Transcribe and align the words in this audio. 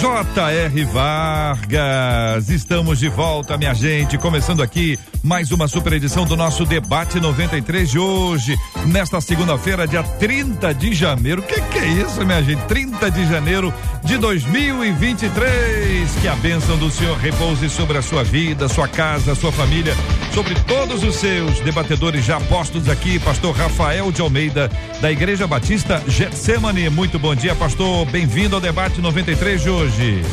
J.R. 0.00 0.84
Vargas. 0.84 2.50
Estamos 2.50 2.98
de 2.98 3.08
volta, 3.08 3.56
minha 3.56 3.72
gente. 3.72 4.18
Começando 4.18 4.62
aqui 4.62 4.98
mais 5.22 5.50
uma 5.50 5.66
super 5.66 5.92
edição 5.94 6.24
do 6.24 6.36
nosso 6.36 6.64
Debate 6.64 7.18
93 7.18 7.90
de 7.90 7.98
hoje, 7.98 8.56
nesta 8.86 9.20
segunda-feira, 9.20 9.88
dia 9.88 10.02
30 10.02 10.72
de 10.74 10.94
janeiro. 10.94 11.42
Que 11.42 11.60
que 11.60 11.78
é 11.78 11.86
isso, 11.86 12.24
minha 12.24 12.42
gente? 12.42 12.62
30 12.66 13.10
de 13.10 13.26
janeiro 13.26 13.74
de 14.04 14.16
2023. 14.18 16.10
Que 16.20 16.28
a 16.28 16.36
bênção 16.36 16.76
do 16.76 16.90
Senhor 16.90 17.16
repouse 17.16 17.68
sobre 17.68 17.98
a 17.98 18.02
sua 18.02 18.22
vida, 18.22 18.68
sua 18.68 18.86
casa, 18.86 19.34
sua 19.34 19.50
família, 19.50 19.94
sobre 20.32 20.54
todos 20.66 21.02
os 21.02 21.16
seus 21.16 21.58
debatedores 21.60 22.24
já 22.24 22.38
postos 22.40 22.88
aqui. 22.88 23.18
Pastor 23.18 23.54
Rafael 23.54 24.12
de 24.12 24.20
Almeida, 24.20 24.70
da 25.00 25.10
Igreja 25.10 25.46
Batista 25.46 26.02
Getsemane. 26.06 26.88
Muito 26.88 27.18
bom 27.18 27.34
dia, 27.34 27.54
pastor. 27.54 28.06
Bem-vindo 28.06 28.54
ao 28.54 28.60
Debate 28.60 29.00
93 29.00 29.62
de 29.62 29.70
hoje. 29.70 29.85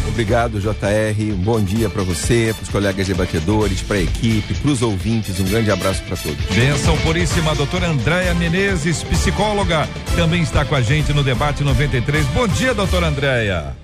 Obrigado, 0.07 0.59
JR. 0.59 1.33
Um 1.33 1.37
bom 1.37 1.61
dia 1.61 1.89
para 1.89 2.03
você, 2.03 2.53
para 2.55 2.63
os 2.63 2.69
colegas 2.69 3.07
debatedores, 3.07 3.81
para 3.81 3.97
a 3.97 4.01
equipe, 4.01 4.53
para 4.53 4.71
os 4.71 4.81
ouvintes. 4.81 5.39
Um 5.39 5.45
grande 5.45 5.71
abraço 5.71 6.01
para 6.03 6.17
todos. 6.17 6.45
Benção 6.55 6.97
puríssima, 6.97 7.53
doutora 7.55 7.87
Andréia 7.87 8.33
Menezes, 8.33 9.03
psicóloga, 9.03 9.87
também 10.15 10.41
está 10.41 10.65
com 10.65 10.75
a 10.75 10.81
gente 10.81 11.13
no 11.13 11.23
debate 11.23 11.63
93. 11.63 12.25
Bom 12.27 12.47
dia, 12.47 12.73
doutora 12.73 13.07
Andréia. 13.07 13.75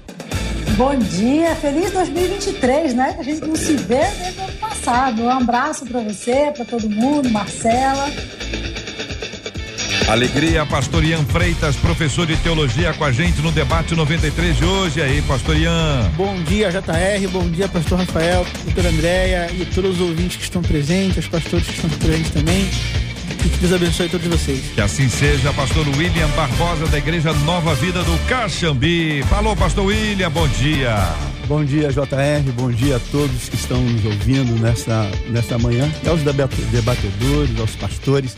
Bom 0.78 0.98
dia, 0.98 1.56
feliz 1.56 1.92
2023, 1.92 2.94
né? 2.94 3.14
Que 3.14 3.20
a 3.20 3.24
gente 3.24 3.46
não 3.46 3.56
se 3.56 3.76
vê 3.76 4.06
desde 4.18 4.40
o 4.40 4.44
ano 4.44 4.54
passado. 4.54 5.22
Um 5.24 5.30
abraço 5.30 5.86
para 5.86 6.00
você, 6.00 6.52
para 6.56 6.64
todo 6.64 6.90
mundo, 6.90 7.30
Marcela. 7.30 8.10
Alegria, 10.08 10.66
pastor 10.66 11.04
Ian 11.04 11.24
Freitas, 11.26 11.76
professor 11.76 12.26
de 12.26 12.36
teologia 12.38 12.94
com 12.94 13.04
a 13.04 13.12
gente 13.12 13.42
no 13.42 13.52
debate 13.52 13.96
93 13.96 14.58
de 14.58 14.66
hoje. 14.66 15.02
Aí, 15.02 15.22
pastor 15.22 15.56
Ian. 15.56 16.10
Bom 16.16 16.42
dia, 16.44 16.72
JR, 16.72 17.28
bom 17.32 17.48
dia, 17.50 17.68
pastor 17.68 18.00
Rafael, 18.00 18.46
doutora 18.66 18.90
Andréia 18.90 19.52
e 19.52 19.66
todos 19.66 20.00
os 20.00 20.02
ouvintes 20.02 20.38
que 20.38 20.44
estão 20.44 20.62
presentes, 20.62 21.18
os 21.18 21.28
pastores 21.28 21.68
que 21.68 21.74
estão 21.74 21.90
presentes 21.90 22.32
também. 22.32 22.68
E 23.46 23.50
que 23.50 23.58
Deus 23.60 23.74
abençoe 23.74 24.10
todos 24.10 24.28
vocês. 24.28 24.62
Que 24.74 24.82
assim 24.82 25.08
seja, 25.08 25.54
pastor 25.54 25.88
William 25.88 26.28
Barbosa, 26.30 26.88
da 26.88 26.98
Igreja 26.98 27.32
Nova 27.46 27.76
Vida 27.76 28.04
do 28.04 28.18
Caxambi. 28.28 29.24
Falou, 29.30 29.56
pastor 29.56 29.86
William, 29.86 30.32
bom 30.32 30.48
dia. 30.48 30.96
Bom 31.48 31.64
dia, 31.64 31.90
JR. 31.90 32.52
Bom 32.56 32.72
dia 32.72 32.98
a 32.98 33.00
todos 33.12 33.50
que 33.50 33.56
estão 33.56 33.82
nos 33.82 34.06
ouvindo 34.06 34.60
nessa, 34.62 35.10
nessa 35.30 35.58
manhã, 35.58 35.90
aos 36.08 36.22
debatedores, 36.22 37.60
aos 37.60 37.76
pastores. 37.76 38.36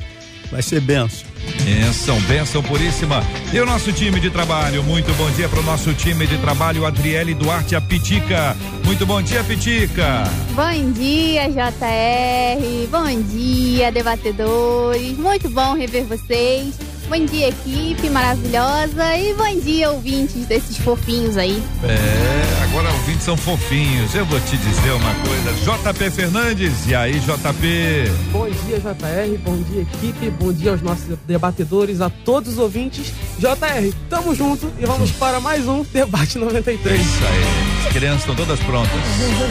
Vai 0.52 0.62
ser 0.62 0.82
benção. 0.82 1.32
Benção, 1.64 2.20
benção 2.22 2.62
puríssima. 2.62 3.24
E 3.54 3.60
o 3.60 3.66
nosso 3.66 3.92
time 3.94 4.20
de 4.20 4.30
trabalho, 4.30 4.84
muito 4.84 5.12
bom 5.14 5.30
dia 5.32 5.48
para 5.48 5.60
o 5.60 5.64
nosso 5.64 5.94
time 5.94 6.28
de 6.28 6.38
trabalho, 6.38 6.86
Adriele 6.86 7.34
Duarte 7.34 7.76
Apitica. 7.76 8.56
Muito 8.84 9.06
bom 9.06 9.22
dia, 9.22 9.44
Pitica. 9.44 10.24
Bom 10.54 10.92
dia, 10.92 11.50
JR. 11.50 12.88
Bom 12.92 13.22
dia, 13.30 13.92
debatedores. 13.92 15.18
Muito 15.18 15.50
bom 15.50 15.74
rever 15.74 16.04
vocês. 16.06 16.91
Bom 17.12 17.26
dia, 17.26 17.50
equipe 17.50 18.10
maravilhosa. 18.10 19.18
E 19.18 19.34
bom 19.34 19.60
dia, 19.60 19.92
ouvintes 19.92 20.46
desses 20.46 20.78
fofinhos 20.78 21.36
aí. 21.36 21.62
É, 21.84 22.64
agora 22.64 22.90
ouvintes 22.90 23.24
são 23.24 23.36
fofinhos. 23.36 24.16
Eu 24.16 24.26
vou 24.28 24.40
te 24.40 24.56
dizer 24.56 24.92
uma 24.92 25.14
coisa. 25.16 25.52
JP 25.92 26.10
Fernandes, 26.10 26.88
e 26.88 26.96
aí, 26.96 27.20
JP? 27.20 28.10
Bom 28.32 28.50
dia, 28.50 28.80
JR. 28.80 29.38
Bom 29.44 29.58
dia, 29.58 29.82
equipe. 29.82 30.30
Bom 30.30 30.54
dia 30.54 30.72
aos 30.72 30.82
nossos 30.82 31.18
debatedores, 31.28 32.00
a 32.00 32.10
todos 32.10 32.54
os 32.54 32.58
ouvintes. 32.58 33.12
JR, 33.38 33.94
tamo 34.10 34.34
junto 34.34 34.72
e 34.80 34.86
vamos 34.86 35.12
para 35.12 35.42
mais 35.42 35.68
um 35.68 35.84
Debate 35.84 36.38
93. 36.38 36.98
É 36.98 37.04
isso 37.04 37.26
aí. 37.26 37.71
As 37.88 37.94
crianças 37.94 38.20
estão 38.22 38.36
todas 38.36 38.60
prontas. 38.62 38.92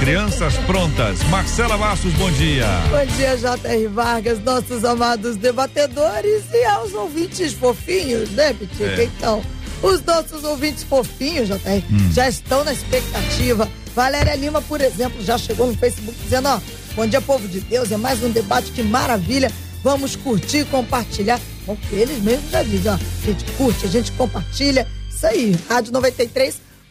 Crianças 0.01 0.55
prontas. 0.67 1.23
Marcela 1.25 1.77
Bastos, 1.77 2.13
bom 2.15 2.31
dia. 2.33 2.67
Bom 2.91 3.05
dia, 3.17 3.37
J.R. 3.37 3.87
Vargas, 3.89 4.43
nossos 4.43 4.85
amados 4.85 5.37
debatedores 5.37 6.45
e 6.53 6.65
aos 6.65 6.93
ouvintes 6.95 7.53
fofinhos, 7.53 8.31
né, 8.31 8.53
Pitica? 8.55 9.03
É. 9.03 9.05
Então, 9.05 9.43
os 9.83 10.03
nossos 10.05 10.45
ouvintes 10.45 10.83
fofinhos, 10.85 11.49
JR, 11.49 11.83
Hum. 11.91 12.11
já 12.13 12.29
estão 12.29 12.65
na 12.65 12.73
expectativa. 12.73 13.69
Valéria 13.95 14.35
Lima, 14.37 14.63
por 14.63 14.81
exemplo, 14.81 15.23
já 15.23 15.37
chegou 15.37 15.67
no 15.67 15.77
Facebook 15.77 16.17
dizendo, 16.23 16.49
ó, 16.49 16.61
bom 16.95 17.07
dia, 17.07 17.21
povo 17.21 17.47
de 17.47 17.61
Deus, 17.61 17.91
é 17.93 17.97
mais 17.97 18.23
um 18.23 18.31
debate, 18.31 18.71
que 18.71 18.83
maravilha. 18.83 19.51
Vamos 19.83 20.15
curtir 20.17 20.59
e 20.59 20.65
compartilhar. 20.67 21.41
Bom, 21.67 21.77
eles 21.93 22.23
mesmos 22.23 22.51
já 22.51 22.63
dizem, 22.63 22.93
ó, 22.93 22.95
a 22.95 23.27
gente 23.27 23.45
curte, 23.53 23.87
a 23.87 23.89
gente 23.89 24.13
compartilha. 24.13 24.87
Isso 25.11 25.27
aí, 25.27 25.57
Rádio 25.69 25.93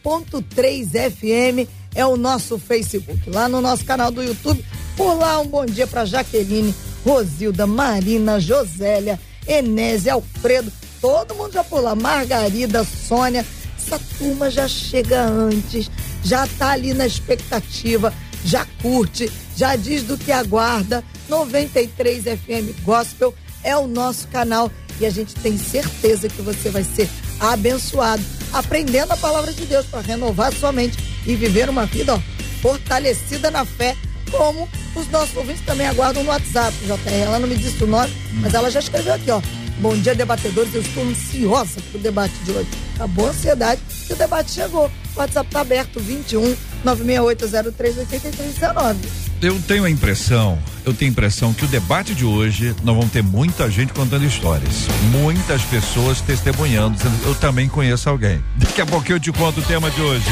93.3 0.04 1.10
FM 1.10 1.68
é 1.94 2.04
o 2.06 2.16
nosso 2.16 2.58
Facebook. 2.58 3.30
Lá 3.30 3.48
no 3.48 3.60
nosso 3.60 3.84
canal 3.84 4.10
do 4.10 4.22
YouTube, 4.22 4.64
por 4.96 5.14
lá 5.14 5.40
um 5.40 5.46
bom 5.46 5.64
dia 5.64 5.86
para 5.86 6.04
Jaqueline, 6.04 6.74
Rosilda, 7.04 7.66
Marina, 7.66 8.40
Josélia, 8.40 9.18
Enésia, 9.46 10.14
Alfredo, 10.14 10.72
todo 11.00 11.34
mundo 11.34 11.52
já 11.52 11.64
por 11.64 11.80
lá, 11.80 11.94
Margarida, 11.94 12.84
Sônia, 12.84 13.44
essa 13.76 14.00
turma 14.18 14.50
já 14.50 14.68
chega 14.68 15.22
antes, 15.22 15.90
já 16.22 16.46
tá 16.46 16.70
ali 16.70 16.94
na 16.94 17.06
expectativa, 17.06 18.12
já 18.44 18.66
curte, 18.82 19.30
já 19.56 19.76
diz 19.76 20.02
do 20.02 20.16
que 20.16 20.32
aguarda. 20.32 21.02
93 21.28 22.24
FM 22.24 22.84
Gospel 22.84 23.34
é 23.62 23.76
o 23.76 23.86
nosso 23.86 24.28
canal. 24.28 24.70
E 25.00 25.06
a 25.06 25.10
gente 25.10 25.34
tem 25.36 25.56
certeza 25.56 26.28
que 26.28 26.42
você 26.42 26.68
vai 26.68 26.84
ser 26.84 27.08
abençoado 27.40 28.22
aprendendo 28.52 29.12
a 29.12 29.16
palavra 29.16 29.52
de 29.52 29.64
Deus 29.64 29.86
para 29.86 30.00
renovar 30.00 30.52
sua 30.52 30.72
mente 30.72 30.98
e 31.26 31.34
viver 31.34 31.68
uma 31.68 31.86
vida 31.86 32.14
ó, 32.14 32.20
fortalecida 32.60 33.50
na 33.50 33.64
fé, 33.64 33.96
como 34.30 34.68
os 34.94 35.08
nossos 35.08 35.36
ouvintes 35.36 35.62
também 35.64 35.86
aguardam 35.86 36.22
no 36.22 36.30
WhatsApp, 36.30 36.76
JR. 36.84 37.10
Ela 37.10 37.38
não 37.38 37.48
me 37.48 37.56
disse 37.56 37.82
o 37.82 37.86
nome, 37.86 38.12
mas 38.34 38.54
ela 38.54 38.70
já 38.70 38.80
escreveu 38.80 39.14
aqui, 39.14 39.30
ó. 39.30 39.40
Bom 39.78 39.96
dia, 39.96 40.14
debatedores. 40.14 40.74
Eu 40.74 40.82
estou 40.82 41.02
ansiosa 41.04 41.80
pro 41.90 41.98
debate 41.98 42.34
de 42.44 42.52
hoje. 42.52 42.68
Acabou 42.94 43.26
a 43.26 43.30
ansiedade 43.30 43.80
e 44.08 44.12
o 44.12 44.16
debate 44.16 44.50
chegou. 44.50 44.90
O 45.16 45.18
WhatsApp 45.18 45.50
tá 45.50 45.60
aberto, 45.60 45.98
21 45.98 46.54
96803 46.84 47.98
8319. 47.98 48.98
Eu 49.40 49.58
tenho 49.66 49.84
a 49.84 49.90
impressão, 49.90 50.58
eu 50.84 50.94
tenho 50.94 51.10
a 51.10 51.12
impressão 51.12 51.52
que 51.52 51.64
o 51.64 51.68
debate 51.68 52.14
de 52.14 52.24
hoje 52.24 52.74
nós 52.82 52.96
vamos 52.96 53.10
ter 53.10 53.22
muita 53.22 53.70
gente 53.70 53.92
contando 53.92 54.24
histórias, 54.24 54.86
muitas 55.10 55.62
pessoas 55.62 56.20
testemunhando, 56.20 56.96
dizendo, 56.96 57.16
eu 57.24 57.34
também 57.34 57.68
conheço 57.68 58.08
alguém. 58.08 58.42
Daqui 58.56 58.80
a 58.80 58.86
pouco 58.86 59.10
eu 59.10 59.20
te 59.20 59.32
conto 59.32 59.60
o 59.60 59.62
tema 59.62 59.90
de 59.90 60.00
hoje. 60.00 60.24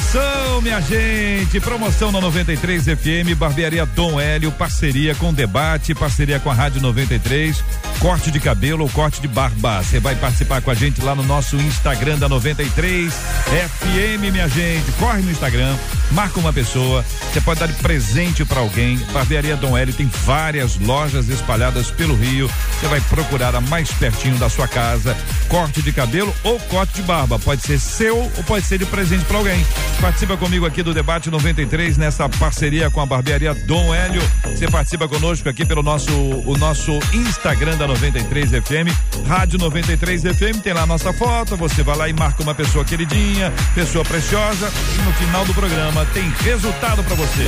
Promoção, 0.00 0.62
minha 0.62 0.80
gente, 0.80 1.60
promoção 1.60 2.10
na 2.10 2.22
93 2.22 2.84
FM, 2.84 3.36
Barbearia 3.36 3.84
Dom 3.84 4.18
Hélio, 4.18 4.50
parceria 4.50 5.14
com 5.14 5.32
debate, 5.32 5.94
parceria 5.94 6.40
com 6.40 6.50
a 6.50 6.54
Rádio 6.54 6.80
93, 6.80 7.62
corte 8.00 8.30
de 8.30 8.40
cabelo 8.40 8.82
ou 8.82 8.88
corte 8.88 9.20
de 9.20 9.28
barba. 9.28 9.82
Você 9.82 10.00
vai 10.00 10.16
participar 10.16 10.62
com 10.62 10.70
a 10.70 10.74
gente 10.74 11.02
lá 11.02 11.14
no 11.14 11.22
nosso 11.22 11.56
Instagram 11.56 12.18
da 12.18 12.30
93 12.30 13.12
FM, 13.12 14.32
minha 14.32 14.48
gente. 14.48 14.90
Corre 14.92 15.20
no 15.20 15.30
Instagram, 15.30 15.76
marca 16.12 16.40
uma 16.40 16.52
pessoa, 16.52 17.04
você 17.30 17.40
pode 17.42 17.60
dar 17.60 17.66
de 17.66 17.74
presente 17.74 18.42
para 18.44 18.60
alguém. 18.60 18.96
Barbearia 19.12 19.56
Dom 19.56 19.76
Hélio 19.76 19.94
tem 19.94 20.10
várias 20.24 20.78
lojas 20.78 21.28
espalhadas 21.28 21.90
pelo 21.90 22.16
Rio. 22.16 22.50
Você 22.80 22.88
vai 22.88 23.00
procurar 23.02 23.54
a 23.54 23.60
mais 23.60 23.92
pertinho 23.92 24.36
da 24.38 24.48
sua 24.48 24.66
casa. 24.66 25.14
Corte 25.48 25.82
de 25.82 25.92
cabelo 25.92 26.34
ou 26.42 26.58
corte 26.58 26.94
de 26.94 27.02
barba. 27.02 27.38
Pode 27.38 27.62
ser 27.62 27.78
seu 27.78 28.16
ou 28.16 28.44
pode 28.44 28.64
ser 28.64 28.78
de 28.78 28.86
presente 28.86 29.24
para 29.26 29.36
alguém. 29.36 29.64
Participa 30.00 30.36
comigo 30.36 30.66
aqui 30.66 30.82
do 30.82 30.92
debate 30.92 31.30
93 31.30 31.96
nessa 31.96 32.28
parceria 32.28 32.90
com 32.90 33.00
a 33.00 33.06
Barbearia 33.06 33.54
Dom 33.54 33.94
Hélio. 33.94 34.22
Você 34.44 34.68
participa 34.68 35.08
conosco 35.08 35.48
aqui 35.48 35.64
pelo 35.64 35.82
nosso 35.82 36.12
o 36.12 36.56
nosso 36.56 36.92
Instagram 37.12 37.76
da 37.76 37.86
93 37.86 38.50
FM, 38.50 39.26
Rádio 39.26 39.58
93 39.58 40.22
FM, 40.22 40.60
tem 40.62 40.72
lá 40.72 40.82
a 40.82 40.86
nossa 40.86 41.12
foto, 41.12 41.56
você 41.56 41.82
vai 41.82 41.96
lá 41.96 42.08
e 42.08 42.12
marca 42.12 42.42
uma 42.42 42.54
pessoa 42.54 42.84
queridinha, 42.84 43.52
pessoa 43.74 44.04
preciosa 44.04 44.70
e 44.98 45.02
no 45.02 45.12
final 45.14 45.44
do 45.44 45.54
programa 45.54 46.04
tem 46.06 46.28
resultado 46.40 47.02
para 47.04 47.14
você. 47.14 47.44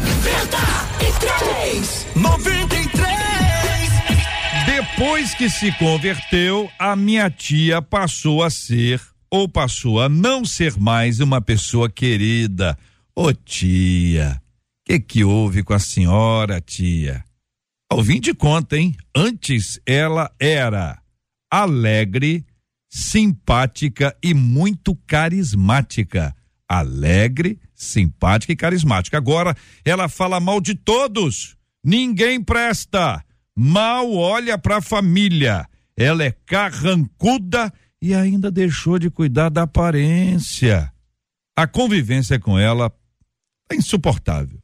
93. 0.00 2.06
93. 2.14 3.02
Depois 4.66 5.34
que 5.34 5.50
se 5.50 5.72
converteu, 5.72 6.70
a 6.78 6.96
minha 6.96 7.30
tia 7.30 7.82
passou 7.82 8.42
a 8.42 8.50
ser 8.50 9.00
ou 9.32 9.48
passou 9.48 9.98
a 9.98 10.10
não 10.10 10.44
ser 10.44 10.78
mais 10.78 11.18
uma 11.18 11.40
pessoa 11.40 11.88
querida. 11.88 12.78
Ô 13.16 13.32
tia, 13.32 14.38
que 14.84 15.00
que 15.00 15.24
houve 15.24 15.62
com 15.62 15.72
a 15.72 15.78
senhora, 15.78 16.60
tia? 16.60 17.24
Ouvinte 17.90 18.34
conta, 18.34 18.76
hein? 18.76 18.94
Antes 19.16 19.80
ela 19.86 20.30
era 20.38 21.00
alegre, 21.50 22.44
simpática 22.90 24.14
e 24.22 24.34
muito 24.34 24.94
carismática. 25.06 26.36
Alegre, 26.68 27.58
simpática 27.74 28.52
e 28.52 28.56
carismática. 28.56 29.16
Agora 29.16 29.56
ela 29.82 30.10
fala 30.10 30.40
mal 30.40 30.60
de 30.60 30.74
todos. 30.74 31.56
Ninguém 31.82 32.42
presta. 32.42 33.24
Mal 33.56 34.12
olha 34.12 34.58
para 34.58 34.76
a 34.76 34.82
família. 34.82 35.66
Ela 35.96 36.24
é 36.24 36.32
carrancuda 36.44 37.72
e 38.02 38.16
ainda 38.16 38.50
deixou 38.50 38.98
de 38.98 39.08
cuidar 39.08 39.48
da 39.48 39.62
aparência. 39.62 40.92
A 41.56 41.68
convivência 41.68 42.36
com 42.40 42.58
ela 42.58 42.92
é 43.70 43.76
insuportável. 43.76 44.58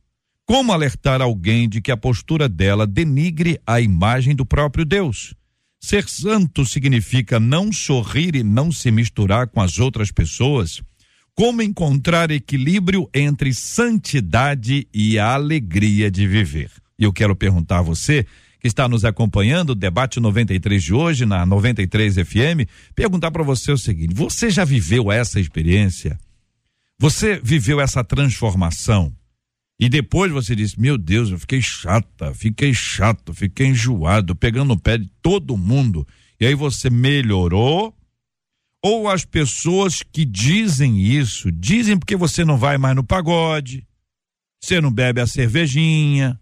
Como 0.44 0.72
alertar 0.72 1.22
alguém 1.22 1.68
de 1.68 1.80
que 1.80 1.92
a 1.92 1.96
postura 1.96 2.48
dela 2.48 2.84
denigre 2.84 3.60
a 3.64 3.80
imagem 3.80 4.34
do 4.34 4.44
próprio 4.44 4.84
Deus? 4.84 5.34
Ser 5.80 6.08
santo 6.08 6.66
significa 6.66 7.38
não 7.38 7.72
sorrir 7.72 8.34
e 8.34 8.42
não 8.42 8.72
se 8.72 8.90
misturar 8.90 9.46
com 9.46 9.60
as 9.60 9.78
outras 9.78 10.10
pessoas? 10.10 10.82
Como 11.32 11.62
encontrar 11.62 12.32
equilíbrio 12.32 13.08
entre 13.14 13.54
santidade 13.54 14.88
e 14.92 15.16
a 15.16 15.34
alegria 15.34 16.10
de 16.10 16.26
viver? 16.26 16.72
E 16.98 17.04
eu 17.04 17.12
quero 17.12 17.36
perguntar 17.36 17.78
a 17.78 17.82
você 17.82 18.26
que 18.60 18.66
está 18.66 18.88
nos 18.88 19.04
acompanhando, 19.04 19.70
o 19.70 19.74
debate 19.74 20.18
93 20.18 20.82
de 20.82 20.92
hoje 20.92 21.24
na 21.24 21.46
93 21.46 22.16
FM, 22.16 22.68
perguntar 22.94 23.30
para 23.30 23.42
você 23.42 23.72
o 23.72 23.78
seguinte: 23.78 24.14
você 24.14 24.50
já 24.50 24.64
viveu 24.64 25.10
essa 25.12 25.38
experiência? 25.38 26.18
Você 26.98 27.40
viveu 27.42 27.80
essa 27.80 28.02
transformação? 28.02 29.14
E 29.80 29.88
depois 29.88 30.32
você 30.32 30.56
disse: 30.56 30.80
Meu 30.80 30.98
Deus, 30.98 31.30
eu 31.30 31.38
fiquei 31.38 31.62
chata, 31.62 32.34
fiquei 32.34 32.74
chato, 32.74 33.32
fiquei 33.32 33.68
enjoado, 33.68 34.34
pegando 34.34 34.72
o 34.72 34.78
pé 34.78 34.98
de 34.98 35.08
todo 35.22 35.56
mundo. 35.56 36.06
E 36.40 36.46
aí 36.46 36.54
você 36.54 36.90
melhorou? 36.90 37.94
Ou 38.82 39.08
as 39.08 39.24
pessoas 39.24 40.02
que 40.02 40.24
dizem 40.24 41.00
isso, 41.00 41.50
dizem 41.50 41.98
porque 41.98 42.16
você 42.16 42.44
não 42.44 42.56
vai 42.56 42.78
mais 42.78 42.94
no 42.94 43.02
pagode, 43.02 43.84
você 44.60 44.80
não 44.80 44.92
bebe 44.92 45.20
a 45.20 45.26
cervejinha, 45.26 46.38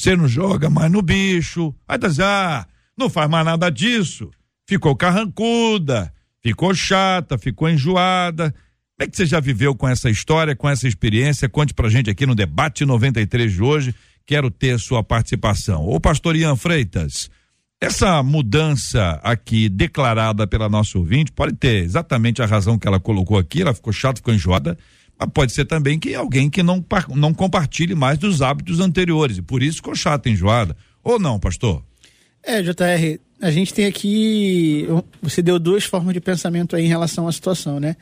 você 0.00 0.16
não 0.16 0.26
joga 0.26 0.70
mais 0.70 0.90
no 0.90 1.02
bicho. 1.02 1.74
Aí 1.86 1.98
tá 1.98 2.08
ah, 2.22 2.66
não 2.96 3.10
faz 3.10 3.28
mais 3.28 3.44
nada 3.44 3.70
disso. 3.70 4.30
Ficou 4.66 4.96
carrancuda, 4.96 6.12
ficou 6.42 6.74
chata, 6.74 7.36
ficou 7.36 7.68
enjoada. 7.68 8.50
Como 8.96 9.06
é 9.06 9.06
que 9.06 9.16
você 9.16 9.26
já 9.26 9.40
viveu 9.40 9.74
com 9.74 9.86
essa 9.86 10.08
história, 10.08 10.56
com 10.56 10.68
essa 10.68 10.88
experiência? 10.88 11.48
Conte 11.48 11.74
pra 11.74 11.90
gente 11.90 12.08
aqui 12.08 12.24
no 12.24 12.34
debate 12.34 12.86
93 12.86 13.52
de 13.52 13.62
hoje. 13.62 13.94
Quero 14.24 14.50
ter 14.50 14.78
sua 14.78 15.02
participação. 15.02 15.86
Ô 15.86 16.00
pastor 16.00 16.34
Ian 16.34 16.56
Freitas, 16.56 17.30
essa 17.78 18.22
mudança 18.22 19.20
aqui 19.22 19.68
declarada 19.68 20.46
pela 20.46 20.68
nossa 20.68 20.96
ouvinte 20.96 21.32
pode 21.32 21.56
ter 21.56 21.82
exatamente 21.84 22.40
a 22.40 22.46
razão 22.46 22.78
que 22.78 22.88
ela 22.88 23.00
colocou 23.00 23.36
aqui, 23.36 23.60
ela 23.62 23.74
ficou 23.74 23.92
chata, 23.92 24.16
ficou 24.16 24.32
enjoada, 24.32 24.78
pode 25.26 25.52
ser 25.52 25.64
também 25.64 25.98
que 25.98 26.14
alguém 26.14 26.48
que 26.48 26.62
não, 26.62 26.84
não 27.14 27.34
compartilhe 27.34 27.94
mais 27.94 28.18
dos 28.18 28.40
hábitos 28.42 28.80
anteriores 28.80 29.38
e 29.38 29.42
por 29.42 29.62
isso 29.62 29.76
ficou 29.76 29.94
chata, 29.94 30.28
enjoada. 30.28 30.76
Ou 31.02 31.18
não, 31.18 31.38
pastor? 31.38 31.82
É, 32.42 32.62
JR, 32.62 33.20
a 33.40 33.50
gente 33.50 33.72
tem 33.72 33.86
aqui, 33.86 34.86
você 35.20 35.42
deu 35.42 35.58
duas 35.58 35.84
formas 35.84 36.14
de 36.14 36.20
pensamento 36.20 36.74
aí 36.74 36.84
em 36.84 36.88
relação 36.88 37.28
à 37.28 37.32
situação, 37.32 37.78
né? 37.78 37.96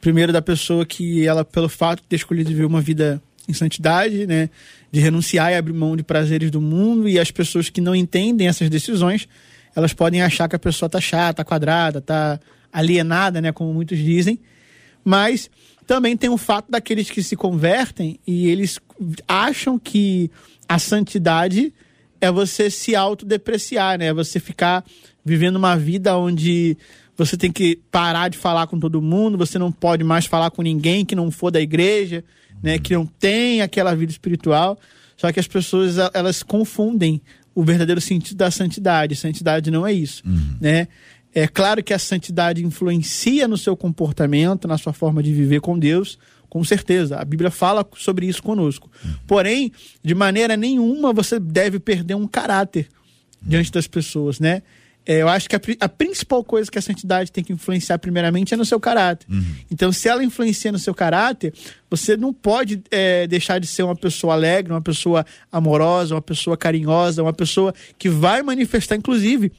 Primeiro 0.00 0.32
da 0.32 0.42
pessoa 0.42 0.84
que 0.84 1.26
ela, 1.26 1.44
pelo 1.44 1.68
fato 1.68 2.02
de 2.02 2.08
ter 2.08 2.16
escolhido 2.16 2.50
viver 2.50 2.64
uma 2.64 2.80
vida 2.80 3.22
em 3.48 3.52
santidade, 3.52 4.26
né? 4.26 4.50
De 4.90 5.00
renunciar 5.00 5.52
e 5.52 5.56
abrir 5.56 5.72
mão 5.72 5.96
de 5.96 6.02
prazeres 6.02 6.50
do 6.50 6.60
mundo 6.60 7.08
e 7.08 7.18
as 7.18 7.30
pessoas 7.30 7.70
que 7.70 7.80
não 7.80 7.94
entendem 7.94 8.48
essas 8.48 8.68
decisões, 8.68 9.28
elas 9.74 9.92
podem 9.92 10.22
achar 10.22 10.48
que 10.48 10.56
a 10.56 10.58
pessoa 10.58 10.88
tá 10.88 11.00
chata, 11.00 11.44
quadrada, 11.44 12.00
tá 12.00 12.38
alienada, 12.72 13.40
né? 13.40 13.52
Como 13.52 13.72
muitos 13.72 13.98
dizem. 13.98 14.38
Mas 15.04 15.50
também 15.86 16.16
tem 16.16 16.30
o 16.30 16.36
fato 16.36 16.70
daqueles 16.70 17.10
que 17.10 17.22
se 17.22 17.36
convertem 17.36 18.18
e 18.26 18.48
eles 18.48 18.78
acham 19.26 19.78
que 19.78 20.30
a 20.68 20.78
santidade 20.78 21.72
é 22.20 22.30
você 22.30 22.70
se 22.70 22.94
autodepreciar, 22.94 23.98
né? 23.98 24.06
É 24.06 24.14
você 24.14 24.38
ficar 24.38 24.84
vivendo 25.24 25.56
uma 25.56 25.76
vida 25.76 26.16
onde 26.16 26.76
você 27.16 27.36
tem 27.36 27.52
que 27.52 27.78
parar 27.90 28.28
de 28.28 28.38
falar 28.38 28.66
com 28.66 28.78
todo 28.78 29.02
mundo, 29.02 29.36
você 29.36 29.58
não 29.58 29.70
pode 29.70 30.02
mais 30.02 30.26
falar 30.26 30.50
com 30.50 30.62
ninguém 30.62 31.04
que 31.04 31.14
não 31.14 31.30
for 31.30 31.50
da 31.50 31.60
igreja, 31.60 32.24
né, 32.62 32.78
que 32.78 32.94
não 32.94 33.06
tem 33.06 33.60
aquela 33.60 33.94
vida 33.94 34.10
espiritual. 34.10 34.78
Só 35.16 35.30
que 35.30 35.38
as 35.38 35.46
pessoas 35.46 35.96
elas 36.14 36.42
confundem 36.42 37.20
o 37.54 37.62
verdadeiro 37.62 38.00
sentido 38.00 38.38
da 38.38 38.50
santidade. 38.50 39.14
Santidade 39.14 39.70
não 39.70 39.86
é 39.86 39.92
isso, 39.92 40.22
uhum. 40.26 40.56
né? 40.60 40.88
É 41.34 41.48
claro 41.48 41.82
que 41.82 41.94
a 41.94 41.98
santidade 41.98 42.64
influencia 42.64 43.48
no 43.48 43.56
seu 43.56 43.76
comportamento, 43.76 44.68
na 44.68 44.76
sua 44.76 44.92
forma 44.92 45.22
de 45.22 45.32
viver 45.32 45.60
com 45.60 45.78
Deus, 45.78 46.18
com 46.48 46.62
certeza. 46.62 47.18
A 47.18 47.24
Bíblia 47.24 47.50
fala 47.50 47.86
sobre 47.96 48.26
isso 48.26 48.42
conosco. 48.42 48.90
Uhum. 49.02 49.14
Porém, 49.26 49.72
de 50.04 50.14
maneira 50.14 50.56
nenhuma 50.56 51.12
você 51.12 51.40
deve 51.40 51.78
perder 51.80 52.14
um 52.14 52.26
caráter 52.26 52.88
uhum. 53.42 53.48
diante 53.48 53.72
das 53.72 53.86
pessoas, 53.86 54.38
né? 54.38 54.62
É, 55.04 55.20
eu 55.20 55.28
acho 55.28 55.48
que 55.48 55.56
a, 55.56 55.60
a, 55.80 55.88
principal 55.88 56.44
coisa 56.44 56.70
que 56.70 56.78
a 56.78 56.82
santidade 56.82 57.32
tem 57.32 57.42
que 57.42 57.52
influenciar 57.52 57.98
primeiramente 57.98 58.54
é 58.54 58.56
no 58.56 58.64
seu 58.64 58.78
caráter. 58.78 59.26
Uhum. 59.28 59.42
Então, 59.70 59.90
se 59.90 60.08
ela 60.08 60.22
influencia 60.22 60.70
no 60.70 60.78
seu 60.78 60.94
caráter, 60.94 61.52
você 61.90 62.16
não 62.16 62.32
pode 62.32 62.82
é, 62.90 63.26
deixar 63.26 63.58
de 63.58 63.66
ser 63.66 63.82
uma 63.82 63.96
pessoa 63.96 64.34
alegre, 64.34 64.72
uma 64.72 64.80
pessoa 64.80 65.26
amorosa, 65.50 66.14
uma 66.14 66.22
pessoa 66.22 66.56
carinhosa, 66.56 67.22
uma 67.22 67.32
pessoa 67.32 67.74
que 67.98 68.08
vai 68.08 68.42
manifestar, 68.42 68.94
inclusive, 68.94 69.50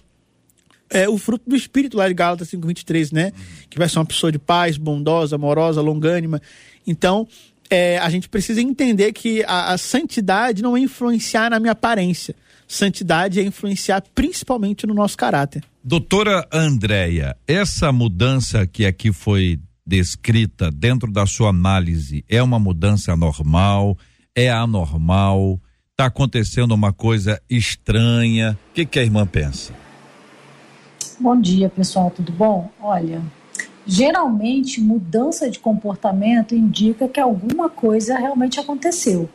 é, 0.94 1.10
o 1.10 1.18
fruto 1.18 1.50
do 1.50 1.56
Espírito 1.56 1.98
lá 1.98 2.07
de 2.07 2.13
Gálatas 2.13 2.50
5,23, 2.50 3.12
né? 3.12 3.31
Que 3.69 3.78
vai 3.78 3.90
ser 3.90 4.00
uma 4.00 4.06
pessoa 4.06 4.31
de 4.31 4.40
paz, 4.40 4.78
bondosa, 4.78 5.36
amorosa, 5.36 5.81
longânima. 5.81 6.42
Então, 6.88 7.28
é, 7.69 7.98
a 7.98 8.10
gente 8.10 8.30
precisa 8.30 8.62
entender 8.62 9.12
que 9.12 9.44
a, 9.44 9.74
a 9.74 9.78
santidade 9.78 10.62
não 10.62 10.78
é 10.78 10.80
influenciar 10.80 11.50
na 11.50 11.60
minha 11.60 11.72
aparência 11.72 12.36
santidade 12.68 13.40
é 13.40 13.44
influenciar 13.44 14.04
principalmente 14.13 14.88
no 14.88 14.94
nosso 14.94 15.18
caráter. 15.18 15.63
Doutora 15.84 16.48
Andréia, 16.51 17.36
essa 17.48 17.92
mudança 17.92 18.66
que 18.66 18.86
aqui 18.86 19.12
foi 19.12 19.60
descrita 19.86 20.72
dentro 20.72 21.12
da 21.12 21.25
sua 21.25 21.50
análise 21.50 22.24
é 22.30 22.42
uma 22.42 22.60
mudança 22.60 23.16
normal? 23.16 23.98
É 24.36 24.50
anormal? 24.50 25.62
Está 25.92 26.06
acontecendo 26.06 26.71
uma 26.73 26.92
coisa 26.92 27.42
estranha? 27.50 28.57
O 28.71 28.73
que, 28.73 28.85
que 28.85 29.00
a 29.00 29.04
irmã 29.04 29.28
pensa? 29.28 29.73
Bom 31.23 31.39
dia, 31.39 31.69
pessoal, 31.69 32.11
tudo 32.11 32.33
bom? 32.33 32.69
Olha, 32.81 33.21
geralmente 33.85 34.81
mudança 34.81 35.49
de 35.49 35.57
comportamento 35.57 36.53
indica 36.53 37.07
que 37.07 37.18
alguma 37.18 37.69
coisa 37.69 38.18
realmente 38.18 38.59
aconteceu. 38.59 39.30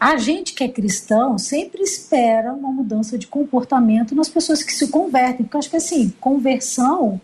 A 0.00 0.16
gente 0.16 0.52
que 0.54 0.64
é 0.64 0.68
cristão 0.68 1.38
sempre 1.38 1.84
espera 1.84 2.52
uma 2.52 2.72
mudança 2.72 3.16
de 3.16 3.28
comportamento 3.28 4.12
nas 4.12 4.28
pessoas 4.28 4.64
que 4.64 4.72
se 4.72 4.88
convertem, 4.88 5.44
porque 5.46 5.56
eu 5.56 5.60
acho 5.60 5.70
que 5.70 5.76
assim, 5.76 6.12
conversão 6.20 7.20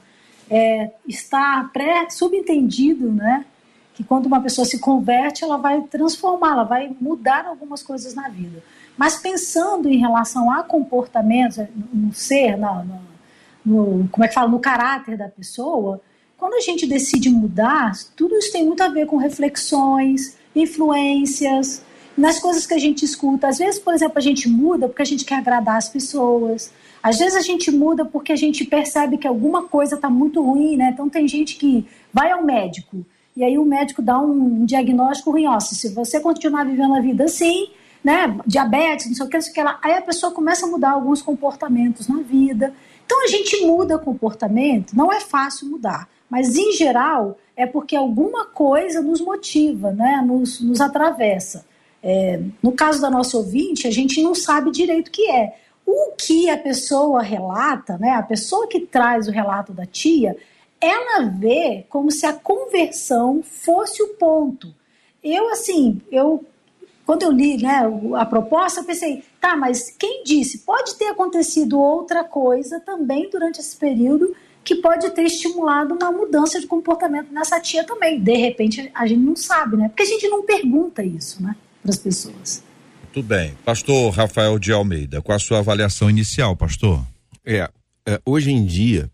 é, 0.48 0.92
está 1.08 1.68
pré-subentendido, 1.72 3.10
né? 3.10 3.44
Que 3.92 4.04
quando 4.04 4.26
uma 4.26 4.40
pessoa 4.40 4.64
se 4.64 4.78
converte, 4.78 5.42
ela 5.42 5.56
vai 5.56 5.80
transformar, 5.80 6.52
ela 6.52 6.64
vai 6.64 6.94
mudar 7.00 7.44
algumas 7.44 7.82
coisas 7.82 8.14
na 8.14 8.28
vida. 8.28 8.62
Mas 8.96 9.16
pensando 9.16 9.88
em 9.88 9.98
relação 9.98 10.48
a 10.48 10.62
comportamentos, 10.62 11.58
no 11.92 12.14
ser, 12.14 12.56
no, 12.56 12.84
no, 13.66 14.08
como 14.11 14.25
é 14.25 14.28
que 14.28 14.35
fala, 14.35 14.49
no 14.49 14.61
caráter 14.61 15.18
da 15.18 15.28
pessoa, 15.28 16.00
quando 16.38 16.54
a 16.54 16.61
gente 16.61 16.87
decide 16.87 17.28
mudar, 17.28 17.92
tudo 18.14 18.37
isso 18.37 18.52
tem 18.52 18.64
muito 18.64 18.82
a 18.82 18.88
ver 18.88 19.06
com 19.06 19.16
reflexões, 19.16 20.37
influências, 20.54 21.82
nas 22.16 22.38
coisas 22.38 22.64
que 22.66 22.75
a 22.75 22.78
gente 22.78 23.04
escuta. 23.04 23.49
Às 23.49 23.58
vezes, 23.58 23.78
por 23.78 23.92
exemplo, 23.92 24.18
a 24.18 24.23
gente 24.23 24.49
muda 24.49 24.88
porque 24.88 25.02
a 25.02 25.06
gente 25.06 25.25
quer 25.25 25.37
agradar 25.38 25.76
as 25.76 25.88
pessoas. 25.88 26.73
Às 27.02 27.18
vezes 27.18 27.37
a 27.37 27.42
gente 27.42 27.70
muda 27.70 28.04
porque 28.04 28.32
a 28.32 28.37
gente 28.37 28.64
percebe 28.64 29.18
que 29.18 29.26
alguma 29.26 29.64
coisa 29.64 29.96
está 29.96 30.08
muito 30.08 30.42
ruim, 30.42 30.76
né? 30.76 30.90
Então 30.92 31.08
tem 31.08 31.26
gente 31.28 31.56
que 31.56 31.87
vai 32.12 32.30
ao 32.30 32.42
médico 32.42 33.04
e 33.37 33.44
aí 33.44 33.58
o 33.58 33.64
médico 33.64 34.00
dá 34.00 34.18
um 34.18 34.64
diagnóstico 34.64 35.30
ruim, 35.30 35.46
ó, 35.46 35.61
se 35.61 35.90
você 35.90 36.18
continuar 36.18 36.64
vivendo 36.64 36.94
a 36.94 37.00
vida 37.00 37.25
assim, 37.25 37.68
né, 38.02 38.35
diabetes, 38.46 39.08
não 39.08 39.14
sei 39.14 39.26
o 39.26 39.28
que, 39.28 39.37
não 39.37 39.42
sei 39.42 39.50
o 39.50 39.54
que 39.54 39.62
lá, 39.62 39.78
aí 39.82 39.92
a 39.92 40.00
pessoa 40.00 40.32
começa 40.32 40.64
a 40.64 40.70
mudar 40.70 40.92
alguns 40.92 41.20
comportamentos 41.20 42.08
na 42.08 42.23
vida. 42.23 42.73
Então 43.06 43.22
a 43.25 43.28
gente 43.28 43.64
muda 43.64 43.98
comportamento, 43.98 44.94
não 44.94 45.12
é 45.12 45.20
fácil 45.20 45.68
mudar, 45.68 46.08
mas 46.28 46.56
em 46.56 46.72
geral 46.72 47.38
é 47.56 47.64
porque 47.64 47.96
alguma 47.96 48.44
coisa 48.44 49.00
nos 49.00 49.20
motiva, 49.20 49.92
né, 49.92 50.22
nos, 50.26 50.60
nos 50.60 50.80
atravessa. 50.80 51.64
É, 52.02 52.40
no 52.62 52.72
caso 52.72 53.00
da 53.00 53.08
nossa 53.08 53.36
ouvinte, 53.36 53.86
a 53.86 53.90
gente 53.90 54.20
não 54.20 54.34
sabe 54.34 54.70
direito 54.70 55.08
o 55.08 55.10
que 55.10 55.30
é. 55.30 55.56
O 55.86 56.12
que 56.18 56.50
a 56.50 56.58
pessoa 56.58 57.22
relata, 57.22 57.96
né, 57.96 58.10
a 58.10 58.22
pessoa 58.22 58.68
que 58.68 58.80
traz 58.80 59.28
o 59.28 59.32
relato 59.32 59.72
da 59.72 59.86
tia, 59.86 60.36
ela 60.80 61.22
vê 61.22 61.86
como 61.88 62.10
se 62.10 62.26
a 62.26 62.32
conversão 62.32 63.42
fosse 63.42 64.02
o 64.02 64.08
ponto. 64.08 64.75
eu 65.22 65.48
assim, 65.50 66.00
eu 66.10 66.44
quando 67.06 67.22
eu 67.22 67.30
li 67.30 67.56
né, 67.56 67.82
a 68.16 68.26
proposta, 68.26 68.80
eu 68.80 68.84
pensei, 68.84 69.22
tá, 69.40 69.56
mas 69.56 69.94
quem 69.96 70.25
disse? 70.25 70.58
Pode 70.58 70.96
ter 70.96 71.06
acontecido 71.06 71.80
outra 71.80 72.25
coisa 72.25 72.80
também 72.80 73.30
durante 73.30 73.60
esse 73.60 73.76
período 73.76 74.34
que 74.64 74.75
pode 74.75 75.08
ter 75.10 75.22
estimulado 75.22 75.94
uma 75.94 76.10
mudança 76.10 76.60
de 76.60 76.66
comportamento 76.66 77.32
nessa 77.32 77.60
tia 77.60 77.84
também. 77.84 78.20
De 78.20 78.36
repente, 78.36 78.90
a 78.92 79.06
gente 79.06 79.20
não 79.20 79.36
sabe, 79.36 79.76
né? 79.76 79.88
Porque 79.88 80.02
a 80.02 80.06
gente 80.06 80.26
não 80.28 80.44
pergunta 80.44 81.04
isso, 81.04 81.40
né, 81.40 81.54
para 81.80 81.92
as 81.92 81.96
pessoas. 81.96 82.64
Tudo 83.12 83.28
bem. 83.28 83.54
Pastor 83.64 84.12
Rafael 84.12 84.58
de 84.58 84.72
Almeida, 84.72 85.22
com 85.22 85.32
a 85.32 85.38
sua 85.38 85.60
avaliação 85.60 86.10
inicial, 86.10 86.56
pastor? 86.56 87.00
É, 87.44 87.70
é 88.04 88.20
hoje 88.26 88.50
em 88.50 88.66
dia, 88.66 89.08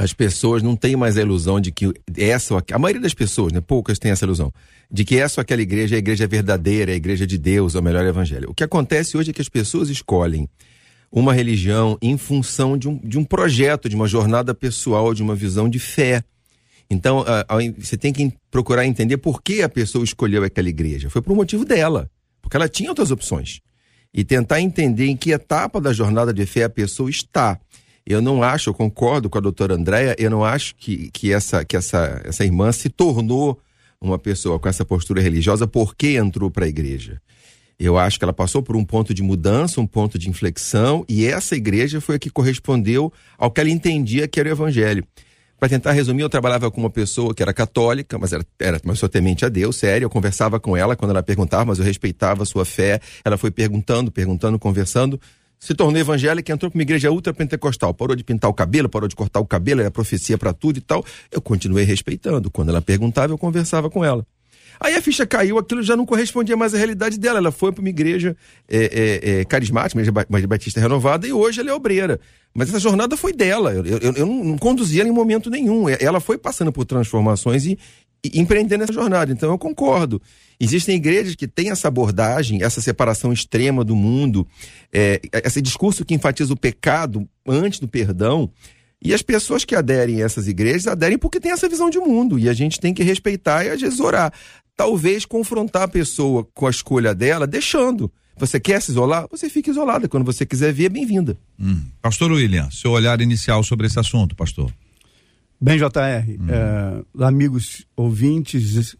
as 0.00 0.14
pessoas 0.14 0.62
não 0.62 0.74
têm 0.74 0.96
mais 0.96 1.18
a 1.18 1.20
ilusão 1.20 1.60
de 1.60 1.70
que 1.70 1.92
essa, 2.16 2.56
a 2.72 2.78
maioria 2.78 3.02
das 3.02 3.12
pessoas, 3.12 3.52
né, 3.52 3.60
poucas 3.60 3.98
têm 3.98 4.10
essa 4.10 4.24
ilusão, 4.24 4.50
de 4.90 5.04
que 5.04 5.18
essa 5.18 5.38
ou 5.38 5.42
aquela 5.42 5.60
igreja 5.60 5.94
é 5.94 5.96
a 5.96 5.98
igreja 5.98 6.26
verdadeira, 6.26 6.90
é 6.90 6.94
a 6.94 6.96
igreja 6.96 7.26
de 7.26 7.36
Deus, 7.36 7.74
é 7.74 7.78
o 7.78 7.82
melhor 7.82 8.06
evangelho. 8.06 8.48
O 8.48 8.54
que 8.54 8.64
acontece 8.64 9.18
hoje 9.18 9.28
é 9.30 9.34
que 9.34 9.42
as 9.42 9.48
pessoas 9.50 9.90
escolhem 9.90 10.48
uma 11.12 11.34
religião 11.34 11.98
em 12.00 12.16
função 12.16 12.78
de 12.78 12.88
um, 12.88 12.96
de 12.96 13.18
um 13.18 13.24
projeto, 13.24 13.90
de 13.90 13.94
uma 13.94 14.08
jornada 14.08 14.54
pessoal, 14.54 15.12
de 15.12 15.22
uma 15.22 15.34
visão 15.34 15.68
de 15.68 15.78
fé. 15.78 16.24
Então, 16.88 17.22
você 17.78 17.98
tem 17.98 18.10
que 18.10 18.32
procurar 18.50 18.86
entender 18.86 19.18
por 19.18 19.42
que 19.42 19.60
a 19.60 19.68
pessoa 19.68 20.02
escolheu 20.02 20.42
aquela 20.42 20.70
igreja. 20.70 21.10
Foi 21.10 21.20
por 21.20 21.32
um 21.32 21.36
motivo 21.36 21.62
dela, 21.62 22.10
porque 22.40 22.56
ela 22.56 22.70
tinha 22.70 22.88
outras 22.88 23.10
opções. 23.10 23.60
E 24.14 24.24
tentar 24.24 24.62
entender 24.62 25.08
em 25.08 25.16
que 25.16 25.30
etapa 25.30 25.78
da 25.78 25.92
jornada 25.92 26.32
de 26.32 26.46
fé 26.46 26.64
a 26.64 26.70
pessoa 26.70 27.10
está. 27.10 27.60
Eu 28.06 28.20
não 28.20 28.42
acho, 28.42 28.70
eu 28.70 28.74
concordo 28.74 29.28
com 29.28 29.38
a 29.38 29.40
doutora 29.40 29.74
Andréia, 29.74 30.16
eu 30.18 30.30
não 30.30 30.44
acho 30.44 30.74
que, 30.74 31.10
que, 31.12 31.32
essa, 31.32 31.64
que 31.64 31.76
essa, 31.76 32.20
essa 32.24 32.44
irmã 32.44 32.72
se 32.72 32.88
tornou 32.88 33.58
uma 34.00 34.18
pessoa 34.18 34.58
com 34.58 34.68
essa 34.68 34.84
postura 34.84 35.20
religiosa 35.20 35.66
porque 35.66 36.16
entrou 36.16 36.50
para 36.50 36.64
a 36.64 36.68
igreja. 36.68 37.20
Eu 37.78 37.96
acho 37.96 38.18
que 38.18 38.24
ela 38.24 38.32
passou 38.32 38.62
por 38.62 38.76
um 38.76 38.84
ponto 38.84 39.14
de 39.14 39.22
mudança, 39.22 39.80
um 39.80 39.86
ponto 39.86 40.18
de 40.18 40.28
inflexão, 40.28 41.04
e 41.08 41.24
essa 41.24 41.56
igreja 41.56 42.00
foi 42.00 42.16
a 42.16 42.18
que 42.18 42.28
correspondeu 42.28 43.12
ao 43.38 43.50
que 43.50 43.60
ela 43.60 43.70
entendia 43.70 44.28
que 44.28 44.38
era 44.38 44.48
o 44.48 44.52
evangelho. 44.52 45.04
Para 45.58 45.68
tentar 45.68 45.92
resumir, 45.92 46.22
eu 46.22 46.28
trabalhava 46.30 46.70
com 46.70 46.80
uma 46.80 46.88
pessoa 46.88 47.34
que 47.34 47.42
era 47.42 47.52
católica, 47.52 48.18
mas 48.18 48.32
era, 48.32 48.44
era 48.58 48.80
uma 48.82 48.94
temente 49.08 49.44
a 49.44 49.48
Deus, 49.50 49.76
sério. 49.76 50.06
Eu 50.06 50.10
conversava 50.10 50.58
com 50.58 50.74
ela 50.74 50.96
quando 50.96 51.10
ela 51.10 51.22
perguntava, 51.22 51.66
mas 51.66 51.78
eu 51.78 51.84
respeitava 51.84 52.42
a 52.42 52.46
sua 52.46 52.64
fé. 52.64 52.98
Ela 53.22 53.36
foi 53.36 53.50
perguntando, 53.50 54.10
perguntando, 54.10 54.58
conversando 54.58 55.20
se 55.60 55.74
tornou 55.74 56.00
evangélica, 56.00 56.50
entrou 56.50 56.70
para 56.70 56.78
uma 56.78 56.82
igreja 56.82 57.10
ultra 57.10 57.34
pentecostal, 57.34 57.92
parou 57.92 58.16
de 58.16 58.24
pintar 58.24 58.50
o 58.50 58.54
cabelo, 58.54 58.88
parou 58.88 59.06
de 59.06 59.14
cortar 59.14 59.40
o 59.40 59.46
cabelo, 59.46 59.82
era 59.82 59.90
profecia 59.90 60.38
para 60.38 60.54
tudo 60.54 60.78
e 60.78 60.80
tal. 60.80 61.04
Eu 61.30 61.42
continuei 61.42 61.84
respeitando. 61.84 62.50
Quando 62.50 62.70
ela 62.70 62.80
perguntava, 62.80 63.34
eu 63.34 63.38
conversava 63.38 63.90
com 63.90 64.02
ela. 64.02 64.26
Aí 64.80 64.94
a 64.94 65.02
ficha 65.02 65.26
caiu, 65.26 65.58
aquilo 65.58 65.82
já 65.82 65.94
não 65.94 66.06
correspondia 66.06 66.56
mais 66.56 66.72
à 66.72 66.78
realidade 66.78 67.18
dela. 67.18 67.38
Ela 67.38 67.52
foi 67.52 67.70
para 67.70 67.82
uma 67.82 67.90
igreja 67.90 68.34
é, 68.66 68.78
é, 68.78 69.40
é, 69.40 69.44
carismática, 69.44 70.00
uma 70.30 70.40
batista 70.46 70.80
renovada, 70.80 71.26
e 71.26 71.32
hoje 71.34 71.60
ela 71.60 71.68
é 71.68 71.74
obreira. 71.74 72.18
Mas 72.54 72.70
essa 72.70 72.80
jornada 72.80 73.14
foi 73.14 73.34
dela. 73.34 73.74
Eu, 73.74 73.84
eu, 73.84 74.12
eu 74.14 74.26
não, 74.26 74.42
não 74.42 74.58
conduzia 74.58 75.02
ela 75.02 75.10
em 75.10 75.12
momento 75.12 75.50
nenhum. 75.50 75.84
Ela 75.90 76.18
foi 76.20 76.38
passando 76.38 76.72
por 76.72 76.86
transformações 76.86 77.66
e 77.66 77.78
empreendendo 78.34 78.84
essa 78.84 78.92
jornada. 78.92 79.32
Então 79.32 79.50
eu 79.50 79.58
concordo. 79.58 80.20
Existem 80.58 80.96
igrejas 80.96 81.34
que 81.34 81.48
têm 81.48 81.70
essa 81.70 81.88
abordagem, 81.88 82.62
essa 82.62 82.80
separação 82.80 83.32
extrema 83.32 83.82
do 83.82 83.96
mundo, 83.96 84.46
é, 84.92 85.20
esse 85.44 85.62
discurso 85.62 86.04
que 86.04 86.14
enfatiza 86.14 86.52
o 86.52 86.56
pecado 86.56 87.26
antes 87.46 87.80
do 87.80 87.88
perdão. 87.88 88.50
E 89.02 89.14
as 89.14 89.22
pessoas 89.22 89.64
que 89.64 89.74
aderem 89.74 90.20
a 90.20 90.26
essas 90.26 90.46
igrejas 90.46 90.86
aderem 90.86 91.16
porque 91.16 91.40
têm 91.40 91.52
essa 91.52 91.68
visão 91.68 91.88
de 91.88 91.98
mundo. 91.98 92.38
E 92.38 92.48
a 92.48 92.52
gente 92.52 92.78
tem 92.78 92.92
que 92.92 93.02
respeitar 93.02 93.64
e 93.64 93.70
às 93.70 93.80
vezes 93.80 93.98
orar. 93.98 94.32
Talvez 94.76 95.24
confrontar 95.24 95.82
a 95.82 95.88
pessoa 95.88 96.46
com 96.54 96.66
a 96.66 96.70
escolha 96.70 97.14
dela, 97.14 97.46
deixando. 97.46 98.12
Você 98.36 98.58
quer 98.58 98.80
se 98.80 98.90
isolar? 98.90 99.26
Você 99.30 99.48
fica 99.48 99.70
isolada. 99.70 100.08
Quando 100.08 100.24
você 100.24 100.46
quiser 100.46 100.72
vir, 100.72 100.86
é 100.86 100.88
bem-vinda. 100.88 101.36
Hum. 101.58 101.82
Pastor 102.00 102.32
William, 102.32 102.70
seu 102.70 102.90
olhar 102.90 103.20
inicial 103.20 103.62
sobre 103.62 103.86
esse 103.86 103.98
assunto, 103.98 104.34
pastor. 104.34 104.72
Bem, 105.62 105.76
JR, 105.76 105.84
hum. 105.84 106.46
é, 106.48 107.24
amigos 107.26 107.84
ouvintes, 107.94 108.96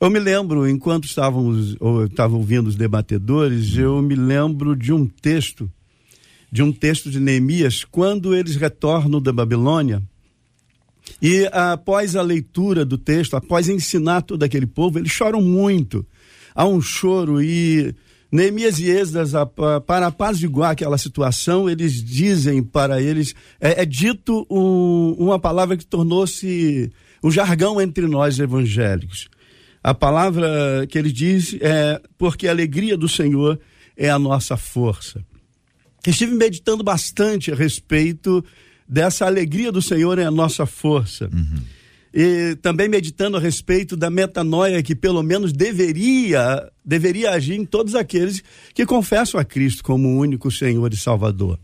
eu 0.00 0.08
me 0.08 0.18
lembro, 0.18 0.66
enquanto 0.66 1.04
estávamos 1.04 1.76
ou 1.78 2.06
estava 2.06 2.34
ouvindo 2.34 2.66
os 2.66 2.76
debatedores, 2.76 3.76
eu 3.76 4.00
me 4.00 4.14
lembro 4.14 4.74
de 4.74 4.90
um 4.90 5.06
texto, 5.06 5.70
de 6.50 6.62
um 6.62 6.72
texto 6.72 7.10
de 7.10 7.20
Neemias, 7.20 7.84
quando 7.84 8.34
eles 8.34 8.56
retornam 8.56 9.20
da 9.20 9.34
Babilônia. 9.34 10.02
E 11.20 11.46
após 11.52 12.16
a 12.16 12.22
leitura 12.22 12.86
do 12.86 12.96
texto, 12.96 13.36
após 13.36 13.68
ensinar 13.68 14.22
todo 14.22 14.42
aquele 14.44 14.66
povo, 14.66 14.98
eles 14.98 15.12
choram 15.12 15.42
muito. 15.42 16.06
Há 16.54 16.66
um 16.66 16.80
choro 16.80 17.42
e 17.42 17.94
Neemias 18.32 18.78
e 18.78 18.90
Esdras, 18.90 19.32
para 19.86 20.06
apaziguar 20.06 20.70
aquela 20.70 20.96
situação, 20.96 21.68
eles 21.68 22.02
dizem 22.02 22.62
para 22.62 23.02
eles, 23.02 23.34
é, 23.60 23.82
é 23.82 23.84
dito 23.84 24.46
um, 24.50 25.14
uma 25.18 25.38
palavra 25.38 25.76
que 25.76 25.84
tornou-se 25.84 26.90
um 27.22 27.30
jargão 27.30 27.78
entre 27.78 28.06
nós 28.06 28.38
evangélicos. 28.38 29.28
A 29.84 29.92
palavra 29.92 30.86
que 30.88 30.98
ele 30.98 31.12
diz 31.12 31.54
é 31.60 32.00
porque 32.16 32.48
a 32.48 32.52
alegria 32.52 32.96
do 32.96 33.08
Senhor 33.08 33.60
é 33.94 34.08
a 34.08 34.18
nossa 34.18 34.56
força. 34.56 35.22
Estive 36.06 36.34
meditando 36.34 36.82
bastante 36.82 37.52
a 37.52 37.54
respeito 37.54 38.42
dessa 38.88 39.26
alegria 39.26 39.70
do 39.70 39.82
Senhor 39.82 40.18
é 40.18 40.24
a 40.24 40.30
nossa 40.30 40.64
força. 40.64 41.28
Uhum. 41.32 41.62
E 42.14 42.56
também 42.60 42.88
meditando 42.88 43.36
a 43.36 43.40
respeito 43.40 43.96
da 43.96 44.10
metanoia 44.10 44.82
que 44.82 44.94
pelo 44.94 45.22
menos 45.22 45.52
deveria 45.52 46.70
deveria 46.84 47.30
agir 47.30 47.54
em 47.54 47.64
todos 47.64 47.94
aqueles 47.94 48.42
que 48.74 48.84
confessam 48.84 49.40
a 49.40 49.44
Cristo 49.44 49.82
como 49.82 50.08
o 50.08 50.18
único 50.18 50.50
Senhor 50.50 50.92
e 50.92 50.96
Salvador. 50.96 51.58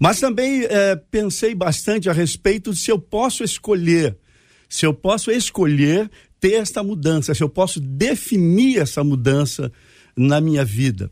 Mas 0.00 0.18
também 0.18 0.64
é, 0.64 0.96
pensei 0.96 1.54
bastante 1.54 2.08
a 2.08 2.12
respeito 2.12 2.72
de 2.72 2.78
se 2.78 2.90
eu 2.90 2.98
posso 2.98 3.44
escolher, 3.44 4.16
se 4.68 4.84
eu 4.84 4.92
posso 4.92 5.30
escolher 5.30 6.10
ter 6.40 6.54
esta 6.54 6.82
mudança, 6.82 7.34
se 7.34 7.42
eu 7.42 7.48
posso 7.48 7.78
definir 7.80 8.78
essa 8.78 9.04
mudança 9.04 9.70
na 10.16 10.40
minha 10.40 10.64
vida. 10.64 11.10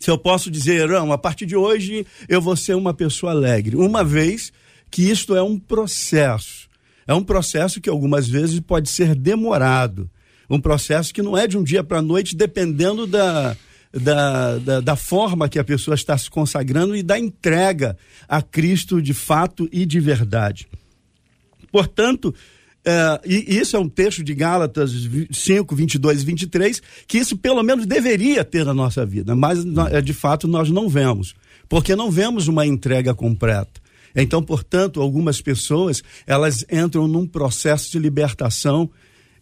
Se 0.00 0.10
eu 0.10 0.18
posso 0.18 0.50
dizer, 0.50 0.88
não, 0.88 1.12
a 1.12 1.18
partir 1.18 1.46
de 1.46 1.56
hoje 1.56 2.06
eu 2.28 2.40
vou 2.40 2.56
ser 2.56 2.74
uma 2.74 2.94
pessoa 2.94 3.32
alegre. 3.32 3.76
Uma 3.76 4.04
vez 4.04 4.52
que 4.90 5.02
isto 5.02 5.34
é 5.34 5.42
um 5.42 5.58
processo. 5.58 6.67
É 7.08 7.14
um 7.14 7.24
processo 7.24 7.80
que 7.80 7.88
algumas 7.88 8.28
vezes 8.28 8.60
pode 8.60 8.90
ser 8.90 9.14
demorado. 9.14 10.10
Um 10.48 10.60
processo 10.60 11.12
que 11.12 11.22
não 11.22 11.36
é 11.36 11.46
de 11.46 11.56
um 11.56 11.62
dia 11.62 11.82
para 11.82 12.00
a 12.00 12.02
noite, 12.02 12.36
dependendo 12.36 13.06
da, 13.06 13.56
da, 13.90 14.58
da, 14.58 14.80
da, 14.80 14.96
forma 14.96 15.48
que 15.48 15.58
a 15.58 15.64
pessoa 15.64 15.94
está 15.94 16.16
se 16.18 16.30
consagrando 16.30 16.94
e 16.94 17.02
da 17.02 17.18
entrega 17.18 17.96
a 18.28 18.42
Cristo 18.42 19.00
de 19.00 19.14
fato 19.14 19.66
e 19.72 19.86
de 19.86 19.98
verdade. 19.98 20.68
Portanto, 21.72 22.34
é, 22.84 23.20
e 23.26 23.58
isso 23.58 23.74
é 23.74 23.78
um 23.78 23.88
texto 23.88 24.22
de 24.22 24.34
Gálatas 24.34 24.92
5, 25.30 25.74
22 25.74 26.22
e 26.22 26.26
23, 26.26 26.82
que 27.06 27.18
isso 27.18 27.38
pelo 27.38 27.62
menos 27.62 27.86
deveria 27.86 28.44
ter 28.44 28.66
na 28.66 28.74
nossa 28.74 29.04
vida, 29.06 29.34
mas 29.34 29.64
é, 29.90 30.00
de 30.02 30.12
fato 30.12 30.46
nós 30.46 30.70
não 30.70 30.88
vemos, 30.88 31.34
porque 31.68 31.96
não 31.96 32.10
vemos 32.10 32.48
uma 32.48 32.66
entrega 32.66 33.14
completa. 33.14 33.87
Então, 34.14 34.42
portanto, 34.42 35.00
algumas 35.00 35.40
pessoas, 35.40 36.02
elas 36.26 36.64
entram 36.70 37.06
num 37.06 37.26
processo 37.26 37.90
de 37.90 37.98
libertação 37.98 38.90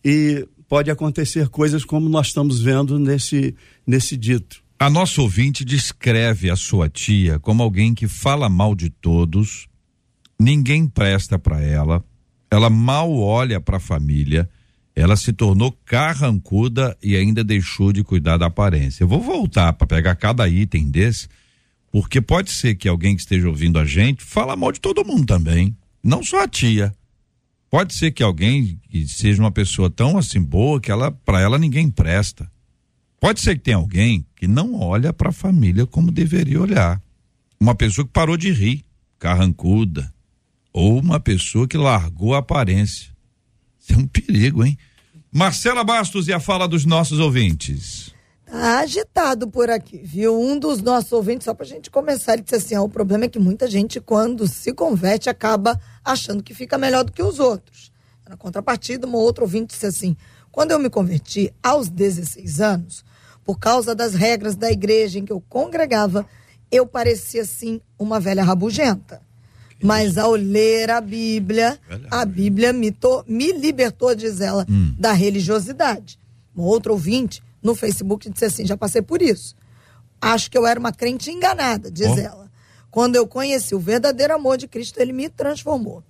e 0.05 0.47
pode 0.69 0.91
acontecer 0.91 1.49
coisas 1.49 1.85
como 1.85 2.09
nós 2.09 2.29
estamos 2.29 2.61
vendo 2.61 2.99
nesse, 2.99 3.55
nesse 3.87 4.17
dito. 4.17 4.63
A 4.79 4.91
nossa 4.91 5.23
ouvinte 5.23 5.65
descreve 5.65 6.51
a 6.51 6.57
sua 6.57 6.89
tia 6.89 7.39
como 7.39 7.63
alguém 7.63 7.95
que 7.95 8.07
fala 8.07 8.49
mal 8.49 8.75
de 8.75 8.91
todos, 8.91 9.67
ninguém 10.39 10.87
presta 10.87 11.39
para 11.39 11.63
ela, 11.63 12.05
ela 12.51 12.69
mal 12.69 13.11
olha 13.13 13.59
para 13.61 13.79
a 13.79 13.81
família, 13.81 14.49
ela 14.95 15.17
se 15.17 15.33
tornou 15.33 15.73
carrancuda 15.85 16.97
e 17.03 17.17
ainda 17.17 17.43
deixou 17.43 17.93
de 17.93 18.05
cuidar 18.05 18.37
da 18.37 18.47
aparência. 18.47 19.05
Eu 19.05 19.09
vou 19.09 19.21
voltar 19.21 19.73
para 19.73 19.87
pegar 19.87 20.15
cada 20.15 20.49
item 20.49 20.91
desse, 20.91 21.29
porque 21.99 22.21
pode 22.21 22.51
ser 22.51 22.75
que 22.75 22.91
alguém 22.91 23.17
que 23.17 23.23
esteja 23.23 23.49
ouvindo 23.49 23.79
a 23.79 23.85
gente 23.87 24.23
fala 24.23 24.55
mal 24.55 24.71
de 24.71 24.79
todo 24.79 25.03
mundo 25.03 25.25
também, 25.25 25.75
não 26.05 26.23
só 26.23 26.43
a 26.43 26.47
tia. 26.47 26.95
Pode 27.71 27.95
ser 27.95 28.13
que 28.13 28.23
alguém 28.23 28.79
que 28.91 29.09
seja 29.09 29.43
uma 29.43 29.51
pessoa 29.51 29.89
tão 29.89 30.19
assim 30.19 30.43
boa 30.43 30.79
que 30.79 30.91
ela 30.91 31.11
para 31.11 31.41
ela 31.41 31.59
ninguém 31.59 31.89
presta. 31.89 32.53
Pode 33.19 33.41
ser 33.41 33.57
que 33.57 33.63
tenha 33.63 33.79
alguém 33.79 34.27
que 34.37 34.47
não 34.47 34.79
olha 34.79 35.11
para 35.11 35.31
a 35.31 35.33
família 35.33 35.87
como 35.87 36.13
deveria 36.13 36.61
olhar. 36.61 37.01
Uma 37.59 37.75
pessoa 37.75 38.07
que 38.07 38.13
parou 38.13 38.37
de 38.37 38.53
rir, 38.53 38.85
carrancuda, 39.19 40.13
ou 40.75 41.01
uma 41.01 41.19
pessoa 41.19 41.67
que 41.67 41.79
largou 41.79 42.35
a 42.35 42.41
aparência. 42.41 43.11
Isso 43.81 43.95
é 43.95 43.97
um 43.97 44.07
perigo, 44.07 44.63
hein? 44.63 44.77
Marcela 45.33 45.83
Bastos 45.83 46.29
e 46.29 46.33
a 46.35 46.41
fala 46.41 46.69
dos 46.69 46.85
nossos 46.85 47.19
ouvintes. 47.19 48.15
Tá 48.47 48.79
agitado 48.79 49.49
por 49.49 49.69
aqui, 49.69 49.99
viu? 49.99 50.41
Um 50.41 50.57
dos 50.59 50.81
nossos 50.81 51.11
ouvintes, 51.13 51.45
só 51.45 51.53
pra 51.53 51.67
gente 51.67 51.91
começar, 51.91 52.35
ele 52.35 52.43
disse 52.43 52.55
assim: 52.55 52.75
ah, 52.77 52.83
o 52.83 52.89
problema 52.89 53.25
é 53.25 53.29
que 53.29 53.39
muita 53.41 53.67
gente, 53.69 54.01
quando 54.01 54.47
se 54.47 54.73
converte, 54.73 55.29
acaba 55.29 55.81
achando 56.05 56.43
que 56.43 56.55
fica 56.55 56.79
melhor 56.79 57.03
do 57.05 57.11
que 57.13 57.23
os 57.23 57.41
outros. 57.41 57.91
Na 58.29 58.37
contrapartida, 58.37 59.07
uma 59.07 59.19
outra 59.19 59.43
ouvinte 59.43 59.75
disse 59.75 59.87
assim: 59.87 60.17
Quando 60.53 60.71
eu 60.71 60.79
me 60.79 60.89
converti 60.89 61.53
aos 61.61 61.89
16 61.89 62.61
anos, 62.61 63.05
por 63.45 63.59
causa 63.59 63.95
das 63.97 64.15
regras 64.15 64.55
da 64.55 64.71
igreja 64.71 65.19
em 65.19 65.25
que 65.25 65.33
eu 65.33 65.41
congregava, 65.49 66.25
eu 66.71 66.87
parecia 66.87 67.43
assim 67.43 67.81
uma 67.99 68.21
velha 68.21 68.45
rabugenta. 68.45 69.21
Mas 69.83 70.17
ao 70.17 70.33
ler 70.33 70.89
a 70.91 71.01
Bíblia, 71.01 71.79
a 72.11 72.25
Bíblia 72.25 72.73
me, 72.73 72.91
to, 72.93 73.25
me 73.29 73.53
libertou, 73.53 74.15
diz 74.15 74.41
ela, 74.41 74.65
Hum. 74.71 74.95
da 74.99 75.13
religiosidade. 75.13 76.19
Um 76.57 76.63
outro 76.63 76.93
ouvinte 76.93 77.43
no 77.67 77.75
Facebook 77.75 78.31
disse 78.31 78.45
assim: 78.45 78.65
já 78.65 78.77
passei 78.77 79.03
por 79.03 79.21
isso. 79.21 79.55
Acho 80.21 80.51
que 80.51 80.57
eu 80.57 80.67
era 80.67 80.79
uma 80.79 80.93
crente 80.93 81.31
enganada, 81.31 81.91
diz 81.91 82.17
ela. 82.17 82.51
Quando 82.91 83.17
eu 83.17 83.27
conheci 83.27 83.75
o 83.75 83.79
verdadeiro 83.79 84.35
amor 84.35 84.57
de 84.57 84.67
Cristo, 84.67 84.99
ele 84.99 85.13
me 85.13 85.29
transformou. 85.29 86.03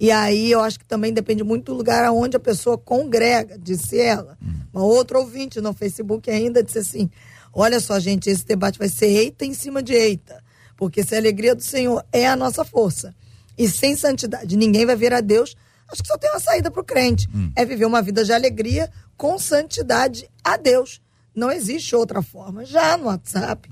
E 0.00 0.10
aí 0.10 0.50
eu 0.50 0.60
acho 0.60 0.78
que 0.80 0.84
também 0.84 1.12
depende 1.12 1.44
muito 1.44 1.66
do 1.66 1.74
lugar 1.74 2.04
aonde 2.04 2.36
a 2.36 2.40
pessoa 2.40 2.76
congrega, 2.76 3.56
disse 3.56 4.00
ela. 4.00 4.36
Uma 4.72 4.82
outra 4.82 5.18
ouvinte 5.18 5.60
no 5.60 5.72
Facebook 5.72 6.28
ainda 6.30 6.62
disse 6.62 6.78
assim: 6.78 7.10
Olha 7.52 7.78
só, 7.78 8.00
gente, 8.00 8.30
esse 8.30 8.44
debate 8.44 8.78
vai 8.78 8.88
ser 8.88 9.06
eita 9.06 9.44
em 9.44 9.54
cima 9.54 9.82
de 9.82 9.92
eita. 9.92 10.42
Porque 10.76 11.04
se 11.04 11.14
a 11.14 11.18
alegria 11.18 11.54
do 11.54 11.62
Senhor 11.62 12.04
é 12.10 12.26
a 12.26 12.34
nossa 12.34 12.64
força 12.64 13.14
e 13.56 13.68
sem 13.68 13.94
santidade 13.94 14.56
ninguém 14.56 14.86
vai 14.86 14.96
ver 14.96 15.12
a 15.12 15.20
Deus, 15.20 15.54
acho 15.88 16.02
que 16.02 16.08
só 16.08 16.16
tem 16.16 16.30
uma 16.30 16.40
saída 16.40 16.70
para 16.70 16.80
o 16.80 16.84
crente: 16.84 17.28
é 17.54 17.64
viver 17.64 17.84
uma 17.84 18.02
vida 18.02 18.24
de 18.24 18.32
alegria 18.32 18.90
com 19.16 19.38
santidade 19.38 20.28
a 20.42 20.56
Deus. 20.56 21.01
Não 21.34 21.50
existe 21.50 21.94
outra 21.96 22.22
forma. 22.22 22.64
Já 22.64 22.96
no 22.96 23.06
WhatsApp, 23.06 23.68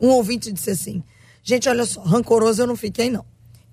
um 0.00 0.08
ouvinte 0.08 0.52
disse 0.52 0.70
assim: 0.70 1.02
Gente, 1.42 1.68
olha 1.68 1.84
só, 1.84 2.00
rancoroso 2.02 2.62
eu 2.62 2.66
não 2.66 2.76
fiquei, 2.76 3.10
não. 3.10 3.24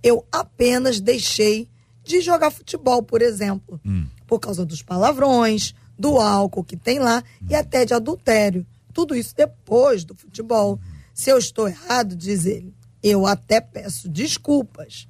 Eu 0.04 0.26
apenas 0.32 1.00
deixei 1.00 1.68
de 2.04 2.22
jogar 2.22 2.52
futebol, 2.52 3.04
por 3.04 3.22
exemplo, 3.22 3.80
por 4.26 4.40
causa 4.40 4.66
dos 4.66 4.82
palavrões, 4.82 5.74
do 5.98 6.18
álcool 6.18 6.64
que 6.64 6.78
tem 6.78 7.00
lá 7.00 7.22
e 7.50 7.54
até 7.56 7.86
de 7.86 7.94
adultério. 7.94 8.66
Tudo 8.94 9.16
isso 9.16 9.36
depois 9.36 10.04
do 10.04 10.16
futebol. 10.16 10.80
Se 11.14 11.30
eu 11.30 11.38
estou 11.38 11.68
errado, 11.68 12.16
diz 12.16 12.46
ele, 12.46 12.74
eu 13.04 13.26
até 13.28 13.60
peço 13.62 14.08
desculpas. 14.10 15.08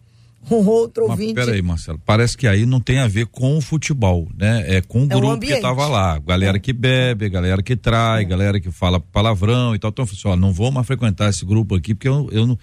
Um 0.50 0.66
outro 0.68 1.04
Mas 1.08 1.12
ouvinte. 1.20 1.34
peraí, 1.36 1.62
Marcelo, 1.62 2.00
parece 2.06 2.36
que 2.38 2.48
aí 2.48 2.66
não 2.66 2.80
tem 2.80 3.00
a 3.00 3.08
ver 3.08 3.28
com 3.28 3.58
o 3.58 3.62
futebol, 3.62 4.28
né? 4.38 4.78
É 4.78 4.82
com 4.82 5.00
o 5.00 5.04
É 5.04 5.06
o 5.06 5.08
grupo 5.20 5.28
que 5.40 5.46
ambiente. 5.48 5.62
tava 5.62 5.88
lá. 5.88 6.18
Galera 6.20 6.58
que 6.60 6.74
bebe, 6.74 7.30
galera 7.30 7.62
que 7.62 7.76
trai, 7.76 8.26
galera 8.26 8.60
que 8.60 8.72
fala 8.72 9.00
palavrão 9.00 9.76
e 9.76 9.80
tal. 9.80 9.90
Então, 9.90 10.06
assim, 10.06 10.16
ó, 10.26 10.36
não 10.36 10.52
vou 10.54 10.72
mais 10.72 10.88
frequentar 10.88 11.30
esse 11.30 11.46
grupo 11.46 11.76
aqui, 11.76 11.94
porque 11.94 12.08
eu, 12.08 12.30
eu 12.32 12.48
não, 12.48 12.58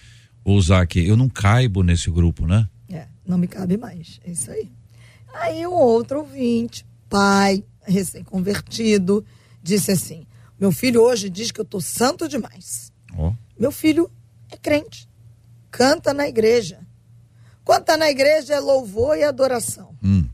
vou 0.45 0.57
usar 0.57 0.81
aqui, 0.81 1.07
eu 1.07 1.17
não 1.17 1.29
caibo 1.29 1.83
nesse 1.83 2.11
grupo, 2.11 2.47
né? 2.47 2.67
É, 2.91 3.07
não 3.27 3.37
me 3.39 3.47
cabe 3.47 3.77
mais. 3.77 4.21
É 4.25 4.31
isso 4.31 4.51
aí. 4.51 4.71
Aí 5.35 5.67
um 5.67 5.73
outro 5.75 6.21
ouvinte, 6.21 6.85
pai, 7.11 7.63
recém-convertido, 7.83 9.25
disse 9.63 9.91
assim: 9.93 10.27
Meu 10.59 10.73
filho 10.73 11.03
hoje 11.03 11.29
diz 11.29 11.51
que 11.51 11.61
eu 11.61 11.65
tô 11.65 11.81
santo 11.81 12.29
demais. 12.29 12.91
Ó. 13.17 13.33
Meu 13.59 13.71
filho 13.71 14.11
é 14.51 14.57
crente, 14.57 15.09
canta 15.71 16.13
na 16.13 16.27
igreja. 16.29 16.79
Quando 17.67 17.83
tá 17.85 17.97
na 17.97 18.09
igreja 18.09 18.55
é 18.55 18.61
louvor 18.61 19.19
e 19.19 19.25
adoração. 19.25 19.91
Hum. 20.03 20.25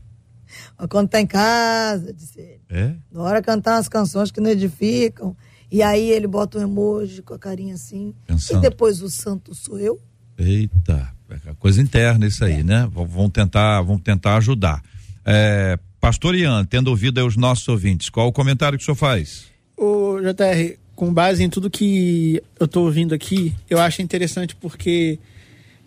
Mas 0.77 0.87
quando 0.87 1.09
tá 1.09 1.19
em 1.19 1.25
casa, 1.27 2.13
disse 2.13 2.39
ele, 2.39 2.61
É? 2.69 2.93
adora 3.11 3.41
cantar 3.41 3.75
umas 3.75 3.89
canções 3.89 4.31
que 4.31 4.39
não 4.39 4.51
edificam. 4.51 5.35
E 5.71 5.81
aí 5.81 6.11
ele 6.11 6.27
bota 6.27 6.59
um 6.59 6.61
emoji 6.61 7.23
com 7.23 7.33
a 7.33 7.39
carinha 7.39 7.73
assim. 7.73 8.13
Pensando. 8.27 8.59
E 8.59 8.61
depois 8.61 9.01
o 9.01 9.09
santo 9.09 9.55
sou 9.55 9.79
eu. 9.79 9.99
Eita, 10.37 11.11
é 11.47 11.53
coisa 11.59 11.81
interna 11.81 12.27
isso 12.27 12.45
aí, 12.45 12.63
né? 12.63 12.87
V- 12.93 13.05
Vão 13.05 13.27
tentar, 13.29 13.81
vão 13.81 13.97
tentar 13.97 14.37
ajudar. 14.37 14.83
É, 15.25 15.79
Pastor 15.99 16.35
Ian, 16.35 16.63
tendo 16.65 16.89
ouvido 16.89 17.19
aí 17.19 17.25
os 17.25 17.35
nossos 17.35 17.67
ouvintes, 17.67 18.09
qual 18.09 18.27
o 18.27 18.31
comentário 18.31 18.77
que 18.77 18.83
o 18.83 18.85
senhor 18.85 18.95
faz? 18.95 19.45
Ô, 19.75 20.19
JR, 20.21 20.77
com 20.95 21.11
base 21.11 21.43
em 21.43 21.49
tudo 21.49 21.67
que 21.69 22.39
eu 22.59 22.67
tô 22.67 22.81
ouvindo 22.83 23.15
aqui, 23.15 23.55
eu 23.67 23.79
acho 23.79 24.01
interessante 24.03 24.55
porque 24.55 25.17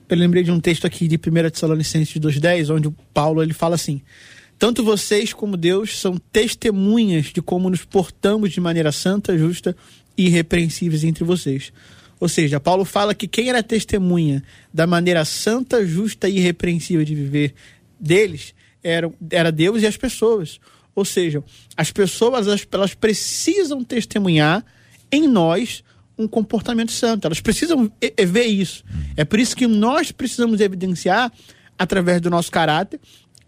eu 0.09 0.17
lembrei 0.17 0.43
de 0.43 0.51
um 0.51 0.61
texto 0.61 0.87
aqui 0.87 1.09
de 1.09 1.17
1 1.17 1.51
Tessalonicenses 1.51 2.17
2,10, 2.17 2.75
onde 2.75 2.89
o 2.89 2.95
Paulo 3.13 3.43
ele 3.43 3.53
fala 3.53 3.75
assim: 3.75 4.01
Tanto 4.59 4.85
vocês 4.85 5.33
como 5.33 5.57
Deus 5.57 5.99
são 5.99 6.17
testemunhas 6.17 7.27
de 7.27 7.43
como 7.43 7.69
nos 7.69 7.85
portamos 7.85 8.53
de 8.53 8.61
maneira 8.61 8.93
santa, 8.93 9.37
justa 9.37 9.77
e 10.17 10.27
irrepreensíveis 10.27 11.05
entre 11.05 11.25
vocês. 11.25 11.73
Ou 12.19 12.29
seja, 12.29 12.59
Paulo 12.59 12.85
fala 12.85 13.15
que 13.15 13.29
quem 13.29 13.49
era 13.49 13.63
testemunha 13.63 14.43
da 14.73 14.87
maneira 14.87 15.25
santa, 15.25 15.87
justa 15.87 16.29
e 16.29 16.39
irrepreensível 16.39 17.05
de 17.05 17.15
viver 17.15 17.55
deles 18.01 18.55
era, 18.83 19.13
era 19.31 19.53
Deus 19.53 19.83
e 19.83 19.87
as 19.87 19.97
pessoas. 19.97 20.59
Ou 20.95 21.05
seja, 21.05 21.45
as 21.77 21.91
pessoas 21.91 22.47
elas 22.73 22.95
precisam 22.95 23.85
testemunhar 23.85 24.65
em 25.13 25.29
nós 25.29 25.85
um 26.19 26.27
comportamento 26.27 26.93
santo. 26.93 27.27
Elas 27.27 27.41
precisam 27.41 27.91
ver 28.27 28.45
isso. 28.45 28.85
É 29.17 29.25
por 29.25 29.39
isso 29.39 29.57
que 29.57 29.67
nós 29.67 30.13
precisamos 30.13 30.61
evidenciar 30.61 31.33
através 31.79 32.21
do 32.21 32.31
nosso 32.31 32.51
caráter 32.51 32.99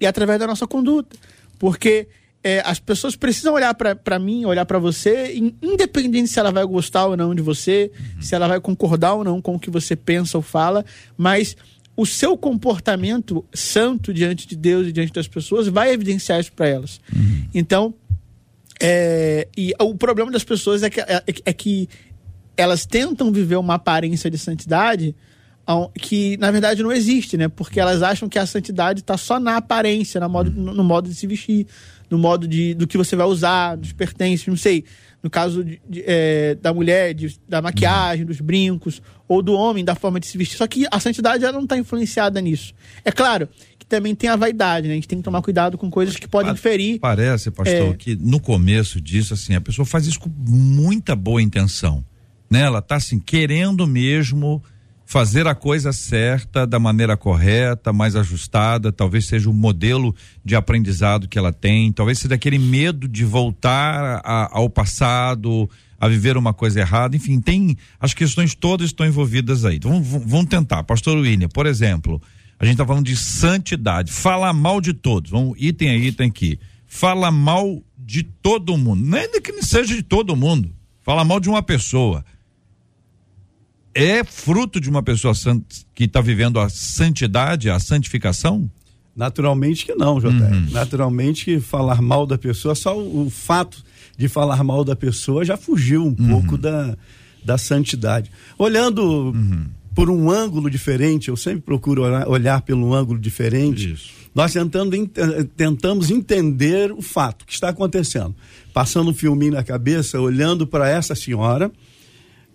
e 0.00 0.06
através 0.06 0.38
da 0.38 0.46
nossa 0.46 0.66
conduta. 0.66 1.16
Porque 1.58 2.08
é, 2.44 2.62
as 2.64 2.78
pessoas 2.78 3.16
precisam 3.16 3.54
olhar 3.54 3.74
para 3.74 4.18
mim, 4.18 4.44
olhar 4.44 4.64
para 4.64 4.78
você, 4.78 5.34
in- 5.34 5.54
independente 5.62 6.28
se 6.28 6.38
ela 6.38 6.52
vai 6.52 6.64
gostar 6.64 7.06
ou 7.06 7.16
não 7.16 7.34
de 7.34 7.42
você, 7.42 7.90
se 8.20 8.34
ela 8.34 8.46
vai 8.46 8.60
concordar 8.60 9.14
ou 9.14 9.24
não 9.24 9.40
com 9.42 9.54
o 9.54 9.58
que 9.58 9.70
você 9.70 9.96
pensa 9.96 10.36
ou 10.38 10.42
fala, 10.42 10.84
mas 11.16 11.56
o 11.96 12.06
seu 12.06 12.36
comportamento 12.36 13.44
santo 13.52 14.14
diante 14.14 14.46
de 14.46 14.54
Deus 14.54 14.86
e 14.86 14.92
diante 14.92 15.12
das 15.12 15.26
pessoas 15.26 15.66
vai 15.66 15.92
evidenciar 15.92 16.38
isso 16.38 16.52
para 16.52 16.68
elas. 16.68 17.00
Então, 17.52 17.92
é, 18.80 19.48
e 19.56 19.74
o 19.80 19.96
problema 19.96 20.30
das 20.30 20.44
pessoas 20.44 20.84
é 20.84 20.90
que, 20.90 21.00
é, 21.00 21.24
é 21.44 21.52
que 21.52 21.88
elas 22.60 22.84
tentam 22.84 23.30
viver 23.32 23.56
uma 23.56 23.74
aparência 23.74 24.30
de 24.30 24.36
santidade 24.38 25.14
que 26.00 26.36
na 26.38 26.50
verdade 26.50 26.82
não 26.82 26.90
existe, 26.90 27.36
né? 27.36 27.46
Porque 27.46 27.78
elas 27.78 28.02
acham 28.02 28.26
que 28.28 28.38
a 28.38 28.46
santidade 28.46 29.00
está 29.00 29.18
só 29.18 29.38
na 29.38 29.56
aparência, 29.58 30.18
na 30.18 30.26
modo, 30.28 30.50
no, 30.50 30.72
no 30.72 30.82
modo 30.82 31.08
de 31.10 31.14
se 31.14 31.26
vestir, 31.26 31.66
no 32.08 32.16
modo 32.16 32.48
de, 32.48 32.72
do 32.72 32.86
que 32.86 32.96
você 32.96 33.14
vai 33.14 33.26
usar, 33.26 33.76
dos 33.76 33.92
pertences, 33.92 34.46
não 34.46 34.56
sei. 34.56 34.84
No 35.22 35.28
caso 35.28 35.62
de- 35.62 35.78
de, 35.86 36.02
é, 36.06 36.54
da 36.54 36.72
mulher, 36.72 37.12
de- 37.12 37.38
da 37.46 37.60
maquiagem, 37.60 38.24
dos 38.24 38.40
brincos, 38.40 39.02
ou 39.26 39.42
do 39.42 39.52
homem, 39.52 39.84
da 39.84 39.94
forma 39.94 40.18
de 40.18 40.26
se 40.26 40.38
vestir. 40.38 40.56
Só 40.56 40.66
que 40.66 40.86
a 40.90 40.98
santidade 41.00 41.44
ela 41.44 41.52
não 41.52 41.64
está 41.64 41.76
influenciada 41.76 42.40
nisso. 42.40 42.72
É 43.04 43.12
claro 43.12 43.46
que 43.78 43.84
também 43.84 44.14
tem 44.14 44.30
a 44.30 44.36
vaidade, 44.36 44.86
né? 44.86 44.94
A 44.94 44.96
gente 44.96 45.08
tem 45.08 45.18
que 45.18 45.24
tomar 45.24 45.42
cuidado 45.42 45.76
com 45.76 45.90
coisas 45.90 46.16
que 46.16 46.26
podem 46.26 46.56
ferir. 46.56 46.98
Parece, 46.98 47.50
pastor, 47.50 47.74
É. 47.74 47.92
que 47.94 48.16
no 48.16 48.40
começo 48.40 49.00
disso, 49.02 49.34
assim, 49.34 49.54
a 49.54 49.60
pessoa 49.60 49.84
faz 49.84 50.06
isso 50.06 50.18
com 50.20 50.30
muita 50.30 51.14
boa 51.14 51.42
intenção. 51.42 52.02
Né? 52.50 52.62
Ela 52.62 52.80
tá 52.82 52.96
assim, 52.96 53.18
querendo 53.18 53.86
mesmo 53.86 54.62
fazer 55.04 55.46
a 55.46 55.54
coisa 55.54 55.90
certa, 55.90 56.66
da 56.66 56.78
maneira 56.78 57.16
correta, 57.16 57.94
mais 57.94 58.14
ajustada, 58.14 58.92
talvez 58.92 59.24
seja 59.26 59.48
o 59.48 59.54
modelo 59.54 60.14
de 60.44 60.54
aprendizado 60.54 61.26
que 61.26 61.38
ela 61.38 61.50
tem, 61.50 61.90
talvez 61.90 62.18
seja 62.18 62.34
aquele 62.34 62.58
medo 62.58 63.08
de 63.08 63.24
voltar 63.24 64.20
a- 64.22 64.50
ao 64.52 64.68
passado, 64.68 65.68
a 65.98 66.06
viver 66.08 66.36
uma 66.36 66.52
coisa 66.52 66.80
errada, 66.80 67.16
enfim, 67.16 67.40
tem, 67.40 67.74
as 67.98 68.12
questões 68.12 68.54
todas 68.54 68.88
estão 68.88 69.06
envolvidas 69.06 69.64
aí. 69.64 69.76
Então, 69.76 70.02
vamos, 70.02 70.30
vamos 70.30 70.46
tentar. 70.46 70.84
Pastor 70.84 71.16
William, 71.16 71.48
por 71.48 71.64
exemplo, 71.64 72.20
a 72.58 72.66
gente 72.66 72.76
tá 72.76 72.84
falando 72.86 73.06
de 73.06 73.16
santidade, 73.16 74.12
fala 74.12 74.52
mal 74.52 74.78
de 74.78 74.92
todos, 74.92 75.30
vamos 75.30 75.56
item 75.58 75.88
a 75.88 75.96
item 75.96 76.28
aqui. 76.28 76.58
Fala 76.86 77.30
mal 77.30 77.82
de 77.96 78.22
todo 78.22 78.76
mundo, 78.76 79.16
é 79.16 79.40
que 79.40 79.52
não 79.52 79.62
seja 79.62 79.94
de 79.94 80.02
todo 80.02 80.36
mundo, 80.36 80.70
fala 81.02 81.24
mal 81.24 81.40
de 81.40 81.48
uma 81.48 81.62
pessoa 81.62 82.22
é 83.94 84.22
fruto 84.24 84.80
de 84.80 84.88
uma 84.88 85.02
pessoa 85.02 85.34
que 85.94 86.04
está 86.04 86.20
vivendo 86.20 86.58
a 86.60 86.68
santidade, 86.68 87.68
a 87.70 87.78
santificação? 87.78 88.70
Naturalmente 89.16 89.84
que 89.84 89.94
não, 89.94 90.20
JR. 90.20 90.28
Naturalmente 90.70 91.44
que 91.44 91.60
falar 91.60 92.00
mal 92.00 92.24
da 92.26 92.38
pessoa, 92.38 92.74
só 92.74 92.96
o, 92.96 93.26
o 93.26 93.30
fato 93.30 93.82
de 94.16 94.28
falar 94.28 94.62
mal 94.62 94.84
da 94.84 94.94
pessoa 94.94 95.44
já 95.44 95.56
fugiu 95.56 96.04
um 96.06 96.14
pouco 96.14 96.56
da, 96.56 96.96
da 97.44 97.58
santidade. 97.58 98.30
Olhando 98.56 99.34
por 99.94 100.08
um 100.10 100.30
ângulo 100.30 100.70
diferente, 100.70 101.28
eu 101.28 101.36
sempre 101.36 101.62
procuro 101.62 102.02
olhar, 102.04 102.28
olhar 102.28 102.62
pelo 102.62 102.94
ângulo 102.94 103.18
diferente. 103.18 103.88
Nós 104.34 104.52
tentando, 104.52 104.94
ent- 104.94 105.16
tentamos 105.56 106.10
entender 106.10 106.92
o 106.92 107.02
fato 107.02 107.44
que 107.44 107.52
está 107.52 107.70
acontecendo. 107.70 108.34
Passando 108.72 109.10
um 109.10 109.14
filminho 109.14 109.54
na 109.54 109.64
cabeça, 109.64 110.20
olhando 110.20 110.64
para 110.66 110.88
essa 110.88 111.16
senhora, 111.16 111.72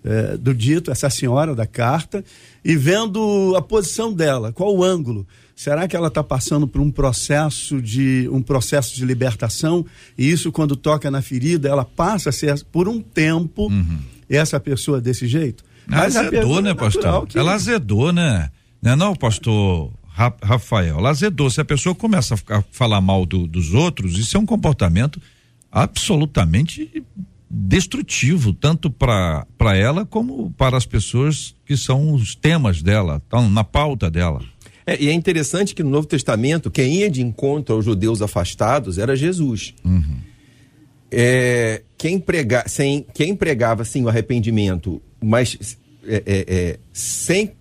eh, 0.03 0.37
do 0.37 0.53
dito, 0.53 0.91
essa 0.91 1.09
senhora 1.09 1.55
da 1.55 1.65
carta, 1.65 2.23
e 2.63 2.75
vendo 2.75 3.53
a 3.55 3.61
posição 3.61 4.11
dela, 4.13 4.51
qual 4.51 4.75
o 4.75 4.83
ângulo. 4.83 5.25
Será 5.55 5.87
que 5.87 5.95
ela 5.95 6.07
está 6.07 6.23
passando 6.23 6.67
por 6.67 6.81
um 6.81 6.89
processo 6.89 7.79
de 7.81 8.27
um 8.31 8.41
processo 8.41 8.95
de 8.95 9.05
libertação? 9.05 9.85
E 10.17 10.29
isso, 10.29 10.51
quando 10.51 10.75
toca 10.75 11.11
na 11.11 11.21
ferida, 11.21 11.69
ela 11.69 11.85
passa 11.85 12.29
a 12.29 12.33
ser 12.33 12.63
por 12.71 12.87
um 12.89 12.99
tempo 12.99 13.69
essa 14.27 14.59
pessoa 14.59 14.99
desse 14.99 15.27
jeito? 15.27 15.63
Mas 15.85 16.15
a 16.15 16.21
azedou, 16.21 16.61
né, 16.61 16.71
é 16.71 16.73
pastor? 16.73 17.27
que- 17.27 17.37
Ela 17.37 17.53
azedou, 17.53 18.11
né? 18.11 18.49
Não 18.81 18.91
é 18.91 18.95
não, 18.95 19.15
pastor 19.15 19.91
Ra- 20.07 20.33
Rafael? 20.41 20.97
Ela 20.97 21.11
azedou. 21.11 21.49
Se 21.51 21.61
a 21.61 21.65
pessoa 21.65 21.93
começa 21.93 22.35
a 22.49 22.63
falar 22.71 22.99
mal 23.01 23.25
do- 23.25 23.45
dos 23.47 23.73
outros, 23.73 24.17
isso 24.17 24.35
é 24.35 24.39
um 24.39 24.45
comportamento 24.45 25.21
absolutamente 25.71 27.03
destrutivo, 27.55 28.51
tanto 28.51 28.89
para 28.89 29.45
ela 29.77 30.05
como 30.05 30.49
para 30.57 30.75
as 30.75 30.87
pessoas 30.87 31.55
que 31.63 31.77
são 31.77 32.13
os 32.13 32.33
temas 32.33 32.81
dela, 32.81 33.21
estão 33.23 33.47
na 33.47 33.63
pauta 33.63 34.09
dela. 34.09 34.41
É, 34.87 35.01
e 35.01 35.07
é 35.07 35.13
interessante 35.13 35.75
que 35.75 35.83
no 35.83 35.89
Novo 35.91 36.07
Testamento, 36.07 36.71
quem 36.71 36.95
ia 36.95 37.09
de 37.11 37.21
encontro 37.21 37.75
aos 37.75 37.85
judeus 37.85 38.23
afastados 38.23 38.97
era 38.97 39.15
Jesus. 39.15 39.75
Uhum. 39.85 40.17
É, 41.11 41.83
quem, 41.95 42.19
prega, 42.19 42.63
sem, 42.67 43.05
quem 43.13 43.35
pregava 43.35 43.85
sim 43.85 44.03
o 44.03 44.09
arrependimento, 44.09 44.99
mas 45.21 45.77
é, 46.07 46.23
é, 46.25 46.45
é 46.47 46.79
sem 46.91 47.51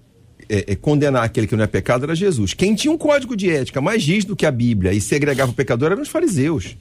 é, 0.48 0.74
condenar 0.74 1.22
aquele 1.22 1.46
que 1.46 1.54
não 1.54 1.64
é 1.64 1.66
pecado 1.66 2.04
era 2.04 2.14
Jesus. 2.14 2.54
Quem 2.54 2.74
tinha 2.74 2.90
um 2.90 2.98
código 2.98 3.36
de 3.36 3.50
ética 3.50 3.80
mais 3.80 4.04
rígido 4.04 4.34
que 4.34 4.46
a 4.46 4.50
Bíblia 4.50 4.92
e 4.94 5.00
segregava 5.02 5.52
o 5.52 5.54
pecador 5.54 5.92
eram 5.92 6.02
os 6.02 6.08
fariseus. 6.08 6.76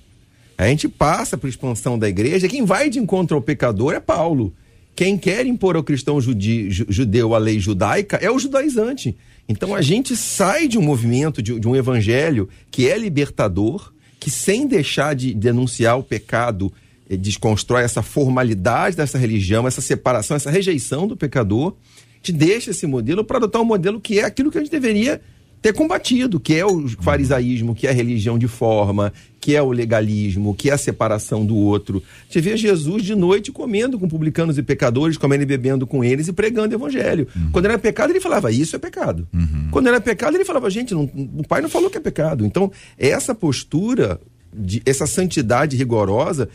A 0.61 0.67
gente 0.67 0.87
passa 0.87 1.39
a 1.41 1.49
expansão 1.49 1.97
da 1.97 2.07
igreja, 2.07 2.47
quem 2.47 2.63
vai 2.63 2.87
de 2.87 2.99
encontro 2.99 3.35
ao 3.35 3.41
pecador 3.41 3.95
é 3.95 3.99
Paulo. 3.99 4.53
Quem 4.95 5.17
quer 5.17 5.43
impor 5.47 5.75
ao 5.75 5.81
cristão 5.81 6.19
judeu 6.21 7.33
a 7.33 7.39
lei 7.39 7.59
judaica 7.59 8.17
é 8.17 8.29
o 8.29 8.37
judaizante. 8.37 9.17
Então 9.49 9.73
a 9.73 9.81
gente 9.81 10.15
sai 10.15 10.67
de 10.67 10.77
um 10.77 10.83
movimento, 10.83 11.41
de, 11.41 11.59
de 11.59 11.67
um 11.67 11.75
evangelho 11.75 12.47
que 12.69 12.87
é 12.87 12.95
libertador, 12.95 13.91
que 14.19 14.29
sem 14.29 14.67
deixar 14.67 15.15
de 15.15 15.33
denunciar 15.33 15.97
o 15.97 16.03
pecado, 16.03 16.71
eh, 17.09 17.17
desconstrói 17.17 17.81
essa 17.81 18.03
formalidade 18.03 18.95
dessa 18.95 19.17
religião, 19.17 19.67
essa 19.67 19.81
separação, 19.81 20.37
essa 20.37 20.51
rejeição 20.51 21.07
do 21.07 21.17
pecador, 21.17 21.75
te 22.21 22.31
deixa 22.31 22.69
esse 22.69 22.85
modelo 22.85 23.23
para 23.23 23.37
adotar 23.37 23.63
um 23.63 23.65
modelo 23.65 23.99
que 23.99 24.19
é 24.19 24.25
aquilo 24.25 24.51
que 24.51 24.59
a 24.59 24.61
gente 24.61 24.69
deveria 24.69 25.19
ter 25.61 25.73
combatido, 25.73 26.39
que 26.39 26.55
é 26.55 26.65
o 26.65 26.87
farisaísmo, 26.87 27.75
que 27.75 27.85
é 27.85 27.91
a 27.91 27.93
religião 27.93 28.37
de 28.37 28.47
forma, 28.47 29.13
que 29.39 29.55
é 29.55 29.61
o 29.61 29.71
legalismo, 29.71 30.55
que 30.55 30.69
é 30.69 30.73
a 30.73 30.77
separação 30.77 31.45
do 31.45 31.55
outro. 31.55 32.01
Você 32.27 32.41
vê 32.41 32.57
Jesus 32.57 33.03
de 33.03 33.15
noite 33.15 33.51
comendo 33.51 33.99
com 33.99 34.07
publicanos 34.07 34.57
e 34.57 34.63
pecadores, 34.63 35.17
comendo 35.17 35.43
e 35.43 35.45
bebendo 35.45 35.85
com 35.85 36.03
eles 36.03 36.27
e 36.27 36.33
pregando 36.33 36.75
o 36.75 36.77
evangelho. 36.77 37.27
Uhum. 37.35 37.51
Quando 37.51 37.65
era 37.65 37.77
pecado, 37.77 38.11
ele 38.11 38.19
falava, 38.19 38.51
isso 38.51 38.75
é 38.75 38.79
pecado. 38.79 39.27
Uhum. 39.33 39.67
Quando 39.71 39.87
era 39.87 40.01
pecado, 40.01 40.35
ele 40.35 40.45
falava, 40.45 40.69
gente, 40.69 40.93
não, 40.93 41.03
o 41.37 41.47
pai 41.47 41.61
não 41.61 41.69
falou 41.69 41.89
que 41.89 41.97
é 41.97 42.01
pecado. 42.01 42.43
Então, 42.43 42.71
essa 42.97 43.35
postura, 43.35 44.19
de, 44.51 44.81
essa 44.83 45.05
santidade 45.05 45.77
rigorosa, 45.77 46.49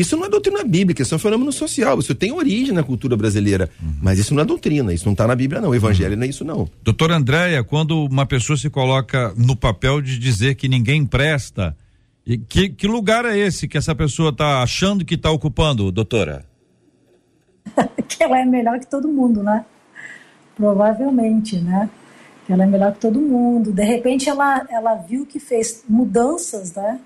isso 0.00 0.16
não 0.16 0.26
é 0.26 0.28
doutrina 0.28 0.62
bíblica, 0.64 1.02
isso 1.02 1.14
é 1.14 1.16
um 1.16 1.20
fenômeno 1.20 1.52
social. 1.52 1.98
Isso 1.98 2.14
tem 2.14 2.32
origem 2.32 2.74
na 2.74 2.82
cultura 2.82 3.16
brasileira. 3.16 3.70
Uhum. 3.82 3.94
Mas 4.02 4.18
isso 4.18 4.34
não 4.34 4.42
é 4.42 4.44
doutrina, 4.44 4.92
isso 4.92 5.06
não 5.06 5.12
está 5.12 5.26
na 5.26 5.34
Bíblia, 5.34 5.60
não. 5.60 5.70
O 5.70 5.74
evangelho 5.74 6.12
uhum. 6.12 6.18
não 6.18 6.26
é 6.26 6.28
isso, 6.28 6.44
não. 6.44 6.68
Doutor 6.82 7.12
Andréia, 7.12 7.62
quando 7.64 8.04
uma 8.04 8.26
pessoa 8.26 8.56
se 8.56 8.68
coloca 8.68 9.32
no 9.36 9.56
papel 9.56 10.00
de 10.00 10.18
dizer 10.18 10.54
que 10.54 10.68
ninguém 10.68 11.06
presta, 11.06 11.76
que, 12.48 12.68
que 12.68 12.86
lugar 12.86 13.24
é 13.24 13.38
esse 13.38 13.68
que 13.68 13.78
essa 13.78 13.94
pessoa 13.94 14.30
está 14.30 14.62
achando 14.62 15.04
que 15.04 15.14
está 15.14 15.30
ocupando, 15.30 15.92
doutora? 15.92 16.44
que 18.08 18.22
ela 18.22 18.40
é 18.40 18.44
melhor 18.44 18.78
que 18.80 18.86
todo 18.86 19.08
mundo, 19.08 19.42
né? 19.42 19.64
Provavelmente, 20.56 21.58
né? 21.58 21.88
Que 22.46 22.52
ela 22.52 22.64
é 22.64 22.66
melhor 22.66 22.92
que 22.92 23.00
todo 23.00 23.20
mundo. 23.20 23.72
De 23.72 23.84
repente 23.84 24.28
ela, 24.28 24.66
ela 24.68 24.94
viu 24.94 25.24
que 25.24 25.38
fez 25.38 25.84
mudanças, 25.88 26.74
né? 26.74 27.00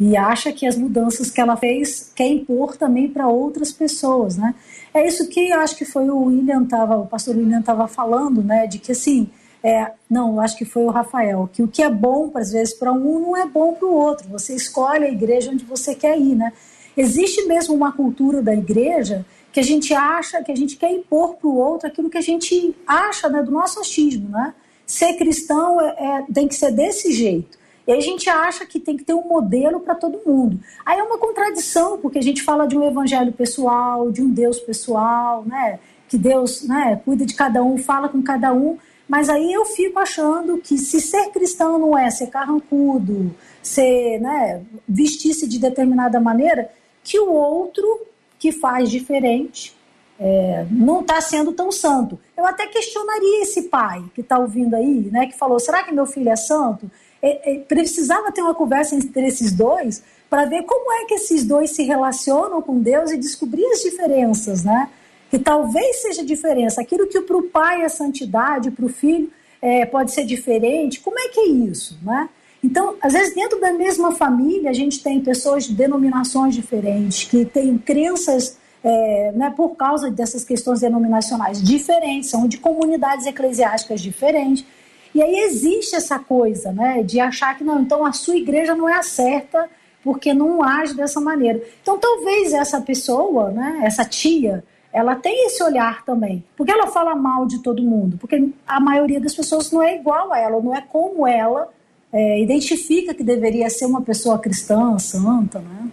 E 0.00 0.16
acha 0.16 0.50
que 0.50 0.66
as 0.66 0.76
mudanças 0.76 1.30
que 1.30 1.38
ela 1.38 1.58
fez 1.58 2.10
quer 2.16 2.26
impor 2.26 2.74
também 2.74 3.06
para 3.06 3.28
outras 3.28 3.70
pessoas, 3.70 4.38
né? 4.38 4.54
É 4.94 5.06
isso 5.06 5.28
que 5.28 5.50
eu 5.50 5.60
acho 5.60 5.76
que 5.76 5.84
foi 5.84 6.08
o 6.08 6.24
William 6.24 6.64
tava, 6.64 6.96
o 6.96 7.06
pastor 7.06 7.36
William 7.36 7.60
estava 7.60 7.86
falando, 7.86 8.42
né? 8.42 8.66
De 8.66 8.78
que 8.78 8.92
assim, 8.92 9.28
é, 9.62 9.92
não, 10.08 10.40
acho 10.40 10.56
que 10.56 10.64
foi 10.64 10.84
o 10.84 10.90
Rafael, 10.90 11.50
que 11.52 11.62
o 11.62 11.68
que 11.68 11.82
é 11.82 11.90
bom 11.90 12.30
às 12.34 12.50
vezes 12.50 12.72
para 12.72 12.90
um 12.90 13.20
não 13.20 13.36
é 13.36 13.46
bom 13.46 13.74
para 13.74 13.86
o 13.86 13.94
outro. 13.94 14.26
Você 14.30 14.54
escolhe 14.56 15.04
a 15.04 15.10
igreja 15.10 15.50
onde 15.50 15.66
você 15.66 15.94
quer 15.94 16.18
ir, 16.18 16.34
né? 16.34 16.50
Existe 16.96 17.46
mesmo 17.46 17.74
uma 17.74 17.92
cultura 17.92 18.42
da 18.42 18.54
igreja 18.54 19.24
que 19.52 19.60
a 19.60 19.64
gente 19.64 19.92
acha 19.92 20.42
que 20.42 20.50
a 20.50 20.56
gente 20.56 20.76
quer 20.76 20.90
impor 20.90 21.34
para 21.34 21.48
o 21.48 21.56
outro 21.56 21.86
aquilo 21.88 22.08
que 22.08 22.18
a 22.18 22.22
gente 22.22 22.74
acha, 22.86 23.28
né, 23.28 23.42
do 23.42 23.50
nosso 23.50 23.80
achismo, 23.80 24.30
né? 24.30 24.54
Ser 24.86 25.14
cristão 25.14 25.78
é, 25.80 25.88
é, 25.98 26.24
tem 26.32 26.48
que 26.48 26.54
ser 26.54 26.72
desse 26.72 27.12
jeito. 27.12 27.59
E 27.90 27.92
a 27.92 27.98
gente 27.98 28.30
acha 28.30 28.64
que 28.64 28.78
tem 28.78 28.96
que 28.96 29.02
ter 29.02 29.14
um 29.14 29.26
modelo 29.26 29.80
para 29.80 29.96
todo 29.96 30.20
mundo. 30.24 30.60
Aí 30.86 30.96
é 30.96 31.02
uma 31.02 31.18
contradição, 31.18 31.98
porque 31.98 32.20
a 32.20 32.22
gente 32.22 32.40
fala 32.40 32.64
de 32.64 32.78
um 32.78 32.86
evangelho 32.86 33.32
pessoal, 33.32 34.12
de 34.12 34.22
um 34.22 34.30
Deus 34.30 34.60
pessoal, 34.60 35.42
né? 35.44 35.80
Que 36.08 36.16
Deus 36.16 36.62
né, 36.62 37.00
cuida 37.04 37.26
de 37.26 37.34
cada 37.34 37.64
um, 37.64 37.76
fala 37.76 38.08
com 38.08 38.22
cada 38.22 38.52
um. 38.52 38.78
Mas 39.08 39.28
aí 39.28 39.52
eu 39.52 39.64
fico 39.64 39.98
achando 39.98 40.58
que 40.58 40.78
se 40.78 41.00
ser 41.00 41.30
cristão 41.30 41.80
não 41.80 41.98
é 41.98 42.08
ser 42.12 42.28
carrancudo, 42.28 43.34
ser, 43.60 44.20
né, 44.20 44.62
vestir-se 44.88 45.48
de 45.48 45.58
determinada 45.58 46.20
maneira, 46.20 46.70
que 47.02 47.18
o 47.18 47.32
outro 47.32 48.06
que 48.38 48.52
faz 48.52 48.88
diferente 48.88 49.76
é, 50.16 50.64
não 50.70 51.00
está 51.00 51.20
sendo 51.20 51.50
tão 51.50 51.72
santo. 51.72 52.20
Eu 52.36 52.46
até 52.46 52.68
questionaria 52.68 53.42
esse 53.42 53.62
pai 53.62 54.04
que 54.14 54.20
está 54.20 54.38
ouvindo 54.38 54.76
aí, 54.76 55.10
né, 55.10 55.26
que 55.26 55.36
falou: 55.36 55.58
será 55.58 55.82
que 55.82 55.92
meu 55.92 56.06
filho 56.06 56.30
é 56.30 56.36
santo? 56.36 56.88
É, 57.22 57.52
é, 57.52 57.58
precisava 57.60 58.32
ter 58.32 58.42
uma 58.42 58.54
conversa 58.54 58.94
entre 58.94 59.26
esses 59.26 59.52
dois 59.52 60.02
para 60.28 60.44
ver 60.44 60.62
como 60.62 60.92
é 60.92 61.04
que 61.06 61.14
esses 61.14 61.44
dois 61.44 61.70
se 61.70 61.82
relacionam 61.82 62.62
com 62.62 62.78
Deus 62.80 63.10
e 63.10 63.18
descobrir 63.18 63.64
as 63.66 63.80
diferenças, 63.80 64.64
né? 64.64 64.88
Que 65.30 65.38
talvez 65.38 66.02
seja 66.02 66.24
diferença. 66.24 66.80
Aquilo 66.80 67.06
que 67.06 67.20
para 67.20 67.36
o 67.36 67.42
pai 67.42 67.82
é 67.82 67.88
santidade, 67.88 68.70
para 68.70 68.84
o 68.84 68.88
filho 68.88 69.30
é, 69.60 69.84
pode 69.84 70.12
ser 70.12 70.24
diferente. 70.24 71.00
Como 71.00 71.18
é 71.18 71.28
que 71.28 71.40
é 71.40 71.46
isso, 71.48 71.98
né? 72.02 72.28
Então, 72.62 72.94
às 73.00 73.14
vezes, 73.14 73.34
dentro 73.34 73.58
da 73.58 73.72
mesma 73.72 74.12
família, 74.12 74.70
a 74.70 74.72
gente 74.72 75.02
tem 75.02 75.20
pessoas 75.20 75.64
de 75.64 75.74
denominações 75.74 76.54
diferentes, 76.54 77.24
que 77.24 77.44
têm 77.44 77.78
crenças, 77.78 78.58
é, 78.84 79.32
né, 79.32 79.52
por 79.56 79.76
causa 79.76 80.10
dessas 80.10 80.44
questões 80.44 80.80
denominacionais 80.80 81.62
diferentes, 81.62 82.28
são 82.28 82.46
de 82.46 82.58
comunidades 82.58 83.26
eclesiásticas 83.26 84.00
diferentes. 84.00 84.64
E 85.14 85.22
aí 85.22 85.40
existe 85.40 85.96
essa 85.96 86.18
coisa, 86.18 86.72
né, 86.72 87.02
de 87.02 87.18
achar 87.18 87.56
que 87.56 87.64
não, 87.64 87.80
então 87.80 88.04
a 88.04 88.12
sua 88.12 88.36
igreja 88.36 88.74
não 88.74 88.88
é 88.88 88.94
a 88.94 89.02
certa 89.02 89.68
porque 90.02 90.32
não 90.32 90.62
age 90.62 90.94
dessa 90.94 91.20
maneira. 91.20 91.62
Então 91.82 91.98
talvez 91.98 92.52
essa 92.52 92.80
pessoa, 92.80 93.50
né, 93.50 93.80
essa 93.82 94.04
tia, 94.04 94.64
ela 94.92 95.14
tem 95.14 95.46
esse 95.46 95.62
olhar 95.62 96.04
também. 96.04 96.44
Porque 96.56 96.72
ela 96.72 96.86
fala 96.86 97.14
mal 97.14 97.46
de 97.46 97.62
todo 97.62 97.82
mundo? 97.82 98.16
Porque 98.18 98.48
a 98.66 98.80
maioria 98.80 99.20
das 99.20 99.34
pessoas 99.34 99.70
não 99.70 99.82
é 99.82 99.96
igual 99.96 100.32
a 100.32 100.38
ela, 100.38 100.60
não 100.60 100.74
é 100.74 100.80
como 100.80 101.26
ela 101.26 101.68
é, 102.12 102.40
identifica 102.40 103.14
que 103.14 103.22
deveria 103.22 103.70
ser 103.70 103.86
uma 103.86 104.02
pessoa 104.02 104.38
cristã, 104.38 104.98
santa, 104.98 105.60
né? 105.60 105.90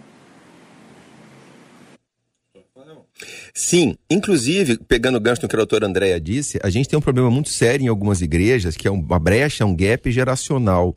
Sim, 3.60 3.96
inclusive, 4.08 4.78
pegando 4.86 5.18
o 5.18 5.20
gancho 5.20 5.42
no 5.42 5.48
que 5.48 5.56
a 5.56 5.58
doutora 5.58 5.84
Andréia 5.84 6.20
disse, 6.20 6.60
a 6.62 6.70
gente 6.70 6.88
tem 6.88 6.96
um 6.96 7.02
problema 7.02 7.28
muito 7.28 7.48
sério 7.48 7.84
em 7.84 7.88
algumas 7.88 8.22
igrejas, 8.22 8.76
que 8.76 8.86
é 8.86 8.90
uma 8.90 9.18
brecha, 9.18 9.66
um 9.66 9.74
gap 9.74 10.08
geracional. 10.12 10.96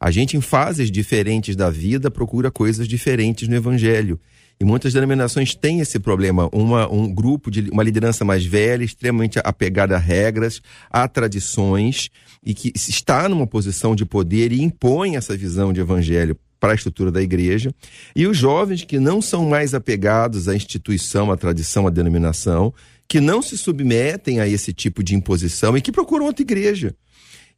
A 0.00 0.10
gente, 0.10 0.36
em 0.36 0.40
fases 0.40 0.90
diferentes 0.90 1.54
da 1.54 1.70
vida, 1.70 2.10
procura 2.10 2.50
coisas 2.50 2.88
diferentes 2.88 3.46
no 3.46 3.54
evangelho. 3.54 4.20
E 4.58 4.64
muitas 4.64 4.92
denominações 4.92 5.54
têm 5.54 5.78
esse 5.78 6.00
problema. 6.00 6.48
Uma, 6.52 6.92
um 6.92 7.06
grupo 7.08 7.52
de 7.52 7.70
uma 7.70 7.84
liderança 7.84 8.24
mais 8.24 8.44
velha, 8.44 8.82
extremamente 8.82 9.38
apegada 9.38 9.94
a 9.94 9.98
regras, 9.98 10.60
a 10.90 11.06
tradições, 11.06 12.10
e 12.44 12.52
que 12.52 12.72
está 12.74 13.28
numa 13.28 13.46
posição 13.46 13.94
de 13.94 14.04
poder 14.04 14.50
e 14.50 14.60
impõe 14.60 15.14
essa 15.14 15.36
visão 15.36 15.72
de 15.72 15.80
evangelho 15.80 16.36
para 16.62 16.70
a 16.70 16.74
estrutura 16.76 17.10
da 17.10 17.20
igreja, 17.20 17.74
e 18.14 18.24
os 18.24 18.36
jovens 18.36 18.84
que 18.84 19.00
não 19.00 19.20
são 19.20 19.48
mais 19.48 19.74
apegados 19.74 20.48
à 20.48 20.54
instituição, 20.54 21.32
à 21.32 21.36
tradição, 21.36 21.88
à 21.88 21.90
denominação, 21.90 22.72
que 23.08 23.20
não 23.20 23.42
se 23.42 23.58
submetem 23.58 24.38
a 24.38 24.46
esse 24.46 24.72
tipo 24.72 25.02
de 25.02 25.16
imposição 25.16 25.76
e 25.76 25.80
que 25.80 25.90
procuram 25.90 26.26
outra 26.26 26.44
igreja. 26.44 26.94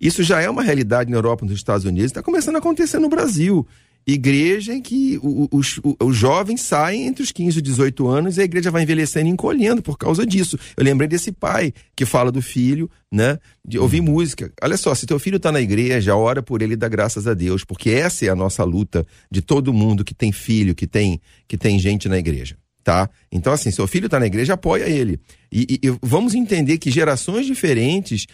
Isso 0.00 0.22
já 0.22 0.40
é 0.40 0.48
uma 0.48 0.62
realidade 0.62 1.10
na 1.10 1.18
Europa, 1.18 1.44
nos 1.44 1.54
Estados 1.54 1.84
Unidos, 1.84 2.12
está 2.12 2.22
começando 2.22 2.54
a 2.54 2.60
acontecer 2.60 2.98
no 2.98 3.10
Brasil 3.10 3.68
igreja 4.06 4.74
em 4.74 4.82
que 4.82 5.18
os, 5.22 5.80
os, 5.98 6.16
jovens 6.16 6.60
saem 6.60 7.06
entre 7.06 7.22
os 7.22 7.32
15 7.32 7.58
e 7.58 7.62
18 7.62 8.06
anos 8.06 8.36
e 8.36 8.42
a 8.42 8.44
igreja 8.44 8.70
vai 8.70 8.82
envelhecendo 8.82 9.28
e 9.28 9.30
encolhendo 9.30 9.82
por 9.82 9.96
causa 9.96 10.26
disso. 10.26 10.58
Eu 10.76 10.84
lembrei 10.84 11.08
desse 11.08 11.32
pai 11.32 11.72
que 11.96 12.04
fala 12.04 12.30
do 12.30 12.42
filho, 12.42 12.90
né? 13.10 13.38
De 13.66 13.78
ouvir 13.78 14.00
uhum. 14.00 14.06
música. 14.06 14.52
Olha 14.62 14.76
só, 14.76 14.94
se 14.94 15.06
teu 15.06 15.18
filho 15.18 15.36
está 15.36 15.50
na 15.50 15.60
igreja, 15.60 16.14
ora 16.14 16.42
por 16.42 16.60
ele 16.60 16.74
e 16.74 16.76
dá 16.76 16.88
graças 16.88 17.26
a 17.26 17.32
Deus, 17.32 17.64
porque 17.64 17.90
essa 17.90 18.26
é 18.26 18.28
a 18.28 18.36
nossa 18.36 18.62
luta 18.62 19.06
de 19.30 19.40
todo 19.40 19.72
mundo 19.72 20.04
que 20.04 20.14
tem 20.14 20.32
filho, 20.32 20.74
que 20.74 20.86
tem, 20.86 21.20
que 21.48 21.56
tem 21.56 21.78
gente 21.78 22.08
na 22.08 22.18
igreja. 22.18 22.56
Tá? 22.82 23.08
Então, 23.32 23.50
assim, 23.50 23.70
seu 23.70 23.86
filho 23.86 24.06
está 24.06 24.20
na 24.20 24.26
igreja, 24.26 24.52
apoia 24.52 24.84
ele. 24.84 25.18
E, 25.50 25.80
e, 25.82 25.88
e 25.88 25.98
vamos 26.02 26.34
entender 26.34 26.76
que 26.76 26.90
gerações 26.90 27.46
diferentes 27.46 28.26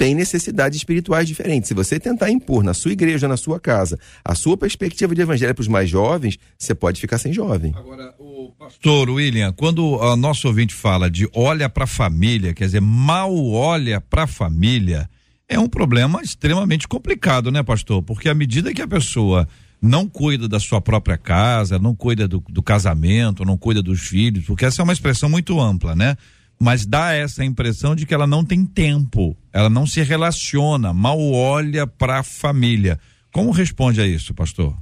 tem 0.00 0.14
necessidades 0.14 0.78
espirituais 0.78 1.28
diferentes. 1.28 1.68
Se 1.68 1.74
você 1.74 2.00
tentar 2.00 2.30
impor 2.30 2.64
na 2.64 2.72
sua 2.72 2.90
igreja, 2.90 3.28
na 3.28 3.36
sua 3.36 3.60
casa, 3.60 3.98
a 4.24 4.34
sua 4.34 4.56
perspectiva 4.56 5.14
de 5.14 5.20
evangelho 5.20 5.54
para 5.54 5.60
os 5.60 5.68
mais 5.68 5.90
jovens, 5.90 6.38
você 6.56 6.74
pode 6.74 6.98
ficar 6.98 7.18
sem 7.18 7.34
jovem. 7.34 7.74
Agora, 7.76 8.14
o 8.18 8.50
pastor 8.58 9.10
William, 9.10 9.52
quando 9.52 9.84
o 9.84 10.16
nosso 10.16 10.48
ouvinte 10.48 10.72
fala 10.72 11.10
de 11.10 11.28
olha 11.34 11.68
para 11.68 11.84
a 11.84 11.86
família, 11.86 12.54
quer 12.54 12.64
dizer, 12.64 12.80
mal 12.80 13.30
olha 13.50 14.00
para 14.00 14.22
a 14.22 14.26
família, 14.26 15.06
é 15.46 15.58
um 15.58 15.68
problema 15.68 16.22
extremamente 16.22 16.88
complicado, 16.88 17.50
né, 17.50 17.62
pastor? 17.62 18.02
Porque 18.02 18.30
à 18.30 18.34
medida 18.34 18.72
que 18.72 18.80
a 18.80 18.88
pessoa 18.88 19.46
não 19.82 20.08
cuida 20.08 20.48
da 20.48 20.58
sua 20.58 20.80
própria 20.80 21.18
casa, 21.18 21.78
não 21.78 21.94
cuida 21.94 22.26
do, 22.26 22.42
do 22.48 22.62
casamento, 22.62 23.44
não 23.44 23.58
cuida 23.58 23.82
dos 23.82 24.00
filhos, 24.00 24.46
porque 24.46 24.64
essa 24.64 24.80
é 24.80 24.82
uma 24.82 24.94
expressão 24.94 25.28
muito 25.28 25.60
ampla, 25.60 25.94
né? 25.94 26.16
Mas 26.62 26.84
dá 26.84 27.12
essa 27.12 27.42
impressão 27.42 27.96
de 27.96 28.04
que 28.04 28.12
ela 28.12 28.26
não 28.26 28.44
tem 28.44 28.66
tempo, 28.66 29.34
ela 29.50 29.70
não 29.70 29.86
se 29.86 30.02
relaciona, 30.02 30.92
mal 30.92 31.18
olha 31.18 31.86
para 31.86 32.18
a 32.18 32.22
família. 32.22 33.00
Como 33.32 33.50
responde 33.50 34.00
a 34.00 34.06
isso, 34.06 34.34
pastor? 34.34 34.76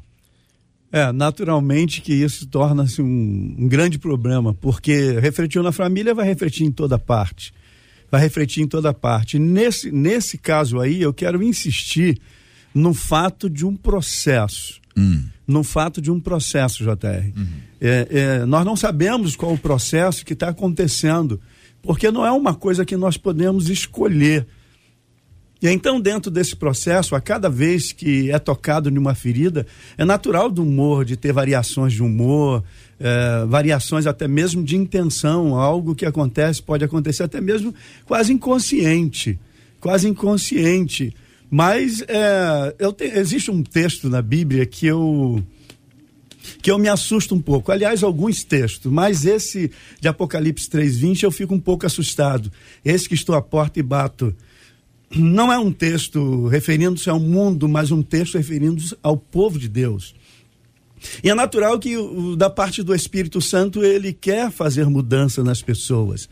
É, 0.90 1.12
naturalmente 1.12 2.00
que 2.00 2.14
isso 2.14 2.46
torna-se 2.46 3.02
um, 3.02 3.56
um, 3.58 3.68
grande 3.68 3.98
problema, 3.98 4.54
porque 4.54 5.20
refletiu 5.20 5.62
na 5.62 5.70
família 5.70 6.14
vai 6.14 6.26
refletir 6.26 6.64
em 6.64 6.72
toda 6.72 6.98
parte. 6.98 7.52
Vai 8.10 8.22
refletir 8.22 8.62
em 8.62 8.66
toda 8.66 8.92
parte. 8.94 9.38
Nesse, 9.38 9.92
nesse 9.92 10.38
caso 10.38 10.80
aí, 10.80 11.00
eu 11.00 11.12
quero 11.12 11.42
insistir 11.42 12.18
no 12.74 12.94
fato 12.94 13.50
de 13.50 13.66
um 13.66 13.76
processo. 13.76 14.80
Hum. 14.96 15.26
No 15.46 15.62
fato 15.62 16.00
de 16.00 16.10
um 16.10 16.18
processo, 16.18 16.82
JR. 16.82 17.32
Uhum. 17.36 17.46
É, 17.80 18.08
é, 18.10 18.46
nós 18.46 18.64
não 18.64 18.74
sabemos 18.74 19.36
qual 19.36 19.52
o 19.52 19.58
processo 19.58 20.24
que 20.24 20.32
está 20.32 20.48
acontecendo, 20.48 21.40
porque 21.88 22.10
não 22.10 22.26
é 22.26 22.30
uma 22.30 22.54
coisa 22.54 22.84
que 22.84 22.98
nós 22.98 23.16
podemos 23.16 23.70
escolher. 23.70 24.46
E 25.62 25.66
então, 25.66 25.98
dentro 25.98 26.30
desse 26.30 26.54
processo, 26.54 27.14
a 27.14 27.20
cada 27.20 27.48
vez 27.48 27.92
que 27.92 28.30
é 28.30 28.38
tocado 28.38 28.90
numa 28.90 29.14
ferida, 29.14 29.66
é 29.96 30.04
natural 30.04 30.50
do 30.50 30.62
humor, 30.62 31.02
de 31.02 31.16
ter 31.16 31.32
variações 31.32 31.94
de 31.94 32.02
humor, 32.02 32.62
é, 33.00 33.46
variações 33.46 34.06
até 34.06 34.28
mesmo 34.28 34.62
de 34.62 34.76
intenção, 34.76 35.54
algo 35.54 35.94
que 35.94 36.04
acontece, 36.04 36.62
pode 36.62 36.84
acontecer 36.84 37.22
até 37.22 37.40
mesmo 37.40 37.74
quase 38.04 38.34
inconsciente. 38.34 39.40
Quase 39.80 40.06
inconsciente. 40.06 41.16
Mas 41.50 42.02
é, 42.02 42.74
eu 42.78 42.92
te, 42.92 43.04
existe 43.04 43.50
um 43.50 43.62
texto 43.62 44.10
na 44.10 44.20
Bíblia 44.20 44.66
que 44.66 44.86
eu 44.86 45.42
que 46.62 46.70
eu 46.70 46.78
me 46.78 46.88
assusto 46.88 47.34
um 47.34 47.40
pouco. 47.40 47.72
Aliás, 47.72 48.02
alguns 48.02 48.44
textos, 48.44 48.90
mas 48.90 49.24
esse 49.24 49.70
de 50.00 50.08
Apocalipse 50.08 50.68
3:20 50.68 51.22
eu 51.22 51.30
fico 51.30 51.54
um 51.54 51.60
pouco 51.60 51.86
assustado. 51.86 52.50
Esse 52.84 53.08
que 53.08 53.14
estou 53.14 53.34
à 53.34 53.42
porta 53.42 53.78
e 53.78 53.82
bato. 53.82 54.34
Não 55.10 55.50
é 55.50 55.58
um 55.58 55.72
texto 55.72 56.48
referindo-se 56.48 57.08
ao 57.08 57.18
mundo, 57.18 57.66
mas 57.66 57.90
um 57.90 58.02
texto 58.02 58.36
referindo-se 58.36 58.94
ao 59.02 59.16
povo 59.16 59.58
de 59.58 59.66
Deus. 59.66 60.14
E 61.22 61.30
é 61.30 61.34
natural 61.34 61.78
que 61.78 61.94
da 62.36 62.50
parte 62.50 62.82
do 62.82 62.94
Espírito 62.94 63.40
Santo 63.40 63.82
ele 63.82 64.12
quer 64.12 64.50
fazer 64.50 64.86
mudança 64.86 65.42
nas 65.42 65.62
pessoas. 65.62 66.28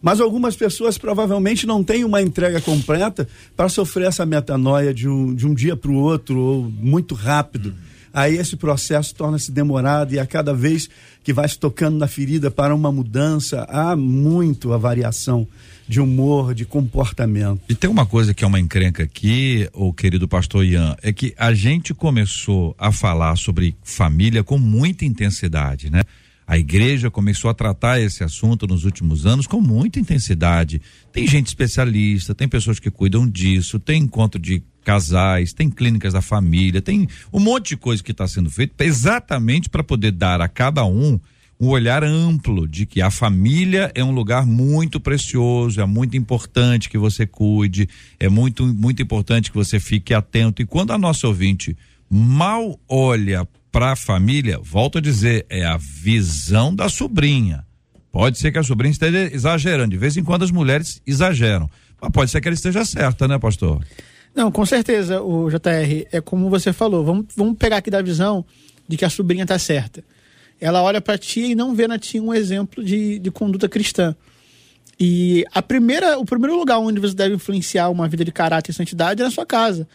Mas 0.00 0.20
algumas 0.20 0.54
pessoas 0.54 0.98
provavelmente 0.98 1.66
não 1.66 1.82
têm 1.82 2.04
uma 2.04 2.22
entrega 2.22 2.60
completa 2.60 3.26
para 3.56 3.68
sofrer 3.68 4.08
essa 4.08 4.26
metanoia 4.26 4.92
de 4.92 5.08
um, 5.08 5.34
de 5.34 5.46
um 5.46 5.54
dia 5.54 5.76
para 5.76 5.90
o 5.90 5.96
outro 5.96 6.38
ou 6.38 6.62
muito 6.62 7.14
rápido. 7.14 7.74
Aí 8.16 8.38
esse 8.38 8.56
processo 8.56 9.14
torna-se 9.14 9.52
demorado 9.52 10.14
e 10.14 10.18
a 10.18 10.24
cada 10.24 10.54
vez 10.54 10.88
que 11.22 11.34
vai 11.34 11.46
se 11.46 11.58
tocando 11.58 11.98
na 11.98 12.08
ferida 12.08 12.50
para 12.50 12.74
uma 12.74 12.90
mudança, 12.90 13.66
há 13.68 13.94
muito 13.94 14.72
a 14.72 14.78
variação 14.78 15.46
de 15.86 16.00
humor, 16.00 16.54
de 16.54 16.64
comportamento. 16.64 17.60
E 17.68 17.74
tem 17.74 17.90
uma 17.90 18.06
coisa 18.06 18.32
que 18.32 18.42
é 18.42 18.46
uma 18.46 18.58
encrenca 18.58 19.02
aqui, 19.02 19.68
o 19.74 19.92
querido 19.92 20.26
pastor 20.26 20.64
Ian, 20.64 20.96
é 21.02 21.12
que 21.12 21.34
a 21.36 21.52
gente 21.52 21.92
começou 21.92 22.74
a 22.78 22.90
falar 22.90 23.36
sobre 23.36 23.76
família 23.82 24.42
com 24.42 24.56
muita 24.56 25.04
intensidade, 25.04 25.90
né? 25.90 26.00
A 26.46 26.56
igreja 26.56 27.10
começou 27.10 27.50
a 27.50 27.54
tratar 27.54 28.00
esse 28.00 28.24
assunto 28.24 28.66
nos 28.66 28.84
últimos 28.86 29.26
anos 29.26 29.46
com 29.46 29.60
muita 29.60 30.00
intensidade. 30.00 30.80
Tem 31.12 31.26
gente 31.26 31.48
especialista, 31.48 32.34
tem 32.34 32.48
pessoas 32.48 32.80
que 32.80 32.90
cuidam 32.90 33.28
disso, 33.28 33.78
tem 33.78 34.04
encontro 34.04 34.40
de 34.40 34.62
casais, 34.86 35.52
tem 35.52 35.68
clínicas 35.68 36.12
da 36.12 36.22
família, 36.22 36.80
tem 36.80 37.08
um 37.32 37.40
monte 37.40 37.70
de 37.70 37.76
coisa 37.76 38.00
que 38.00 38.12
está 38.12 38.28
sendo 38.28 38.48
feito 38.48 38.80
exatamente 38.80 39.68
para 39.68 39.82
poder 39.82 40.12
dar 40.12 40.40
a 40.40 40.46
cada 40.46 40.84
um 40.84 41.18
um 41.58 41.68
olhar 41.68 42.04
amplo 42.04 42.68
de 42.68 42.84
que 42.84 43.00
a 43.00 43.10
família 43.10 43.90
é 43.94 44.04
um 44.04 44.10
lugar 44.10 44.44
muito 44.46 45.00
precioso, 45.00 45.80
é 45.80 45.86
muito 45.86 46.14
importante 46.14 46.88
que 46.88 46.98
você 46.98 47.26
cuide, 47.26 47.88
é 48.20 48.28
muito 48.28 48.64
muito 48.66 49.02
importante 49.02 49.50
que 49.50 49.56
você 49.56 49.80
fique 49.80 50.14
atento. 50.14 50.62
E 50.62 50.66
quando 50.66 50.92
a 50.92 50.98
nossa 50.98 51.26
ouvinte 51.26 51.76
mal 52.08 52.78
olha 52.88 53.48
para 53.72 53.92
a 53.92 53.96
família, 53.96 54.60
volto 54.62 54.98
a 54.98 55.00
dizer, 55.00 55.46
é 55.48 55.64
a 55.64 55.78
visão 55.78 56.74
da 56.74 56.88
sobrinha. 56.88 57.64
Pode 58.12 58.38
ser 58.38 58.52
que 58.52 58.58
a 58.58 58.62
sobrinha 58.62 58.92
esteja 58.92 59.34
exagerando. 59.34 59.90
De 59.90 59.98
vez 59.98 60.16
em 60.16 60.22
quando 60.22 60.44
as 60.44 60.50
mulheres 60.50 61.02
exageram. 61.06 61.68
Mas 62.00 62.10
pode 62.12 62.30
ser 62.30 62.40
que 62.40 62.48
ela 62.48 62.54
esteja 62.54 62.84
certa, 62.84 63.26
né, 63.26 63.38
pastor? 63.38 63.82
Não, 64.36 64.52
com 64.52 64.66
certeza, 64.66 65.22
o 65.22 65.48
JR. 65.48 66.06
É 66.12 66.20
como 66.20 66.50
você 66.50 66.70
falou. 66.70 67.02
Vamos, 67.02 67.26
vamos 67.34 67.56
pegar 67.56 67.78
aqui 67.78 67.90
da 67.90 68.02
visão 68.02 68.44
de 68.86 68.98
que 68.98 69.04
a 69.06 69.08
sobrinha 69.08 69.44
está 69.44 69.58
certa. 69.58 70.04
Ela 70.60 70.82
olha 70.82 71.00
para 71.00 71.16
ti 71.16 71.52
e 71.52 71.54
não 71.54 71.74
vê 71.74 71.88
na 71.88 71.98
ti 71.98 72.20
um 72.20 72.34
exemplo 72.34 72.84
de, 72.84 73.18
de 73.18 73.30
conduta 73.30 73.66
cristã. 73.66 74.14
E 75.00 75.42
a 75.54 75.62
primeira, 75.62 76.18
o 76.18 76.24
primeiro 76.26 76.54
lugar 76.54 76.78
onde 76.78 77.00
você 77.00 77.14
deve 77.14 77.34
influenciar 77.34 77.88
uma 77.88 78.06
vida 78.06 78.26
de 78.26 78.30
caráter 78.30 78.72
e 78.72 78.74
santidade 78.74 79.22
é 79.22 79.24
na 79.24 79.30
sua 79.30 79.46
casa 79.46 79.88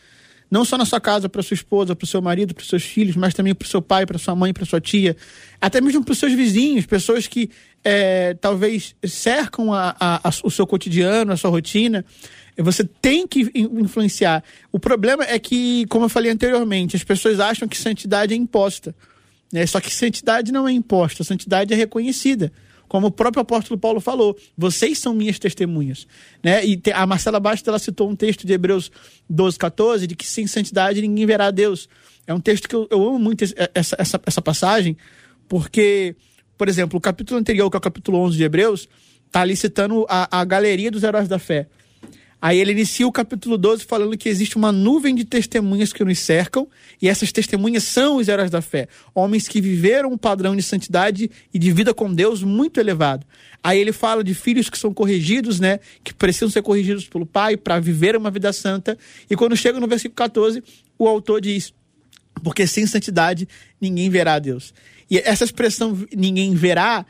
não 0.52 0.66
só 0.66 0.78
na 0.78 0.84
sua 0.84 1.00
casa, 1.00 1.30
para 1.30 1.42
sua 1.42 1.56
esposa, 1.56 1.96
para 1.96 2.04
o 2.04 2.08
seu 2.08 2.22
marido, 2.22 2.54
para 2.54 2.62
os 2.62 2.68
seus 2.68 2.84
filhos, 2.84 3.16
mas 3.16 3.34
também 3.34 3.56
para 3.56 3.66
o 3.66 3.70
seu 3.70 3.82
pai, 3.82 4.06
para 4.06 4.18
sua 4.18 4.36
mãe, 4.36 4.54
para 4.54 4.66
sua 4.66 4.82
tia, 4.82 5.16
até 5.62 5.80
mesmo 5.80 6.04
para 6.04 6.12
os 6.12 6.20
seus 6.20 6.34
vizinhos, 6.34 6.86
pessoas 6.86 7.26
que 7.26 7.50
é, 7.82 8.34
talvez 8.34 8.94
cercam 9.08 9.74
a, 9.74 9.96
a, 9.98 10.28
a, 10.28 10.32
o 10.44 10.52
seu 10.52 10.68
cotidiano, 10.68 11.32
a 11.32 11.38
sua 11.38 11.50
rotina. 11.50 12.04
Você 12.62 12.84
tem 12.84 13.28
que 13.28 13.52
influenciar. 13.56 14.44
O 14.72 14.80
problema 14.80 15.24
é 15.24 15.38
que, 15.40 15.86
como 15.88 16.06
eu 16.06 16.10
falei 16.10 16.32
anteriormente, 16.32 16.96
as 16.96 17.04
pessoas 17.04 17.40
acham 17.40 17.68
que 17.68 17.78
santidade 17.78 18.34
é 18.34 18.38
imposta. 18.38 18.96
Né? 19.52 19.66
Só 19.66 19.80
que 19.80 19.94
santidade 19.94 20.52
não 20.52 20.68
é 20.68 20.72
imposta, 20.72 21.24
santidade 21.24 21.74
é 21.74 21.78
reconhecida 21.78 22.52
como 22.92 23.08
o 23.08 23.12
próprio 23.12 23.42
apóstolo 23.42 23.80
Paulo 23.80 24.02
falou, 24.02 24.38
vocês 24.58 25.00
são 25.00 25.16
minhas 25.16 25.40
testemunhas. 25.40 26.06
Né? 26.44 26.66
E 26.66 26.82
a 26.94 27.08
Marcela 27.08 27.40
Bastos 27.40 27.66
ela 27.66 27.80
citou 27.80 28.10
um 28.10 28.18
texto 28.18 28.46
de 28.46 28.52
Hebreus 28.52 28.92
12, 29.30 29.58
14, 29.58 30.06
de 30.08 30.14
que 30.14 30.28
sem 30.28 30.46
santidade 30.46 31.02
ninguém 31.02 31.26
verá 31.26 31.52
Deus. 31.52 31.88
É 32.28 32.34
um 32.34 32.40
texto 32.42 32.68
que 32.68 32.76
eu, 32.76 32.90
eu 32.92 33.02
amo 33.08 33.18
muito 33.18 33.46
essa, 33.74 33.96
essa, 33.98 34.22
essa 34.26 34.42
passagem, 34.42 34.98
porque, 35.48 36.18
por 36.58 36.68
exemplo, 36.68 36.98
o 36.98 37.02
capítulo 37.02 37.40
anterior, 37.40 37.70
que 37.70 37.78
é 37.78 37.80
o 37.80 37.82
capítulo 37.82 38.18
11 38.18 38.36
de 38.36 38.44
Hebreus, 38.44 38.90
está 39.26 39.40
ali 39.40 39.56
citando 39.56 40.06
a, 40.10 40.42
a 40.42 40.44
galeria 40.44 40.92
dos 40.92 41.02
heróis 41.02 41.30
da 41.30 41.40
fé. 41.40 41.68
Aí 42.42 42.58
ele 42.58 42.72
inicia 42.72 43.08
o 43.08 43.12
capítulo 43.12 43.56
12 43.56 43.86
falando 43.86 44.18
que 44.18 44.28
existe 44.28 44.58
uma 44.58 44.72
nuvem 44.72 45.14
de 45.14 45.24
testemunhas 45.24 45.94
que 45.94 46.04
nos 46.04 46.18
cercam, 46.18 46.68
e 47.00 47.08
essas 47.08 47.32
testemunhas 47.32 47.84
são 47.84 48.18
os 48.18 48.28
heróis 48.28 48.50
da 48.50 48.64
fé, 48.64 48.88
homens 49.14 49.48
que 49.48 49.62
viveram 49.62 50.12
um 50.12 50.18
padrão 50.18 50.56
de 50.56 50.64
santidade 50.64 51.30
e 51.54 51.60
de 51.60 51.72
vida 51.72 51.94
com 51.94 52.12
Deus 52.12 52.42
muito 52.42 52.80
elevado. 52.80 53.28
Aí 53.64 53.80
ele 53.80 53.92
fala 53.92 54.24
de 54.24 54.34
filhos 54.34 54.72
que 54.72 54.78
são 54.80 54.92
corrigidos, 54.92 55.60
né, 55.60 55.80
que 56.04 56.16
precisam 56.16 56.50
ser 56.50 56.64
corrigidos 56.64 57.08
pelo 57.08 57.28
pai 57.28 57.56
para 57.56 57.80
viver 57.80 58.16
uma 58.16 58.32
vida 58.32 58.52
santa. 58.52 58.98
E 59.30 59.36
quando 59.36 59.56
chega 59.56 59.80
no 59.80 59.88
versículo 59.88 60.16
14, 60.16 60.64
o 60.98 61.08
autor 61.08 61.42
diz: 61.42 61.72
porque 62.44 62.66
sem 62.66 62.88
santidade 62.88 63.48
ninguém 63.80 64.10
verá 64.10 64.34
a 64.34 64.40
Deus. 64.40 64.74
E 65.12 65.20
essa 65.20 65.44
expressão 65.44 65.96
ninguém 66.12 66.56
verá, 66.56 67.06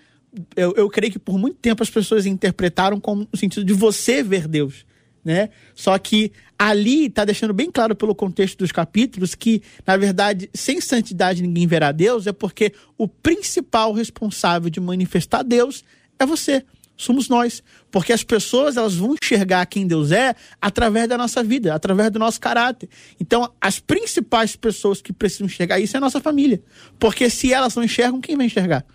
eu, 0.58 0.74
eu 0.76 0.90
creio 0.90 1.14
que 1.14 1.20
por 1.20 1.38
muito 1.38 1.56
tempo 1.56 1.82
as 1.82 1.90
pessoas 1.90 2.26
interpretaram 2.26 3.00
como 3.00 3.26
no 3.32 3.40
sentido 3.40 3.64
de 3.64 3.72
você 3.72 4.22
ver 4.22 4.46
Deus 4.46 4.91
né? 5.24 5.50
Só 5.76 5.98
que 5.98 6.32
ali 6.58 7.06
está 7.06 7.26
deixando 7.26 7.54
bem 7.54 7.72
claro 7.72 7.96
pelo 7.96 8.14
contexto 8.14 8.60
dos 8.60 8.72
capítulos 8.72 9.36
que, 9.36 9.62
na 9.86 9.98
verdade, 9.98 10.50
sem 10.54 10.80
santidade 10.80 11.42
ninguém 11.42 11.66
verá 11.68 11.92
Deus, 11.92 12.28
é 12.28 12.32
porque 12.32 12.74
o 12.98 13.08
principal 13.08 13.94
responsável 13.94 14.70
de 14.70 14.80
manifestar 14.80 15.44
Deus 15.44 15.84
é 16.20 16.26
você, 16.26 16.64
somos 16.96 17.28
nós. 17.28 17.64
Porque 17.90 18.14
as 18.14 18.24
pessoas 18.24 18.78
elas 18.78 18.96
vão 18.96 19.16
enxergar 19.22 19.66
quem 19.66 19.88
Deus 19.88 20.12
é 20.12 20.36
através 20.62 21.08
da 21.08 21.18
nossa 21.18 21.44
vida, 21.44 21.74
através 21.74 22.12
do 22.12 22.20
nosso 22.20 22.40
caráter. 22.40 22.90
Então, 23.20 23.52
as 23.60 23.80
principais 23.80 24.56
pessoas 24.56 25.02
que 25.02 25.12
precisam 25.12 25.48
enxergar 25.48 25.80
isso 25.80 25.96
é 25.96 26.00
a 26.00 26.02
nossa 26.02 26.22
família. 26.22 26.62
Porque 27.00 27.30
se 27.30 27.54
elas 27.54 27.76
não 27.76 27.84
enxergam, 27.84 28.22
quem 28.22 28.38
vai 28.38 28.46
enxergar? 28.46 28.86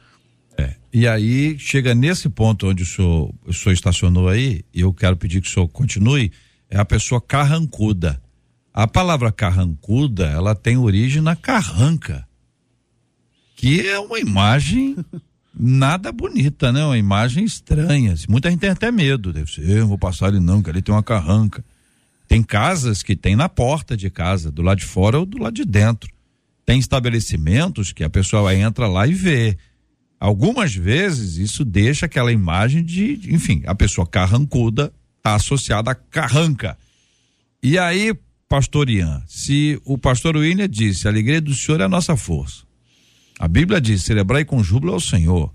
É. 0.57 0.75
E 0.93 1.07
aí 1.07 1.59
chega 1.59 1.95
nesse 1.95 2.29
ponto 2.29 2.69
onde 2.69 2.83
o 2.83 2.87
senhor, 2.87 3.33
o 3.45 3.53
senhor 3.53 3.73
estacionou 3.73 4.29
aí, 4.29 4.65
e 4.73 4.81
eu 4.81 4.93
quero 4.93 5.17
pedir 5.17 5.41
que 5.41 5.49
o 5.49 5.51
senhor 5.51 5.69
continue, 5.69 6.33
é 6.71 6.79
a 6.79 6.85
pessoa 6.85 7.21
carrancuda. 7.21 8.21
A 8.73 8.87
palavra 8.87 9.33
carrancuda, 9.33 10.27
ela 10.27 10.55
tem 10.55 10.77
origem 10.77 11.23
na 11.23 11.35
carranca, 11.35 12.27
que 13.57 13.87
é 13.87 13.99
uma 13.99 14.19
imagem 14.19 14.97
nada 15.59 16.13
bonita, 16.13 16.71
né? 16.71 16.85
Uma 16.85 16.99
imagem 16.99 17.45
estranha. 17.45 18.15
Muita 18.29 18.51
gente 18.51 18.61
tem 18.61 18.71
até 18.71 18.93
medo, 18.93 19.33
deve 19.33 19.51
ser, 19.51 19.69
eu 19.69 19.89
vou 19.89 19.99
passar 19.99 20.27
ali 20.27 20.41
não, 20.41 20.63
que 20.63 20.69
ali 20.69 20.83
tem 20.83 20.95
uma 20.95 21.03
carranca. 21.03 21.65
Tem 22.29 22.43
casas 22.43 23.03
que 23.03 23.15
tem 23.15 23.37
na 23.37 23.49
porta 23.49 23.97
de 23.97 24.11
casa, 24.11 24.51
do 24.51 24.61
lado 24.61 24.79
de 24.79 24.85
fora 24.85 25.19
ou 25.19 25.25
do 25.25 25.39
lado 25.39 25.55
de 25.55 25.65
dentro. 25.65 26.11
Tem 26.65 26.79
estabelecimentos 26.79 27.93
que 27.93 28.03
a 28.03 28.11
pessoa 28.11 28.55
entra 28.55 28.89
lá 28.89 29.07
e 29.07 29.15
vê. 29.15 29.57
Algumas 30.19 30.75
vezes 30.75 31.37
isso 31.37 31.65
deixa 31.65 32.07
aquela 32.07 32.33
imagem 32.33 32.85
de, 32.85 33.21
enfim, 33.29 33.63
a 33.67 33.75
pessoa 33.75 34.07
carrancuda 34.07 34.93
está 35.19 35.35
associada 35.35 35.91
a 35.91 35.95
carranca. 35.95 36.77
E 37.63 37.79
aí 37.79 38.15
pastor 38.49 38.89
Ian, 38.89 39.23
se 39.27 39.81
o 39.85 39.99
pastor 39.99 40.37
William 40.37 40.69
disse, 40.69 41.07
a 41.07 41.11
alegria 41.11 41.41
do 41.41 41.55
Senhor 41.55 41.81
é 41.81 41.85
a 41.85 41.89
nossa 41.89 42.17
força. 42.17 42.65
A 43.39 43.49
Bíblia 43.49 43.81
diz, 43.81 44.03
celebrai 44.03 44.45
com 44.45 44.63
júbilo 44.63 44.93
ao 44.93 45.01
Senhor. 45.01 45.53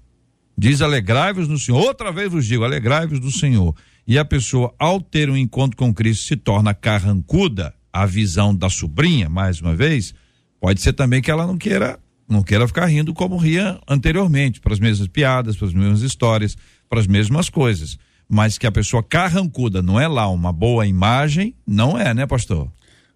Diz, 0.57 0.81
alegrai-vos 0.81 1.47
no 1.47 1.57
Senhor. 1.57 1.79
Outra 1.79 2.11
vez 2.11 2.31
vos 2.31 2.45
digo, 2.45 2.63
alegrai-vos 2.63 3.19
do 3.19 3.31
Senhor. 3.31 3.75
E 4.05 4.19
a 4.19 4.25
pessoa, 4.25 4.73
ao 4.77 5.01
ter 5.01 5.29
um 5.29 5.37
encontro 5.37 5.77
com 5.77 5.93
Cristo, 5.93 6.27
se 6.27 6.35
torna 6.35 6.73
carrancuda, 6.73 7.73
a 7.91 8.05
visão 8.05 8.55
da 8.55 8.69
sobrinha, 8.69 9.27
mais 9.29 9.59
uma 9.59 9.75
vez, 9.75 10.13
pode 10.59 10.81
ser 10.81 10.93
também 10.93 11.21
que 11.21 11.31
ela 11.31 11.47
não 11.47 11.57
queira, 11.57 11.99
não 12.31 12.41
queira 12.41 12.67
ficar 12.67 12.85
rindo 12.85 13.13
como 13.13 13.37
ria 13.37 13.79
anteriormente, 13.87 14.59
para 14.59 14.73
as 14.73 14.79
mesmas 14.79 15.07
piadas, 15.07 15.57
para 15.57 15.67
as 15.67 15.73
mesmas 15.73 16.01
histórias, 16.01 16.57
para 16.89 16.99
as 16.99 17.07
mesmas 17.07 17.49
coisas. 17.49 17.97
Mas 18.27 18.57
que 18.57 18.65
a 18.65 18.71
pessoa 18.71 19.03
carrancuda 19.03 19.81
não 19.81 19.99
é 19.99 20.07
lá 20.07 20.29
uma 20.29 20.53
boa 20.53 20.87
imagem, 20.87 21.53
não 21.67 21.97
é, 21.97 22.13
né, 22.13 22.25
pastor? 22.25 22.71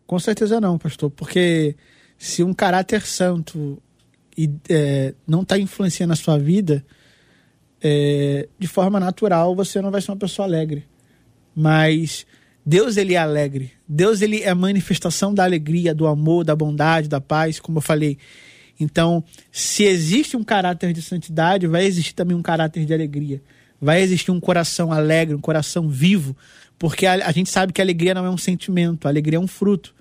Com 0.05 0.19
certeza 0.19 0.59
não, 0.59 0.77
pastor, 0.77 1.09
porque 1.09 1.75
se 2.17 2.43
um 2.43 2.53
caráter 2.53 3.01
santo 3.01 3.81
e, 4.37 4.49
é, 4.69 5.13
não 5.25 5.41
está 5.41 5.57
influenciando 5.57 6.13
a 6.13 6.17
sua 6.17 6.37
vida, 6.37 6.85
é, 7.81 8.47
de 8.59 8.67
forma 8.67 8.99
natural 8.99 9.55
você 9.55 9.81
não 9.81 9.91
vai 9.91 10.01
ser 10.01 10.11
uma 10.11 10.17
pessoa 10.17 10.45
alegre. 10.45 10.85
Mas 11.55 12.25
Deus 12.65 12.97
ele 12.97 13.13
é 13.13 13.17
alegre. 13.17 13.71
Deus 13.87 14.21
ele 14.21 14.41
é 14.41 14.49
a 14.49 14.55
manifestação 14.55 15.33
da 15.33 15.43
alegria, 15.43 15.95
do 15.95 16.07
amor, 16.07 16.43
da 16.43 16.55
bondade, 16.55 17.07
da 17.07 17.21
paz, 17.21 17.59
como 17.59 17.77
eu 17.77 17.81
falei. 17.81 18.17
Então, 18.79 19.23
se 19.51 19.83
existe 19.83 20.35
um 20.35 20.43
caráter 20.43 20.93
de 20.93 21.01
santidade, 21.01 21.67
vai 21.67 21.85
existir 21.85 22.13
também 22.13 22.35
um 22.35 22.41
caráter 22.41 22.85
de 22.85 22.93
alegria. 22.93 23.41
Vai 23.81 24.01
existir 24.01 24.31
um 24.31 24.39
coração 24.39 24.91
alegre, 24.91 25.35
um 25.35 25.41
coração 25.41 25.89
vivo, 25.89 26.35
porque 26.77 27.05
a, 27.05 27.13
a 27.27 27.31
gente 27.31 27.49
sabe 27.49 27.71
que 27.71 27.81
a 27.81 27.83
alegria 27.83 28.13
não 28.13 28.25
é 28.25 28.29
um 28.29 28.37
sentimento, 28.37 29.05
a 29.05 29.09
alegria 29.09 29.37
é 29.37 29.39
um 29.39 29.47
fruto. 29.47 29.93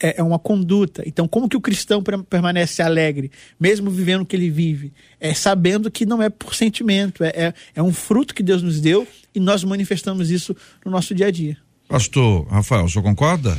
É, 0.00 0.20
é 0.20 0.22
uma 0.22 0.38
conduta. 0.38 1.02
Então, 1.04 1.26
como 1.26 1.48
que 1.48 1.56
o 1.56 1.60
cristão 1.60 2.00
permanece 2.30 2.80
alegre, 2.80 3.32
mesmo 3.58 3.90
vivendo 3.90 4.20
o 4.20 4.26
que 4.26 4.36
ele 4.36 4.48
vive? 4.48 4.92
É 5.18 5.34
sabendo 5.34 5.90
que 5.90 6.06
não 6.06 6.22
é 6.22 6.30
por 6.30 6.54
sentimento, 6.54 7.24
é, 7.24 7.30
é, 7.30 7.54
é 7.74 7.82
um 7.82 7.92
fruto 7.92 8.32
que 8.32 8.44
Deus 8.44 8.62
nos 8.62 8.80
deu 8.80 9.04
e 9.34 9.40
nós 9.40 9.64
manifestamos 9.64 10.30
isso 10.30 10.54
no 10.84 10.92
nosso 10.92 11.12
dia 11.16 11.26
a 11.26 11.30
dia. 11.32 11.56
Pastor 11.88 12.46
Rafael, 12.46 12.84
o 12.84 12.88
senhor 12.88 13.02
concorda? 13.02 13.58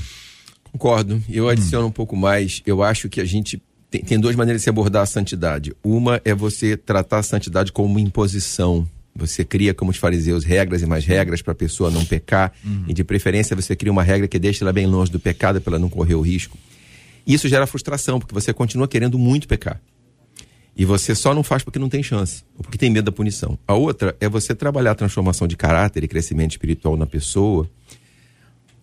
Concordo. 0.71 1.21
Eu 1.29 1.49
adiciono 1.49 1.87
hum. 1.87 1.89
um 1.89 1.91
pouco 1.91 2.15
mais. 2.15 2.61
Eu 2.65 2.81
acho 2.81 3.09
que 3.09 3.19
a 3.19 3.25
gente 3.25 3.61
tem, 3.93 4.01
tem 4.03 4.19
duas 4.19 4.35
maneiras 4.35 4.61
de 4.61 4.63
se 4.63 4.69
abordar 4.71 5.03
a 5.03 5.05
santidade. 5.05 5.71
Uma 5.83 6.19
é 6.25 6.33
você 6.33 6.75
tratar 6.75 7.19
a 7.19 7.23
santidade 7.23 7.71
como 7.71 7.87
uma 7.87 8.01
imposição. 8.01 8.87
Você 9.15 9.45
cria, 9.45 9.71
como 9.71 9.91
os 9.91 9.97
fariseus, 9.97 10.43
regras 10.43 10.81
e 10.81 10.87
mais 10.87 11.05
regras 11.05 11.43
para 11.43 11.51
a 11.51 11.55
pessoa 11.55 11.91
não 11.91 12.03
pecar. 12.03 12.51
Uhum. 12.65 12.85
E 12.87 12.93
de 12.93 13.03
preferência 13.03 13.55
você 13.55 13.75
cria 13.75 13.91
uma 13.91 14.01
regra 14.01 14.27
que 14.27 14.39
deixa 14.39 14.63
ela 14.63 14.73
bem 14.73 14.87
longe 14.87 15.11
do 15.11 15.19
pecado 15.19 15.61
para 15.61 15.73
ela 15.73 15.79
não 15.79 15.89
correr 15.89 16.15
o 16.15 16.21
risco. 16.21 16.57
Isso 17.25 17.47
gera 17.47 17.67
frustração, 17.67 18.19
porque 18.19 18.33
você 18.33 18.51
continua 18.51 18.87
querendo 18.87 19.19
muito 19.19 19.47
pecar. 19.47 19.79
E 20.75 20.85
você 20.85 21.13
só 21.13 21.35
não 21.35 21.43
faz 21.43 21.61
porque 21.61 21.77
não 21.77 21.87
tem 21.87 22.01
chance, 22.01 22.43
ou 22.57 22.63
porque 22.63 22.79
tem 22.79 22.89
medo 22.89 23.05
da 23.05 23.11
punição. 23.11 23.59
A 23.67 23.75
outra 23.75 24.15
é 24.19 24.27
você 24.27 24.55
trabalhar 24.55 24.91
a 24.91 24.95
transformação 24.95 25.47
de 25.47 25.55
caráter 25.55 26.03
e 26.03 26.07
crescimento 26.07 26.49
espiritual 26.49 26.97
na 26.97 27.05
pessoa 27.05 27.69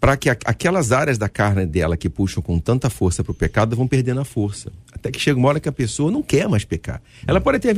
para 0.00 0.16
que 0.16 0.30
aquelas 0.30 0.92
áreas 0.92 1.18
da 1.18 1.28
carne 1.28 1.66
dela 1.66 1.96
que 1.96 2.08
puxam 2.08 2.42
com 2.42 2.58
tanta 2.58 2.88
força 2.88 3.22
para 3.22 3.32
o 3.32 3.34
pecado 3.34 3.76
vão 3.76 3.86
perdendo 3.86 4.20
a 4.20 4.24
força. 4.24 4.72
Até 5.00 5.10
que 5.10 5.18
chega 5.18 5.38
uma 5.38 5.48
hora 5.48 5.58
que 5.58 5.68
a 5.68 5.72
pessoa 5.72 6.10
não 6.10 6.22
quer 6.22 6.46
mais 6.46 6.62
pecar. 6.62 7.00
Ela 7.26 7.40
pode 7.40 7.56
até 7.56 7.70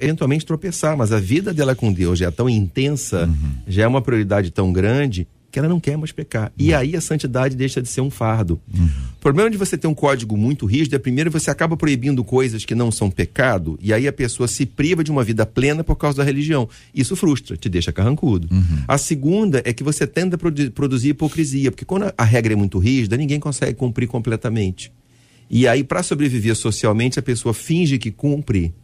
eventualmente 0.00 0.44
tropeçar, 0.44 0.96
mas 0.96 1.12
a 1.12 1.20
vida 1.20 1.54
dela 1.54 1.74
com 1.74 1.92
Deus 1.92 2.18
já 2.18 2.26
é 2.26 2.30
tão 2.32 2.48
intensa, 2.48 3.26
uhum. 3.26 3.52
já 3.66 3.84
é 3.84 3.86
uma 3.86 4.02
prioridade 4.02 4.50
tão 4.50 4.72
grande, 4.72 5.26
que 5.52 5.58
ela 5.60 5.68
não 5.68 5.78
quer 5.78 5.96
mais 5.96 6.10
pecar. 6.10 6.50
E 6.58 6.72
uhum. 6.72 6.78
aí 6.78 6.96
a 6.96 7.00
santidade 7.00 7.54
deixa 7.54 7.80
de 7.80 7.88
ser 7.88 8.00
um 8.00 8.10
fardo. 8.10 8.60
Uhum. 8.76 8.86
O 8.86 9.20
problema 9.20 9.48
de 9.48 9.56
você 9.56 9.78
ter 9.78 9.86
um 9.86 9.94
código 9.94 10.36
muito 10.36 10.66
rígido 10.66 10.96
é, 10.96 10.98
primeiro, 10.98 11.30
você 11.30 11.48
acaba 11.48 11.76
proibindo 11.76 12.24
coisas 12.24 12.64
que 12.64 12.74
não 12.74 12.90
são 12.90 13.08
pecado, 13.08 13.78
e 13.80 13.92
aí 13.92 14.08
a 14.08 14.12
pessoa 14.12 14.48
se 14.48 14.66
priva 14.66 15.04
de 15.04 15.12
uma 15.12 15.22
vida 15.22 15.46
plena 15.46 15.84
por 15.84 15.94
causa 15.94 16.18
da 16.18 16.24
religião. 16.24 16.68
Isso 16.92 17.14
frustra, 17.14 17.56
te 17.56 17.68
deixa 17.68 17.92
carrancudo. 17.92 18.48
Uhum. 18.50 18.82
A 18.88 18.98
segunda 18.98 19.62
é 19.64 19.72
que 19.72 19.84
você 19.84 20.08
tende 20.08 20.34
a 20.34 20.38
produ 20.38 20.72
produzir 20.72 21.10
hipocrisia, 21.10 21.70
porque 21.70 21.84
quando 21.84 22.12
a 22.18 22.24
regra 22.24 22.52
é 22.52 22.56
muito 22.56 22.80
rígida, 22.80 23.16
ninguém 23.16 23.38
consegue 23.38 23.74
cumprir 23.74 24.08
completamente. 24.08 24.90
E 25.50 25.68
aí, 25.68 25.84
para 25.84 26.02
sobreviver 26.02 26.56
socialmente, 26.56 27.18
a 27.18 27.22
pessoa 27.22 27.54
finge 27.54 27.98
que 27.98 28.10
cumpre, 28.10 28.74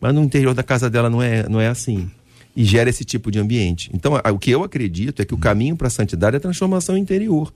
mas 0.00 0.14
no 0.14 0.22
interior 0.22 0.54
da 0.54 0.62
casa 0.62 0.90
dela 0.90 1.08
não 1.08 1.22
é, 1.22 1.48
não 1.48 1.60
é 1.60 1.68
assim 1.68 2.10
e 2.58 2.64
gera 2.64 2.90
esse 2.90 3.04
tipo 3.04 3.30
de 3.30 3.38
ambiente. 3.38 3.88
Então, 3.94 4.14
o 4.14 4.36
que 4.36 4.50
eu 4.50 4.64
acredito 4.64 5.22
é 5.22 5.24
que 5.24 5.32
o 5.32 5.38
caminho 5.38 5.76
para 5.76 5.86
a 5.86 5.90
santidade 5.90 6.34
é 6.34 6.38
a 6.38 6.40
transformação 6.40 6.98
interior. 6.98 7.54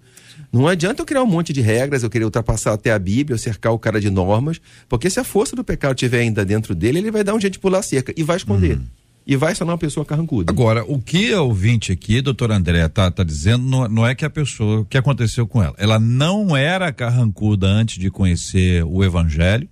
Não 0.53 0.69
adianta 0.69 1.03
eu 1.03 1.07
criar 1.07 1.25
um 1.25 1.27
monte 1.27 1.53
de 1.53 1.61
regras, 1.61 2.05
eu 2.05 2.11
querer 2.11 2.25
ultrapassar 2.25 2.73
até 2.73 2.93
a 2.93 2.99
Bíblia, 3.01 3.35
eu 3.35 3.39
cercar 3.39 3.73
o 3.73 3.79
cara 3.81 4.01
de 4.01 4.09
normas, 4.09 4.61
porque 4.89 5.11
se 5.11 5.19
a 5.19 5.25
força 5.25 5.57
do 5.57 5.65
pecado 5.65 5.97
estiver 5.97 6.21
ainda 6.21 6.45
dentro 6.45 6.73
dele, 6.73 6.99
ele 6.99 7.11
vai 7.11 7.25
dar 7.25 7.35
um 7.35 7.41
jeito 7.41 7.55
de 7.55 7.59
pular 7.59 7.83
cerca 7.83 8.15
e 8.17 8.23
vai 8.23 8.37
esconder. 8.37 8.77
Uhum. 8.77 8.85
E 9.27 9.37
vai 9.37 9.55
ser 9.55 9.65
uma 9.65 9.79
pessoa 9.79 10.05
carrancuda. 10.05 10.53
Agora, 10.53 10.85
o 10.85 11.01
que 11.01 11.33
a 11.33 11.43
ouvinte 11.43 11.93
aqui, 11.93 12.21
doutor 12.21 12.51
André, 12.51 12.89
tá, 12.89 13.11
tá 13.11 13.23
dizendo, 13.23 13.65
não, 13.65 13.89
não 13.89 14.07
é 14.07 14.15
que 14.15 14.25
a 14.25 14.31
pessoa, 14.31 14.81
o 14.81 14.85
que 14.85 14.99
aconteceu 14.99 15.47
com 15.47 15.63
ela? 15.63 15.75
Ela 15.79 15.99
não 15.99 16.57
era 16.57 16.93
carrancuda 16.93 17.69
antes 17.69 17.99
de 17.99 18.11
conhecer 18.11 18.85
o 18.85 19.05
evangelho, 19.05 19.69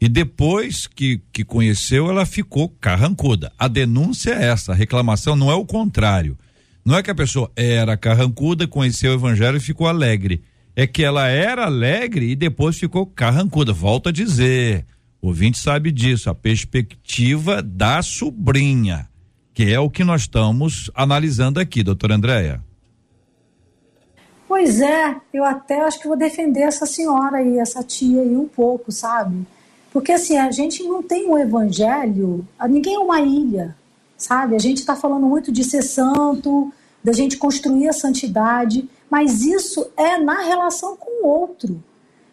e 0.00 0.08
depois 0.08 0.86
que, 0.86 1.22
que 1.32 1.44
conheceu, 1.44 2.10
ela 2.10 2.26
ficou 2.26 2.68
carrancuda. 2.68 3.50
A 3.58 3.66
denúncia 3.66 4.32
é 4.32 4.46
essa, 4.46 4.72
a 4.72 4.74
reclamação 4.74 5.34
não 5.34 5.50
é 5.50 5.54
o 5.54 5.64
contrário. 5.64 6.36
Não 6.84 6.96
é 6.96 7.02
que 7.02 7.10
a 7.10 7.14
pessoa 7.14 7.50
era 7.56 7.96
carrancuda, 7.96 8.66
conheceu 8.66 9.12
o 9.12 9.14
evangelho 9.14 9.56
e 9.56 9.60
ficou 9.60 9.88
alegre. 9.88 10.42
É 10.76 10.86
que 10.86 11.02
ela 11.02 11.26
era 11.26 11.64
alegre 11.64 12.30
e 12.30 12.36
depois 12.36 12.78
ficou 12.78 13.06
carrancuda. 13.06 13.72
Volto 13.72 14.10
a 14.10 14.12
dizer, 14.12 14.84
o 15.20 15.28
ouvinte 15.28 15.58
sabe 15.58 15.90
disso, 15.90 16.30
a 16.30 16.34
perspectiva 16.34 17.62
da 17.62 18.02
sobrinha, 18.02 19.08
que 19.54 19.72
é 19.72 19.80
o 19.80 19.90
que 19.90 20.04
nós 20.04 20.22
estamos 20.22 20.90
analisando 20.94 21.58
aqui, 21.58 21.82
doutora 21.82 22.14
Andréia. 22.14 22.62
Pois 24.48 24.80
é, 24.80 25.16
eu 25.32 25.44
até 25.44 25.80
acho 25.80 26.00
que 26.00 26.06
vou 26.06 26.16
defender 26.16 26.60
essa 26.60 26.86
senhora 26.86 27.38
aí, 27.38 27.58
essa 27.58 27.82
tia 27.82 28.22
aí 28.22 28.36
um 28.36 28.46
pouco, 28.46 28.92
sabe? 28.92 29.46
Porque 29.92 30.12
assim, 30.12 30.36
a 30.36 30.50
gente 30.50 30.82
não 30.84 31.02
tem 31.02 31.28
um 31.28 31.38
evangelho, 31.38 32.46
ninguém 32.68 32.94
é 32.94 32.98
uma 32.98 33.20
ilha, 33.20 33.74
sabe? 34.16 34.54
A 34.54 34.58
gente 34.58 34.78
está 34.78 34.94
falando 34.94 35.26
muito 35.26 35.50
de 35.50 35.64
ser 35.64 35.82
santo, 35.82 36.72
da 37.02 37.12
gente 37.12 37.36
construir 37.36 37.88
a 37.88 37.92
santidade, 37.92 38.88
mas 39.10 39.42
isso 39.42 39.86
é 39.96 40.18
na 40.18 40.42
relação 40.42 40.96
com 40.96 41.24
o 41.24 41.28
outro. 41.28 41.82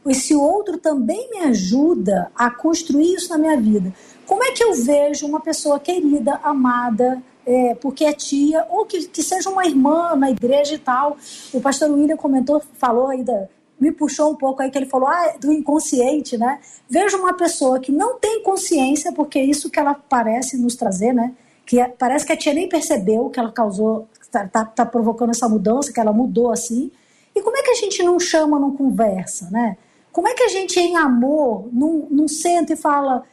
Esse 0.05 0.35
outro 0.35 0.77
também 0.77 1.29
me 1.29 1.39
ajuda 1.39 2.31
a 2.35 2.49
construir 2.49 3.13
isso 3.13 3.29
na 3.29 3.37
minha 3.37 3.57
vida. 3.57 3.93
Como 4.25 4.43
é 4.43 4.51
que 4.51 4.63
eu 4.63 4.73
vejo 4.73 5.25
uma 5.25 5.39
pessoa 5.39 5.79
querida, 5.79 6.39
amada, 6.43 7.21
é, 7.45 7.75
porque 7.75 8.05
é 8.05 8.13
tia, 8.13 8.65
ou 8.69 8.85
que, 8.85 9.07
que 9.07 9.23
seja 9.23 9.49
uma 9.49 9.65
irmã 9.65 10.15
na 10.15 10.29
igreja 10.29 10.75
e 10.75 10.77
tal? 10.77 11.17
O 11.53 11.61
pastor 11.61 11.91
William 11.91 12.17
comentou, 12.17 12.61
falou 12.77 13.07
aí 13.07 13.23
da, 13.23 13.47
me 13.79 13.91
puxou 13.91 14.31
um 14.31 14.35
pouco 14.35 14.61
aí 14.61 14.71
que 14.71 14.77
ele 14.77 14.85
falou 14.85 15.09
ah, 15.09 15.35
do 15.39 15.51
inconsciente, 15.51 16.37
né? 16.37 16.59
Veja 16.89 17.17
uma 17.17 17.33
pessoa 17.33 17.79
que 17.79 17.91
não 17.91 18.17
tem 18.17 18.41
consciência, 18.41 19.11
porque 19.11 19.39
é 19.39 19.43
isso 19.43 19.69
que 19.69 19.79
ela 19.79 19.93
parece 19.93 20.57
nos 20.57 20.75
trazer, 20.75 21.13
né? 21.13 21.33
Que 21.65 21.79
é, 21.79 21.87
parece 21.89 22.25
que 22.25 22.31
a 22.31 22.37
tia 22.37 22.53
nem 22.53 22.69
percebeu 22.69 23.29
que 23.29 23.39
ela 23.39 23.51
causou, 23.51 24.07
está 24.21 24.47
tá, 24.47 24.63
tá 24.63 24.85
provocando 24.85 25.31
essa 25.31 25.49
mudança, 25.49 25.91
que 25.91 25.99
ela 25.99 26.13
mudou 26.13 26.49
assim. 26.51 26.91
E 27.35 27.41
como 27.41 27.57
é 27.57 27.61
que 27.61 27.71
a 27.71 27.75
gente 27.75 28.01
não 28.03 28.19
chama, 28.19 28.59
não 28.59 28.75
conversa, 28.75 29.49
né? 29.49 29.77
Como 30.13 30.27
é 30.27 30.35
que 30.35 30.43
a 30.43 30.47
gente, 30.47 30.79
em 30.79 30.95
amor, 30.95 31.67
não, 31.73 32.27
senta 32.27 32.73
e 32.73 32.75
fala, 32.75 33.23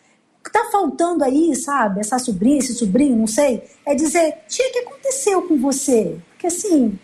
tá 0.51 0.71
faltando 0.73 1.23
aí, 1.23 1.55
sabe? 1.55 2.01
Essa 2.01 2.19
sobrinha, 2.19 2.59
esse 2.59 2.75
sobrinho, 2.75 3.15
não 3.15 3.27
sei. 3.27 3.63
É 3.85 3.95
dizer, 3.95 4.39
tia, 4.49 4.67
o 4.67 4.73
que 4.73 4.79
aconteceu 4.79 5.43
com 5.43 5.59
você? 5.59 6.19
Porque 6.31 6.47
assim, 6.47 6.99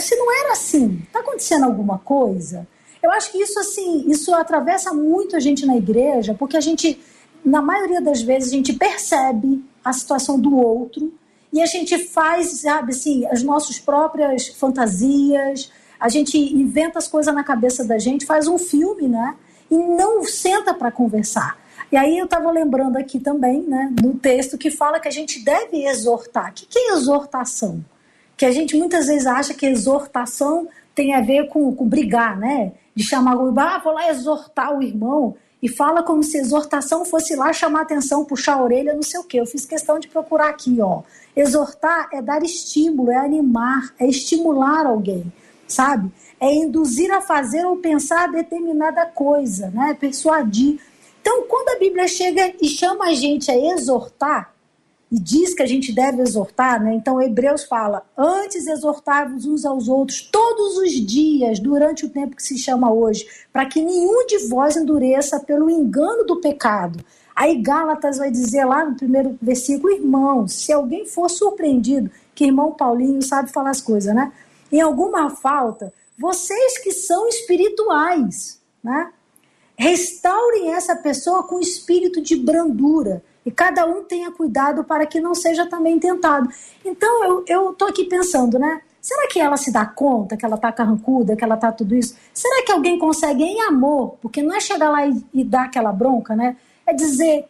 se 0.00 0.16
não 0.16 0.40
era 0.40 0.52
assim, 0.52 1.02
tá 1.12 1.20
acontecendo 1.20 1.66
alguma 1.66 1.98
coisa? 1.98 2.66
Eu 3.02 3.12
acho 3.12 3.30
que 3.30 3.38
isso, 3.38 3.58
assim, 3.60 4.08
isso 4.08 4.34
atravessa 4.34 4.94
muito 4.94 5.36
a 5.36 5.40
gente 5.40 5.66
na 5.66 5.76
igreja, 5.76 6.34
porque 6.34 6.56
a 6.56 6.60
gente, 6.60 6.98
na 7.44 7.60
maioria 7.60 8.00
das 8.00 8.22
vezes, 8.22 8.50
a 8.50 8.56
gente 8.56 8.72
percebe 8.72 9.62
a 9.84 9.92
situação 9.92 10.40
do 10.40 10.56
outro 10.56 11.12
e 11.52 11.60
a 11.60 11.66
gente 11.66 11.98
faz, 11.98 12.62
sabe, 12.62 12.92
assim, 12.92 13.26
as 13.26 13.42
nossas 13.42 13.78
próprias 13.78 14.48
fantasias, 14.48 15.70
a 16.02 16.08
gente 16.08 16.36
inventa 16.36 16.98
as 16.98 17.08
coisas 17.08 17.34
na 17.34 17.44
cabeça 17.44 17.84
da 17.84 17.98
gente, 17.98 18.26
faz 18.26 18.48
um 18.48 18.58
filme, 18.58 19.08
né? 19.08 19.34
E 19.70 19.76
não 19.76 20.24
senta 20.24 20.74
para 20.74 20.90
conversar. 20.90 21.56
E 21.90 21.96
aí 21.96 22.18
eu 22.18 22.24
estava 22.24 22.50
lembrando 22.50 22.96
aqui 22.96 23.20
também, 23.20 23.62
né, 23.62 23.92
no 24.02 24.14
texto 24.14 24.56
que 24.56 24.70
fala 24.70 24.98
que 24.98 25.08
a 25.08 25.10
gente 25.10 25.44
deve 25.44 25.84
exortar. 25.86 26.50
O 26.50 26.52
que, 26.54 26.66
que 26.66 26.78
é 26.78 26.92
exortação? 26.92 27.84
Que 28.36 28.46
a 28.46 28.50
gente 28.50 28.76
muitas 28.76 29.06
vezes 29.06 29.26
acha 29.26 29.54
que 29.54 29.66
exortação 29.66 30.68
tem 30.94 31.14
a 31.14 31.20
ver 31.20 31.48
com, 31.48 31.74
com 31.74 31.86
brigar, 31.86 32.38
né? 32.38 32.72
de 32.94 33.04
chamar 33.04 33.36
o 33.36 33.58
ah, 33.58 33.78
vou 33.78 33.92
lá 33.92 34.10
exortar 34.10 34.76
o 34.76 34.82
irmão, 34.82 35.34
e 35.62 35.68
fala 35.68 36.02
como 36.02 36.22
se 36.22 36.38
exortação 36.38 37.04
fosse 37.04 37.36
lá 37.36 37.52
chamar 37.52 37.82
atenção, 37.82 38.24
puxar 38.24 38.54
a 38.54 38.62
orelha, 38.62 38.94
não 38.94 39.02
sei 39.02 39.20
o 39.20 39.24
quê. 39.24 39.38
Eu 39.38 39.46
fiz 39.46 39.64
questão 39.64 39.98
de 39.98 40.08
procurar 40.08 40.48
aqui, 40.48 40.80
ó. 40.80 41.02
Exortar 41.36 42.08
é 42.12 42.20
dar 42.20 42.42
estímulo, 42.42 43.12
é 43.12 43.16
animar, 43.16 43.94
é 43.98 44.06
estimular 44.06 44.86
alguém. 44.86 45.32
Sabe? 45.72 46.10
É 46.40 46.52
induzir 46.52 47.10
a 47.12 47.20
fazer 47.20 47.64
ou 47.64 47.76
pensar 47.76 48.30
determinada 48.30 49.06
coisa, 49.06 49.70
né? 49.70 49.96
Persuadir. 49.98 50.80
Então, 51.20 51.44
quando 51.48 51.76
a 51.76 51.78
Bíblia 51.78 52.08
chega 52.08 52.52
e 52.60 52.68
chama 52.68 53.06
a 53.06 53.14
gente 53.14 53.50
a 53.50 53.74
exortar, 53.74 54.52
e 55.12 55.20
diz 55.20 55.52
que 55.52 55.62
a 55.62 55.66
gente 55.66 55.92
deve 55.92 56.22
exortar, 56.22 56.82
né? 56.82 56.94
Então 56.94 57.20
Hebreus 57.20 57.64
fala: 57.64 58.02
antes 58.16 58.66
exortar-vos 58.66 59.44
uns 59.44 59.66
aos 59.66 59.86
outros 59.86 60.22
todos 60.22 60.78
os 60.78 60.92
dias, 60.92 61.60
durante 61.60 62.06
o 62.06 62.08
tempo 62.08 62.34
que 62.34 62.42
se 62.42 62.56
chama 62.56 62.90
hoje, 62.90 63.26
para 63.52 63.66
que 63.66 63.82
nenhum 63.82 64.26
de 64.26 64.48
vós 64.48 64.74
endureça 64.74 65.38
pelo 65.38 65.68
engano 65.68 66.24
do 66.24 66.40
pecado. 66.40 67.04
Aí 67.36 67.60
Gálatas 67.60 68.16
vai 68.16 68.30
dizer 68.30 68.64
lá 68.64 68.86
no 68.86 68.96
primeiro 68.96 69.38
versículo: 69.42 69.92
irmãos, 69.92 70.54
se 70.54 70.72
alguém 70.72 71.04
for 71.04 71.28
surpreendido, 71.28 72.10
que 72.34 72.46
irmão 72.46 72.72
Paulinho 72.72 73.20
sabe 73.20 73.52
falar 73.52 73.70
as 73.70 73.82
coisas, 73.82 74.14
né? 74.14 74.32
Em 74.72 74.80
alguma 74.80 75.28
falta, 75.28 75.92
vocês 76.18 76.78
que 76.78 76.92
são 76.92 77.28
espirituais, 77.28 78.58
né? 78.82 79.12
Restaurem 79.76 80.72
essa 80.72 80.96
pessoa 80.96 81.42
com 81.42 81.60
espírito 81.60 82.22
de 82.22 82.36
brandura 82.36 83.22
e 83.44 83.50
cada 83.50 83.84
um 83.84 84.04
tenha 84.04 84.30
cuidado 84.30 84.84
para 84.84 85.04
que 85.04 85.20
não 85.20 85.34
seja 85.34 85.66
também 85.66 85.98
tentado. 85.98 86.48
Então 86.84 87.24
eu, 87.24 87.44
eu 87.46 87.72
tô 87.74 87.84
aqui 87.84 88.04
pensando, 88.04 88.58
né? 88.58 88.80
Será 89.00 89.26
que 89.26 89.40
ela 89.40 89.56
se 89.56 89.72
dá 89.72 89.84
conta 89.84 90.36
que 90.36 90.44
ela 90.44 90.56
tá 90.56 90.70
carrancuda, 90.70 91.34
que 91.34 91.42
ela 91.42 91.56
tá 91.56 91.72
tudo 91.72 91.94
isso? 91.94 92.16
Será 92.32 92.64
que 92.64 92.70
alguém 92.70 92.98
consegue 92.98 93.42
em 93.42 93.60
amor, 93.62 94.16
porque 94.22 94.42
não 94.42 94.54
é 94.54 94.60
chegar 94.60 94.90
lá 94.90 95.04
e, 95.04 95.20
e 95.34 95.44
dar 95.44 95.64
aquela 95.64 95.92
bronca, 95.92 96.36
né? 96.36 96.56
É 96.86 96.94
dizer, 96.94 97.46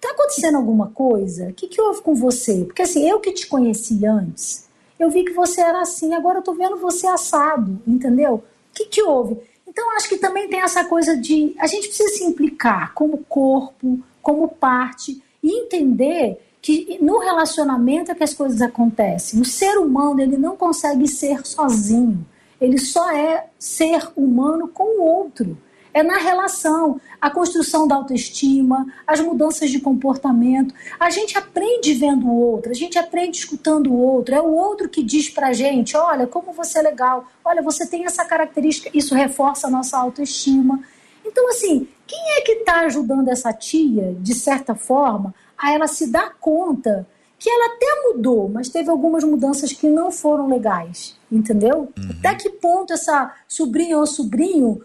tá 0.00 0.10
acontecendo 0.12 0.56
alguma 0.56 0.88
coisa? 0.90 1.48
O 1.48 1.52
que, 1.52 1.66
que 1.66 1.80
houve 1.80 2.00
com 2.00 2.14
você? 2.14 2.64
Porque 2.64 2.82
assim, 2.82 3.08
eu 3.08 3.18
que 3.18 3.32
te 3.32 3.48
conheci 3.48 4.06
antes, 4.06 4.63
eu 4.98 5.10
vi 5.10 5.24
que 5.24 5.32
você 5.32 5.60
era 5.60 5.80
assim, 5.80 6.14
agora 6.14 6.38
eu 6.38 6.42
tô 6.42 6.54
vendo 6.54 6.76
você 6.76 7.06
assado, 7.06 7.80
entendeu? 7.86 8.34
O 8.34 8.42
que, 8.74 8.86
que 8.86 9.02
houve? 9.02 9.38
Então 9.66 9.90
acho 9.96 10.08
que 10.08 10.18
também 10.18 10.48
tem 10.48 10.60
essa 10.60 10.84
coisa 10.84 11.16
de 11.16 11.54
a 11.58 11.66
gente 11.66 11.88
precisa 11.88 12.14
se 12.14 12.24
implicar 12.24 12.94
como 12.94 13.18
corpo, 13.28 13.98
como 14.22 14.48
parte 14.48 15.20
e 15.42 15.60
entender 15.60 16.40
que 16.62 16.98
no 17.02 17.18
relacionamento 17.18 18.10
é 18.10 18.14
que 18.14 18.24
as 18.24 18.32
coisas 18.32 18.62
acontecem. 18.62 19.40
O 19.40 19.44
ser 19.44 19.76
humano 19.76 20.20
ele 20.20 20.36
não 20.38 20.56
consegue 20.56 21.06
ser 21.06 21.44
sozinho. 21.46 22.24
Ele 22.58 22.78
só 22.78 23.10
é 23.10 23.48
ser 23.58 24.08
humano 24.16 24.68
com 24.68 24.98
o 24.98 25.02
outro. 25.02 25.58
É 25.94 26.02
na 26.02 26.18
relação, 26.18 27.00
a 27.20 27.30
construção 27.30 27.86
da 27.86 27.94
autoestima, 27.94 28.84
as 29.06 29.20
mudanças 29.20 29.70
de 29.70 29.78
comportamento. 29.78 30.74
A 30.98 31.08
gente 31.08 31.38
aprende 31.38 31.94
vendo 31.94 32.26
o 32.26 32.34
outro, 32.34 32.72
a 32.72 32.74
gente 32.74 32.98
aprende 32.98 33.38
escutando 33.38 33.92
o 33.92 33.96
outro. 33.96 34.34
É 34.34 34.42
o 34.42 34.52
outro 34.52 34.88
que 34.88 35.04
diz 35.04 35.30
pra 35.30 35.52
gente: 35.52 35.96
olha, 35.96 36.26
como 36.26 36.52
você 36.52 36.80
é 36.80 36.82
legal, 36.82 37.28
olha, 37.44 37.62
você 37.62 37.86
tem 37.86 38.06
essa 38.06 38.24
característica. 38.24 38.90
Isso 38.92 39.14
reforça 39.14 39.68
a 39.68 39.70
nossa 39.70 39.96
autoestima. 39.96 40.82
Então, 41.24 41.48
assim, 41.48 41.86
quem 42.08 42.18
é 42.38 42.40
que 42.40 42.52
está 42.52 42.80
ajudando 42.80 43.28
essa 43.28 43.52
tia, 43.52 44.16
de 44.18 44.34
certa 44.34 44.74
forma, 44.74 45.32
a 45.56 45.72
ela 45.72 45.86
se 45.86 46.10
dar 46.10 46.34
conta 46.40 47.06
que 47.38 47.48
ela 47.48 47.74
até 47.74 48.08
mudou, 48.08 48.48
mas 48.48 48.68
teve 48.68 48.90
algumas 48.90 49.22
mudanças 49.22 49.72
que 49.72 49.86
não 49.88 50.10
foram 50.10 50.48
legais, 50.48 51.16
entendeu? 51.30 51.92
Uhum. 51.96 52.10
Até 52.18 52.34
que 52.34 52.50
ponto 52.50 52.92
essa 52.92 53.32
sobrinha 53.46 53.98
ou 53.98 54.06
sobrinho 54.06 54.80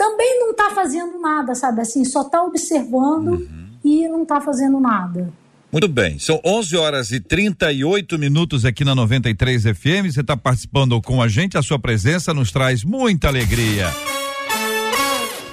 também 0.00 0.40
não 0.40 0.52
está 0.52 0.70
fazendo 0.70 1.20
nada, 1.20 1.54
sabe 1.54 1.82
assim, 1.82 2.06
só 2.06 2.22
está 2.22 2.42
observando 2.42 3.32
uhum. 3.32 3.66
e 3.84 4.08
não 4.08 4.22
está 4.22 4.40
fazendo 4.40 4.80
nada. 4.80 5.30
Muito 5.70 5.88
bem, 5.88 6.18
são 6.18 6.40
11 6.42 6.74
horas 6.78 7.10
e 7.10 7.20
38 7.20 8.18
minutos 8.18 8.64
aqui 8.64 8.82
na 8.82 8.94
93 8.94 9.62
FM. 9.62 10.10
Você 10.10 10.22
está 10.22 10.38
participando 10.38 10.98
com 11.02 11.20
a 11.20 11.28
gente, 11.28 11.58
a 11.58 11.62
sua 11.62 11.78
presença 11.78 12.32
nos 12.32 12.50
traz 12.50 12.82
muita 12.82 13.28
alegria. 13.28 13.94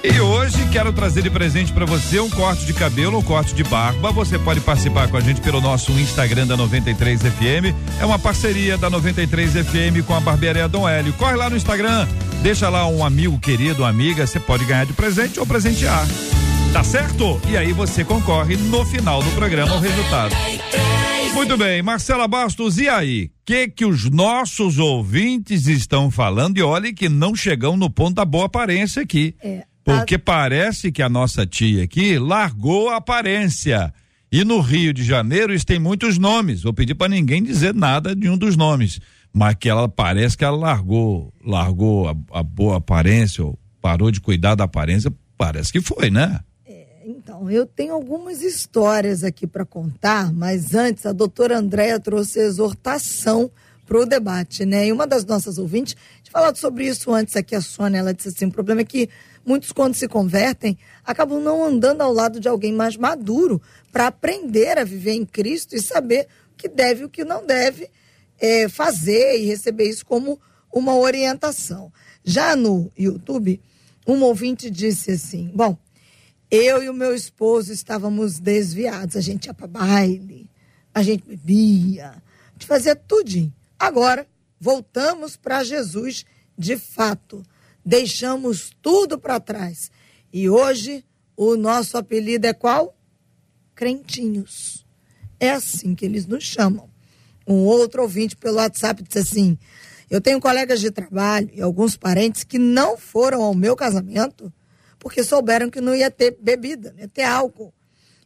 E 0.02 0.20
hoje 0.20 0.68
quero 0.70 0.92
trazer 0.92 1.22
de 1.22 1.30
presente 1.30 1.72
para 1.72 1.84
você 1.84 2.20
um 2.20 2.30
corte 2.30 2.64
de 2.64 2.72
cabelo 2.72 3.16
ou 3.16 3.20
um 3.20 3.24
corte 3.24 3.52
de 3.52 3.64
barba. 3.64 4.12
Você 4.12 4.38
pode 4.38 4.60
participar 4.60 5.08
com 5.08 5.16
a 5.16 5.20
gente 5.20 5.40
pelo 5.40 5.60
nosso 5.60 5.90
Instagram 5.92 6.46
da 6.46 6.56
93 6.56 7.20
FM. 7.20 7.74
É 8.00 8.06
uma 8.06 8.18
parceria 8.18 8.78
da 8.78 8.88
93 8.88 9.54
FM 9.54 10.06
com 10.06 10.14
a 10.14 10.20
barbearia 10.20 10.68
Dom 10.68 10.88
Hélio. 10.88 11.12
Corre 11.14 11.34
lá 11.34 11.50
no 11.50 11.56
Instagram, 11.56 12.06
deixa 12.42 12.68
lá 12.68 12.86
um 12.86 13.04
amigo 13.04 13.38
querido, 13.40 13.82
uma 13.82 13.88
amiga, 13.88 14.24
você 14.24 14.38
pode 14.38 14.64
ganhar 14.64 14.86
de 14.86 14.92
presente 14.92 15.40
ou 15.40 15.46
presentear. 15.46 16.06
Tá 16.72 16.84
certo? 16.84 17.40
E 17.48 17.56
aí 17.56 17.72
você 17.72 18.04
concorre 18.04 18.56
no 18.56 18.84
final 18.84 19.20
do 19.20 19.30
programa 19.32 19.74
o 19.74 19.80
resultado. 19.80 20.34
Muito 21.34 21.56
bem, 21.56 21.82
Marcela 21.82 22.28
Bastos, 22.28 22.78
e 22.78 22.88
aí? 22.88 23.30
que 23.48 23.66
que 23.66 23.86
os 23.86 24.10
nossos 24.10 24.78
ouvintes 24.78 25.66
estão 25.66 26.10
falando? 26.10 26.58
E 26.58 26.62
olhe 26.62 26.92
que 26.92 27.08
não 27.08 27.34
chegam 27.34 27.78
no 27.78 27.88
ponto 27.88 28.16
da 28.16 28.24
boa 28.24 28.44
aparência 28.44 29.00
aqui. 29.00 29.34
É. 29.42 29.64
Porque 29.88 30.16
a... 30.16 30.18
parece 30.18 30.92
que 30.92 31.02
a 31.02 31.08
nossa 31.08 31.46
tia 31.46 31.84
aqui 31.84 32.18
largou 32.18 32.90
a 32.90 32.96
aparência. 32.96 33.92
E 34.30 34.44
no 34.44 34.60
Rio 34.60 34.92
de 34.92 35.02
Janeiro 35.02 35.54
isso 35.54 35.64
tem 35.64 35.78
muitos 35.78 36.18
nomes. 36.18 36.62
Vou 36.62 36.74
pedir 36.74 36.94
para 36.94 37.08
ninguém 37.08 37.42
dizer 37.42 37.74
nada 37.74 38.14
de 38.14 38.28
um 38.28 38.36
dos 38.36 38.56
nomes. 38.56 39.00
Mas 39.32 39.54
que 39.54 39.68
ela 39.68 39.88
parece 39.88 40.36
que 40.36 40.44
ela 40.44 40.56
largou, 40.56 41.32
largou 41.44 42.08
a, 42.08 42.16
a 42.32 42.42
boa 42.42 42.76
aparência, 42.76 43.44
ou 43.44 43.58
parou 43.80 44.10
de 44.10 44.20
cuidar 44.20 44.54
da 44.54 44.64
aparência. 44.64 45.10
Parece 45.36 45.72
que 45.72 45.80
foi, 45.80 46.10
né? 46.10 46.40
É, 46.66 46.86
então, 47.06 47.50
eu 47.50 47.64
tenho 47.64 47.94
algumas 47.94 48.42
histórias 48.42 49.24
aqui 49.24 49.46
para 49.46 49.64
contar, 49.64 50.32
mas 50.32 50.74
antes 50.74 51.06
a 51.06 51.12
doutora 51.12 51.58
Andréia 51.58 51.98
trouxe 51.98 52.40
a 52.40 52.44
exortação 52.44 53.50
para 53.86 53.98
o 53.98 54.04
debate, 54.04 54.66
né? 54.66 54.86
E 54.86 54.92
uma 54.92 55.06
das 55.06 55.24
nossas 55.24 55.56
ouvintes, 55.56 55.96
tinha 56.22 56.32
falado 56.32 56.56
sobre 56.56 56.86
isso 56.86 57.12
antes 57.12 57.34
aqui, 57.34 57.54
a 57.54 57.60
Sônia, 57.62 57.98
ela 57.98 58.12
disse 58.12 58.28
assim: 58.28 58.44
o 58.44 58.52
problema 58.52 58.82
é 58.82 58.84
que 58.84 59.08
muitos, 59.48 59.72
quando 59.72 59.94
se 59.94 60.06
convertem, 60.06 60.76
acabam 61.02 61.40
não 61.40 61.64
andando 61.64 62.02
ao 62.02 62.12
lado 62.12 62.38
de 62.38 62.46
alguém 62.46 62.70
mais 62.70 62.98
maduro 62.98 63.60
para 63.90 64.08
aprender 64.08 64.76
a 64.76 64.84
viver 64.84 65.12
em 65.12 65.24
Cristo 65.24 65.74
e 65.74 65.80
saber 65.80 66.28
o 66.52 66.56
que 66.56 66.68
deve 66.68 67.00
e 67.00 67.04
o 67.06 67.08
que 67.08 67.24
não 67.24 67.46
deve 67.46 67.88
é, 68.38 68.68
fazer 68.68 69.38
e 69.38 69.46
receber 69.46 69.88
isso 69.88 70.04
como 70.04 70.38
uma 70.70 70.94
orientação. 70.94 71.90
Já 72.22 72.54
no 72.54 72.92
YouTube, 72.96 73.58
um 74.06 74.22
ouvinte 74.22 74.70
disse 74.70 75.12
assim: 75.12 75.50
Bom, 75.54 75.78
eu 76.50 76.82
e 76.82 76.90
o 76.90 76.94
meu 76.94 77.14
esposo 77.14 77.72
estávamos 77.72 78.38
desviados, 78.38 79.16
a 79.16 79.20
gente 79.22 79.46
ia 79.46 79.54
para 79.54 79.66
baile, 79.66 80.50
a 80.94 81.02
gente 81.02 81.24
bebia, 81.26 82.10
a 82.10 82.52
gente 82.52 82.66
fazia 82.66 82.94
tudinho. 82.94 83.52
Agora, 83.78 84.26
voltamos 84.60 85.36
para 85.36 85.64
Jesus 85.64 86.26
de 86.56 86.76
fato 86.76 87.42
deixamos 87.88 88.70
tudo 88.82 89.18
para 89.18 89.40
trás. 89.40 89.90
E 90.30 90.46
hoje 90.46 91.02
o 91.34 91.56
nosso 91.56 91.96
apelido 91.96 92.46
é 92.46 92.52
qual? 92.52 92.94
Crentinhos. 93.74 94.86
É 95.40 95.52
assim 95.52 95.94
que 95.94 96.04
eles 96.04 96.26
nos 96.26 96.44
chamam. 96.44 96.90
Um 97.46 97.64
outro 97.64 98.02
ouvinte 98.02 98.36
pelo 98.36 98.58
WhatsApp 98.58 99.02
disse 99.02 99.20
assim: 99.20 99.58
Eu 100.10 100.20
tenho 100.20 100.38
colegas 100.38 100.80
de 100.80 100.90
trabalho 100.90 101.48
e 101.54 101.62
alguns 101.62 101.96
parentes 101.96 102.44
que 102.44 102.58
não 102.58 102.98
foram 102.98 103.42
ao 103.42 103.54
meu 103.54 103.74
casamento 103.74 104.52
porque 104.98 105.24
souberam 105.24 105.70
que 105.70 105.80
não 105.80 105.94
ia 105.94 106.10
ter 106.10 106.36
bebida, 106.38 106.94
ia 106.98 107.08
ter 107.08 107.22
álcool. 107.22 107.72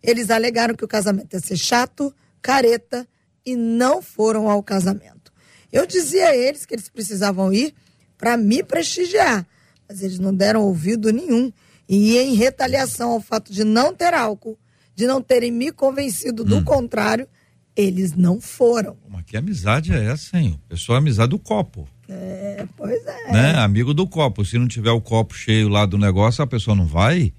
Eles 0.02 0.28
alegaram 0.30 0.74
que 0.74 0.84
o 0.84 0.88
casamento 0.88 1.34
ia 1.34 1.40
ser 1.40 1.56
chato, 1.56 2.12
careta 2.40 3.06
e 3.46 3.54
não 3.54 4.02
foram 4.02 4.50
ao 4.50 4.60
casamento. 4.60 5.32
Eu 5.70 5.86
dizia 5.86 6.30
a 6.30 6.36
eles 6.36 6.66
que 6.66 6.74
eles 6.74 6.88
precisavam 6.88 7.52
ir 7.52 7.72
para 8.18 8.36
me 8.36 8.62
prestigiar, 8.62 9.46
mas 9.92 10.02
eles 10.02 10.18
não 10.18 10.34
deram 10.34 10.62
ouvido 10.62 11.12
nenhum. 11.12 11.52
E 11.86 12.16
em 12.16 12.34
retaliação 12.34 13.10
ao 13.10 13.20
fato 13.20 13.52
de 13.52 13.62
não 13.62 13.94
ter 13.94 14.14
álcool, 14.14 14.58
de 14.94 15.06
não 15.06 15.20
terem 15.20 15.52
me 15.52 15.70
convencido 15.70 16.42
do 16.42 16.56
hum. 16.56 16.64
contrário, 16.64 17.28
eles 17.76 18.14
não 18.14 18.40
foram. 18.40 18.96
Mas 19.08 19.24
que 19.24 19.36
amizade 19.36 19.92
é 19.92 20.04
essa, 20.06 20.38
hein? 20.38 20.58
Pessoal, 20.68 20.98
amizade 20.98 21.30
do 21.30 21.38
copo. 21.38 21.86
É, 22.08 22.66
pois 22.76 23.04
é. 23.06 23.32
Né? 23.32 23.54
Amigo 23.58 23.92
do 23.92 24.06
copo. 24.06 24.44
Se 24.44 24.58
não 24.58 24.66
tiver 24.66 24.90
o 24.90 25.00
copo 25.00 25.34
cheio 25.34 25.68
lá 25.68 25.84
do 25.84 25.98
negócio, 25.98 26.42
a 26.42 26.46
pessoa 26.46 26.74
não 26.74 26.86
vai? 26.86 27.32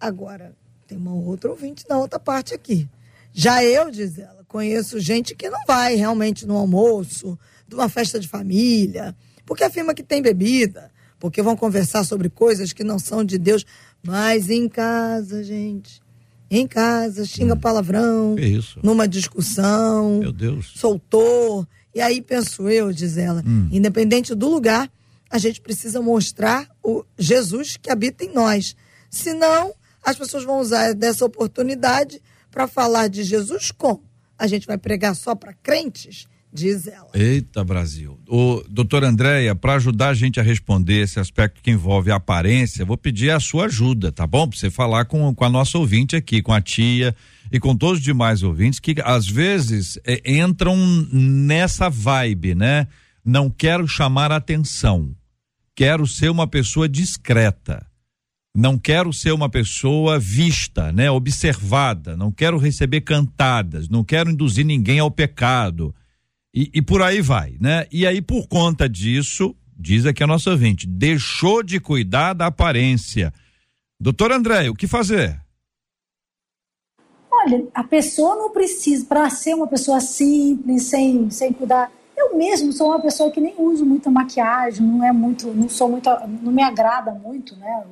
Agora, 0.00 0.54
tem 0.86 0.96
uma 0.96 1.14
outra 1.14 1.50
ouvinte 1.50 1.84
na 1.88 1.98
outra 1.98 2.18
parte 2.18 2.54
aqui. 2.54 2.88
Já 3.32 3.62
eu, 3.62 3.90
diz 3.90 4.18
ela, 4.18 4.44
conheço 4.48 4.98
gente 4.98 5.34
que 5.34 5.50
não 5.50 5.60
vai 5.66 5.94
realmente 5.96 6.46
no 6.46 6.56
almoço, 6.56 7.38
de 7.66 7.74
uma 7.74 7.88
festa 7.88 8.18
de 8.18 8.26
família, 8.26 9.14
porque 9.44 9.64
afirma 9.64 9.94
que 9.94 10.02
tem 10.02 10.22
bebida, 10.22 10.90
porque 11.18 11.42
vão 11.42 11.56
conversar 11.56 12.04
sobre 12.04 12.28
coisas 12.28 12.72
que 12.72 12.84
não 12.84 12.98
são 12.98 13.24
de 13.24 13.38
Deus, 13.38 13.64
mas 14.02 14.48
em 14.50 14.68
casa, 14.68 15.42
gente. 15.42 16.00
Em 16.50 16.66
casa, 16.66 17.24
xinga 17.24 17.54
hum. 17.54 17.60
palavrão. 17.60 18.36
Numa 18.82 19.06
discussão. 19.06 20.20
Meu 20.20 20.32
Deus. 20.32 20.72
Soltou. 20.76 21.66
E 21.94 22.00
aí 22.00 22.22
penso 22.22 22.68
eu, 22.68 22.92
diz 22.92 23.16
ela, 23.16 23.42
hum. 23.46 23.68
independente 23.72 24.34
do 24.34 24.48
lugar, 24.48 24.90
a 25.30 25.38
gente 25.38 25.60
precisa 25.60 26.00
mostrar 26.00 26.68
o 26.82 27.04
Jesus 27.18 27.76
que 27.76 27.90
habita 27.90 28.24
em 28.24 28.32
nós. 28.32 28.76
Senão, 29.10 29.74
as 30.02 30.16
pessoas 30.16 30.44
vão 30.44 30.60
usar 30.60 30.94
dessa 30.94 31.24
oportunidade 31.24 32.22
para 32.50 32.66
falar 32.66 33.08
de 33.08 33.22
Jesus 33.22 33.70
como? 33.70 34.02
A 34.38 34.46
gente 34.46 34.66
vai 34.66 34.78
pregar 34.78 35.14
só 35.14 35.34
para 35.34 35.52
crentes? 35.52 36.26
Diz 36.58 36.86
ela. 36.86 37.08
Eita, 37.14 37.62
Brasil. 37.64 38.18
O 38.28 38.62
doutor 38.68 39.04
Andréia, 39.04 39.54
para 39.54 39.74
ajudar 39.74 40.08
a 40.08 40.14
gente 40.14 40.40
a 40.40 40.42
responder 40.42 41.02
esse 41.02 41.20
aspecto 41.20 41.62
que 41.62 41.70
envolve 41.70 42.10
a 42.10 42.16
aparência, 42.16 42.84
vou 42.84 42.96
pedir 42.96 43.30
a 43.30 43.40
sua 43.40 43.66
ajuda, 43.66 44.10
tá 44.10 44.26
bom? 44.26 44.48
Para 44.48 44.58
você 44.58 44.70
falar 44.70 45.04
com, 45.04 45.34
com 45.34 45.44
a 45.44 45.48
nossa 45.48 45.78
ouvinte 45.78 46.16
aqui, 46.16 46.42
com 46.42 46.52
a 46.52 46.60
tia 46.60 47.14
e 47.50 47.58
com 47.58 47.76
todos 47.76 47.98
os 47.98 48.04
demais 48.04 48.42
ouvintes 48.42 48.80
que 48.80 48.96
às 49.04 49.26
vezes 49.26 49.98
é, 50.04 50.20
entram 50.40 50.76
nessa 51.12 51.88
vibe, 51.88 52.54
né? 52.54 52.88
Não 53.24 53.48
quero 53.48 53.86
chamar 53.86 54.32
atenção. 54.32 55.14
Quero 55.74 56.06
ser 56.06 56.30
uma 56.30 56.46
pessoa 56.46 56.88
discreta. 56.88 57.86
Não 58.56 58.76
quero 58.76 59.12
ser 59.12 59.32
uma 59.32 59.48
pessoa 59.48 60.18
vista, 60.18 60.90
né, 60.90 61.08
observada, 61.08 62.16
não 62.16 62.32
quero 62.32 62.58
receber 62.58 63.02
cantadas, 63.02 63.88
não 63.88 64.02
quero 64.02 64.30
induzir 64.30 64.64
ninguém 64.64 64.98
ao 64.98 65.12
pecado 65.12 65.94
e, 66.52 66.70
e 66.74 66.82
por 66.82 67.02
aí 67.02 67.20
vai, 67.20 67.56
né? 67.60 67.86
E 67.92 68.06
aí, 68.06 68.22
por 68.22 68.46
conta 68.48 68.88
disso, 68.88 69.54
diz 69.78 70.06
aqui 70.06 70.22
a 70.22 70.26
nossa 70.26 70.50
ouvinte, 70.50 70.86
deixou 70.86 71.62
de 71.62 71.78
cuidar 71.78 72.32
da 72.32 72.46
aparência. 72.46 73.32
Doutor 74.00 74.32
André, 74.32 74.68
o 74.68 74.74
que 74.74 74.86
fazer? 74.86 75.40
Olha, 77.30 77.66
a 77.72 77.84
pessoa 77.84 78.34
não 78.34 78.50
precisa, 78.50 79.04
para 79.04 79.28
ser 79.30 79.54
uma 79.54 79.66
pessoa 79.66 80.00
simples, 80.00 80.84
sem, 80.84 81.30
sem 81.30 81.52
cuidar. 81.52 81.90
Eu 82.16 82.36
mesmo 82.36 82.72
sou 82.72 82.88
uma 82.88 83.00
pessoa 83.00 83.30
que 83.30 83.40
nem 83.40 83.54
uso 83.58 83.86
muita 83.86 84.10
maquiagem, 84.10 84.84
não 84.84 85.04
é 85.04 85.12
muito, 85.12 85.46
não 85.48 85.68
sou 85.68 85.88
muito, 85.88 86.10
não 86.42 86.50
me 86.50 86.62
agrada 86.62 87.12
muito, 87.12 87.54
né? 87.56 87.84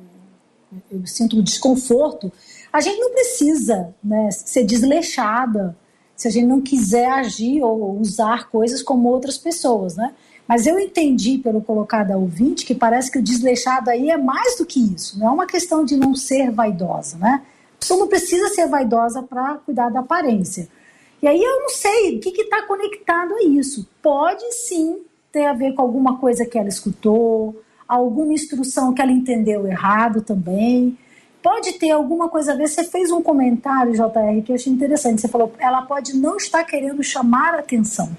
Eu 0.91 1.05
sinto 1.05 1.37
um 1.37 1.41
desconforto. 1.41 2.31
A 2.73 2.81
gente 2.81 2.99
não 2.99 3.11
precisa 3.11 3.95
né, 4.03 4.29
ser 4.31 4.65
desleixada 4.65 5.77
se 6.17 6.27
a 6.27 6.31
gente 6.31 6.47
não 6.47 6.59
quiser 6.59 7.09
agir 7.11 7.61
ou 7.61 7.97
usar 7.99 8.49
coisas 8.49 8.81
como 8.81 9.07
outras 9.07 9.37
pessoas, 9.37 9.95
né? 9.95 10.13
Mas 10.47 10.65
eu 10.65 10.79
entendi 10.79 11.37
pelo 11.37 11.61
colocado 11.61 12.11
ao 12.11 12.21
ouvinte 12.21 12.65
que 12.65 12.73
parece 12.73 13.11
que 13.11 13.19
o 13.19 13.23
desleixado 13.23 13.89
aí 13.91 14.09
é 14.09 14.17
mais 14.17 14.57
do 14.57 14.65
que 14.65 14.79
isso, 14.79 15.19
não 15.19 15.27
é 15.27 15.31
uma 15.31 15.45
questão 15.45 15.85
de 15.85 15.95
não 15.95 16.15
ser 16.15 16.49
vaidosa, 16.49 17.17
né? 17.17 17.43
A 17.75 17.79
pessoa 17.79 17.99
não 17.99 18.07
precisa 18.07 18.49
ser 18.49 18.67
vaidosa 18.67 19.21
para 19.21 19.55
cuidar 19.57 19.89
da 19.89 19.99
aparência. 19.99 20.67
E 21.21 21.27
aí 21.27 21.41
eu 21.41 21.61
não 21.61 21.69
sei 21.69 22.17
o 22.17 22.19
que 22.19 22.29
está 22.29 22.63
conectado 22.63 23.33
a 23.35 23.43
isso. 23.43 23.87
Pode 24.01 24.51
sim 24.53 25.01
ter 25.31 25.45
a 25.45 25.53
ver 25.53 25.73
com 25.73 25.83
alguma 25.83 26.17
coisa 26.17 26.45
que 26.45 26.57
ela 26.57 26.69
escutou, 26.69 27.61
alguma 27.87 28.33
instrução 28.33 28.93
que 28.93 29.01
ela 29.01 29.11
entendeu 29.11 29.67
errado 29.67 30.21
também 30.21 30.97
pode 31.47 31.71
ter 31.79 31.91
alguma 31.91 32.27
coisa 32.27 32.51
a 32.51 32.55
ver. 32.57 32.67
Você 32.67 32.83
fez 32.83 33.09
um 33.09 33.21
comentário, 33.21 33.93
JR, 33.93 34.41
que 34.43 34.51
eu 34.51 34.55
achei 34.55 34.71
interessante. 34.71 35.21
Você 35.21 35.29
falou, 35.29 35.53
ela 35.57 35.81
pode 35.83 36.13
não 36.13 36.35
estar 36.35 36.61
querendo 36.65 37.01
chamar 37.01 37.55
atenção. 37.55 38.11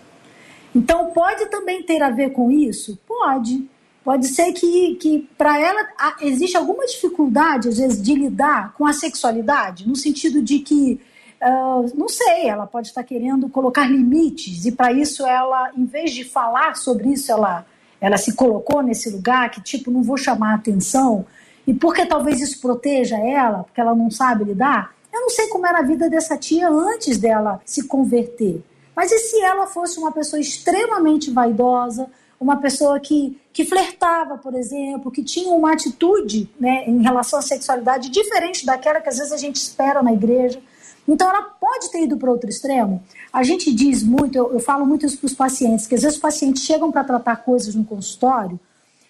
Então, 0.75 1.11
pode 1.11 1.45
também 1.51 1.83
ter 1.83 2.03
a 2.03 2.09
ver 2.09 2.31
com 2.31 2.51
isso? 2.51 2.99
Pode. 3.07 3.69
Pode 4.03 4.29
ser 4.29 4.51
que, 4.55 4.95
que 4.95 5.29
para 5.37 5.61
ela 5.61 5.87
existe 6.23 6.57
alguma 6.57 6.87
dificuldade, 6.87 7.69
às 7.69 7.77
vezes, 7.77 8.01
de 8.01 8.15
lidar 8.15 8.73
com 8.73 8.87
a 8.87 8.95
sexualidade, 8.95 9.87
no 9.87 9.95
sentido 9.95 10.41
de 10.41 10.61
que, 10.61 10.99
uh, 11.43 11.93
não 11.95 12.09
sei, 12.09 12.49
ela 12.49 12.67
pode 12.67 12.89
estar 12.89 13.05
querendo 13.05 13.47
colocar 13.51 13.85
limites, 13.85 14.65
e 14.65 14.73
para 14.73 14.91
isso 14.91 15.27
ela, 15.27 15.71
em 15.77 15.85
vez 15.85 16.13
de 16.13 16.25
falar 16.25 16.77
sobre 16.77 17.11
isso, 17.11 17.31
ela, 17.31 17.67
ela 18.01 18.17
se 18.17 18.35
colocou 18.35 18.83
nesse 18.83 19.11
lugar 19.11 19.51
que, 19.51 19.61
tipo, 19.61 19.91
não 19.91 20.03
vou 20.03 20.17
chamar 20.17 20.55
atenção, 20.55 21.27
e 21.69 21.75
porque 21.75 22.07
talvez 22.07 22.41
isso 22.41 22.63
proteja 22.63 23.19
ela, 23.19 23.63
porque 23.63 23.79
ela 23.79 23.95
não 23.95 24.11
sabe 24.11 24.43
lidar. 24.43 24.95
Eu 25.13 25.21
não 25.21 25.29
sei 25.29 25.49
como 25.49 25.67
era 25.67 25.81
a 25.81 25.83
vida 25.83 26.09
dessa 26.09 26.35
tia 26.35 26.67
antes 26.67 27.19
dela 27.19 27.61
se 27.63 27.87
converter. 27.87 28.65
Mas 28.97 29.13
e 29.13 29.19
se 29.19 29.39
ela 29.43 29.67
fosse 29.67 29.99
uma 29.99 30.11
pessoa 30.11 30.41
extremamente 30.41 31.31
vaidosa, 31.31 32.09
uma 32.41 32.57
pessoa 32.57 32.99
que, 32.99 33.39
que 33.53 33.67
flertava, 33.67 34.39
por 34.39 34.55
exemplo, 34.55 35.11
que 35.11 35.23
tinha 35.23 35.51
uma 35.51 35.75
atitude 35.75 36.51
né, 36.59 36.85
em 36.87 37.03
relação 37.03 37.39
à 37.39 37.43
sexualidade 37.43 38.09
diferente 38.09 38.65
daquela 38.65 38.99
que 39.03 39.11
às 39.11 39.19
vezes 39.19 39.33
a 39.33 39.37
gente 39.37 39.57
espera 39.57 40.03
na 40.03 40.15
igreja. 40.15 40.63
Então 41.07 41.29
ela 41.29 41.43
pode 41.43 41.91
ter 41.91 42.05
ido 42.05 42.17
para 42.17 42.31
outro 42.31 42.49
extremo. 42.49 43.03
A 43.31 43.43
gente 43.43 43.71
diz 43.75 44.03
muito, 44.03 44.39
eu, 44.39 44.55
eu 44.55 44.61
falo 44.61 44.87
muito 44.87 45.05
isso 45.05 45.19
para 45.19 45.27
os 45.27 45.35
pacientes, 45.35 45.87
que 45.87 45.95
às 45.95 46.01
vezes 46.01 46.17
os 46.17 46.23
pacientes 46.23 46.63
chegam 46.63 46.91
para 46.91 47.05
tratar 47.05 47.37
coisas 47.37 47.75
no 47.75 47.85
consultório 47.85 48.59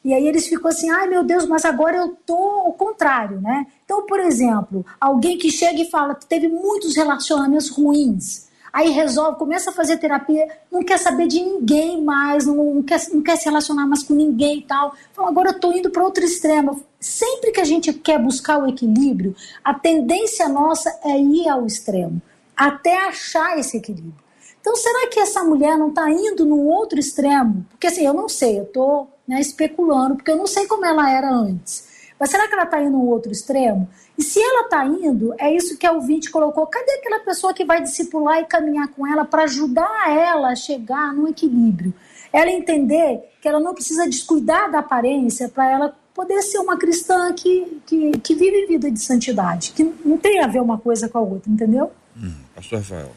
e 0.05 0.15
aí 0.15 0.27
eles 0.27 0.47
ficam 0.47 0.69
assim, 0.69 0.91
ai 0.91 1.09
meu 1.09 1.23
Deus, 1.25 1.47
mas 1.47 1.65
agora 1.65 1.97
eu 1.97 2.17
tô 2.25 2.37
ao 2.37 2.73
contrário, 2.73 3.41
né? 3.41 3.67
Então, 3.85 4.07
por 4.07 4.21
exemplo, 4.21 4.85
alguém 5.01 5.37
que 5.37 5.51
chega 5.51 5.81
e 5.81 5.91
fala 5.91 6.15
que 6.15 6.27
teve 6.27 6.49
muitos 6.49 6.97
relacionamentos 6.97 7.69
ruins, 7.69 8.49
aí 8.73 8.91
resolve, 8.91 9.39
começa 9.39 9.71
a 9.71 9.73
fazer 9.73 9.97
terapia, 9.97 10.47
não 10.71 10.83
quer 10.83 10.99
saber 10.99 11.27
de 11.27 11.41
ninguém 11.41 12.03
mais, 12.03 12.47
não, 12.47 12.83
quer, 12.83 13.01
não 13.13 13.23
quer 13.23 13.37
se 13.37 13.47
relacionar 13.47 13.87
mais 13.87 14.03
com 14.03 14.15
ninguém 14.15 14.59
e 14.59 14.63
tal. 14.63 14.95
Fala, 15.13 15.29
agora 15.29 15.51
eu 15.51 15.59
tô 15.59 15.73
indo 15.73 15.91
para 15.91 16.05
outro 16.05 16.25
extremo. 16.25 16.83
Sempre 17.01 17.51
que 17.51 17.61
a 17.61 17.65
gente 17.65 17.93
quer 17.93 18.19
buscar 18.19 18.59
o 18.59 18.69
equilíbrio, 18.69 19.35
a 19.65 19.75
tendência 19.75 20.49
nossa 20.49 20.97
é 21.05 21.19
ir 21.19 21.49
ao 21.49 21.67
extremo, 21.67 22.21
até 22.57 23.09
achar 23.09 23.59
esse 23.59 23.77
equilíbrio. 23.77 24.15
Então, 24.61 24.77
será 24.77 25.09
que 25.09 25.21
essa 25.21 25.43
mulher 25.45 25.79
não 25.79 25.89
está 25.89 26.11
indo 26.11 26.45
no 26.45 26.67
outro 26.67 26.99
extremo? 26.99 27.65
Porque 27.71 27.87
assim, 27.87 28.05
eu 28.05 28.13
não 28.13 28.29
sei, 28.29 28.59
eu 28.59 28.65
estou 28.65 29.09
né, 29.29 29.39
especulando, 29.41 30.17
porque 30.17 30.31
eu 30.31 30.37
não 30.37 30.47
sei 30.47 30.67
como 30.67 30.87
ela 30.87 31.11
era 31.11 31.31
antes. 31.31 31.87
Mas 32.19 32.31
será 32.31 32.49
que 32.49 32.55
ela 32.55 32.65
está 32.65 32.83
indo 32.83 32.93
no 32.93 33.07
outro 33.07 33.31
extremo? 33.31 33.89
E 34.17 34.23
se 34.23 34.41
ela 34.41 34.65
está 34.65 34.85
indo, 34.85 35.33
é 35.39 35.55
isso 35.55 35.79
que 35.79 35.87
a 35.87 35.93
ouvinte 35.93 36.31
colocou. 36.31 36.67
Cadê 36.67 36.91
aquela 36.95 37.21
pessoa 37.21 37.55
que 37.55 37.65
vai 37.65 37.81
discipular 37.81 38.41
e 38.41 38.47
caminhar 38.47 38.89
com 38.89 39.07
ela 39.07 39.25
para 39.25 39.45
ajudar 39.45 40.11
ela 40.11 40.49
a 40.49 40.57
chegar 40.57 41.15
no 41.15 41.29
equilíbrio? 41.29 41.95
Ela 42.33 42.51
entender 42.51 43.31
que 43.41 43.47
ela 43.47 43.61
não 43.61 43.75
precisa 43.75 44.09
descuidar 44.09 44.71
da 44.71 44.81
aparência 44.81 45.49
para 45.49 45.71
ela 45.71 45.97
poder 46.13 46.43
ser 46.43 46.59
uma 46.59 46.77
cristã 46.77 47.33
que, 47.33 47.81
que, 47.87 48.11
que 48.19 48.35
vive 48.35 48.67
vida 48.67 48.91
de 48.91 49.01
santidade, 49.01 49.71
que 49.71 49.85
não 50.05 50.19
tem 50.19 50.41
a 50.41 50.49
ver 50.49 50.61
uma 50.61 50.77
coisa 50.77 51.09
com 51.09 51.19
a 51.19 51.21
outra, 51.21 51.49
entendeu? 51.49 51.93
Hum, 52.17 52.35
pastor 52.57 52.81
Rafael. 52.81 53.13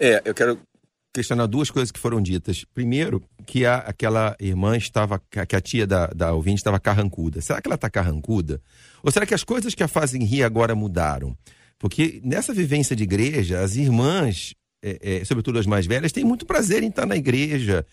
É, 0.00 0.22
eu 0.24 0.32
quero 0.32 0.58
questionar 1.18 1.46
duas 1.46 1.70
coisas 1.70 1.90
que 1.90 1.98
foram 1.98 2.22
ditas. 2.22 2.64
Primeiro, 2.72 3.22
que 3.44 3.66
a, 3.66 3.78
aquela 3.78 4.36
irmã 4.40 4.76
estava, 4.76 5.20
que 5.30 5.56
a 5.56 5.60
tia 5.60 5.86
da, 5.86 6.06
da 6.06 6.32
ouvinte 6.32 6.58
estava 6.58 6.78
carrancuda. 6.78 7.40
Será 7.40 7.60
que 7.60 7.66
ela 7.66 7.74
está 7.74 7.90
carrancuda? 7.90 8.60
Ou 9.02 9.10
será 9.10 9.26
que 9.26 9.34
as 9.34 9.42
coisas 9.42 9.74
que 9.74 9.82
a 9.82 9.88
fazem 9.88 10.24
rir 10.24 10.44
agora 10.44 10.74
mudaram? 10.74 11.36
Porque 11.78 12.20
nessa 12.24 12.54
vivência 12.54 12.94
de 12.94 13.02
igreja, 13.02 13.60
as 13.60 13.74
irmãs, 13.76 14.54
é, 14.82 15.20
é, 15.20 15.24
sobretudo 15.24 15.58
as 15.58 15.66
mais 15.66 15.86
velhas, 15.86 16.12
têm 16.12 16.24
muito 16.24 16.46
prazer 16.46 16.82
em 16.82 16.88
estar 16.88 17.06
na 17.06 17.16
igreja, 17.16 17.84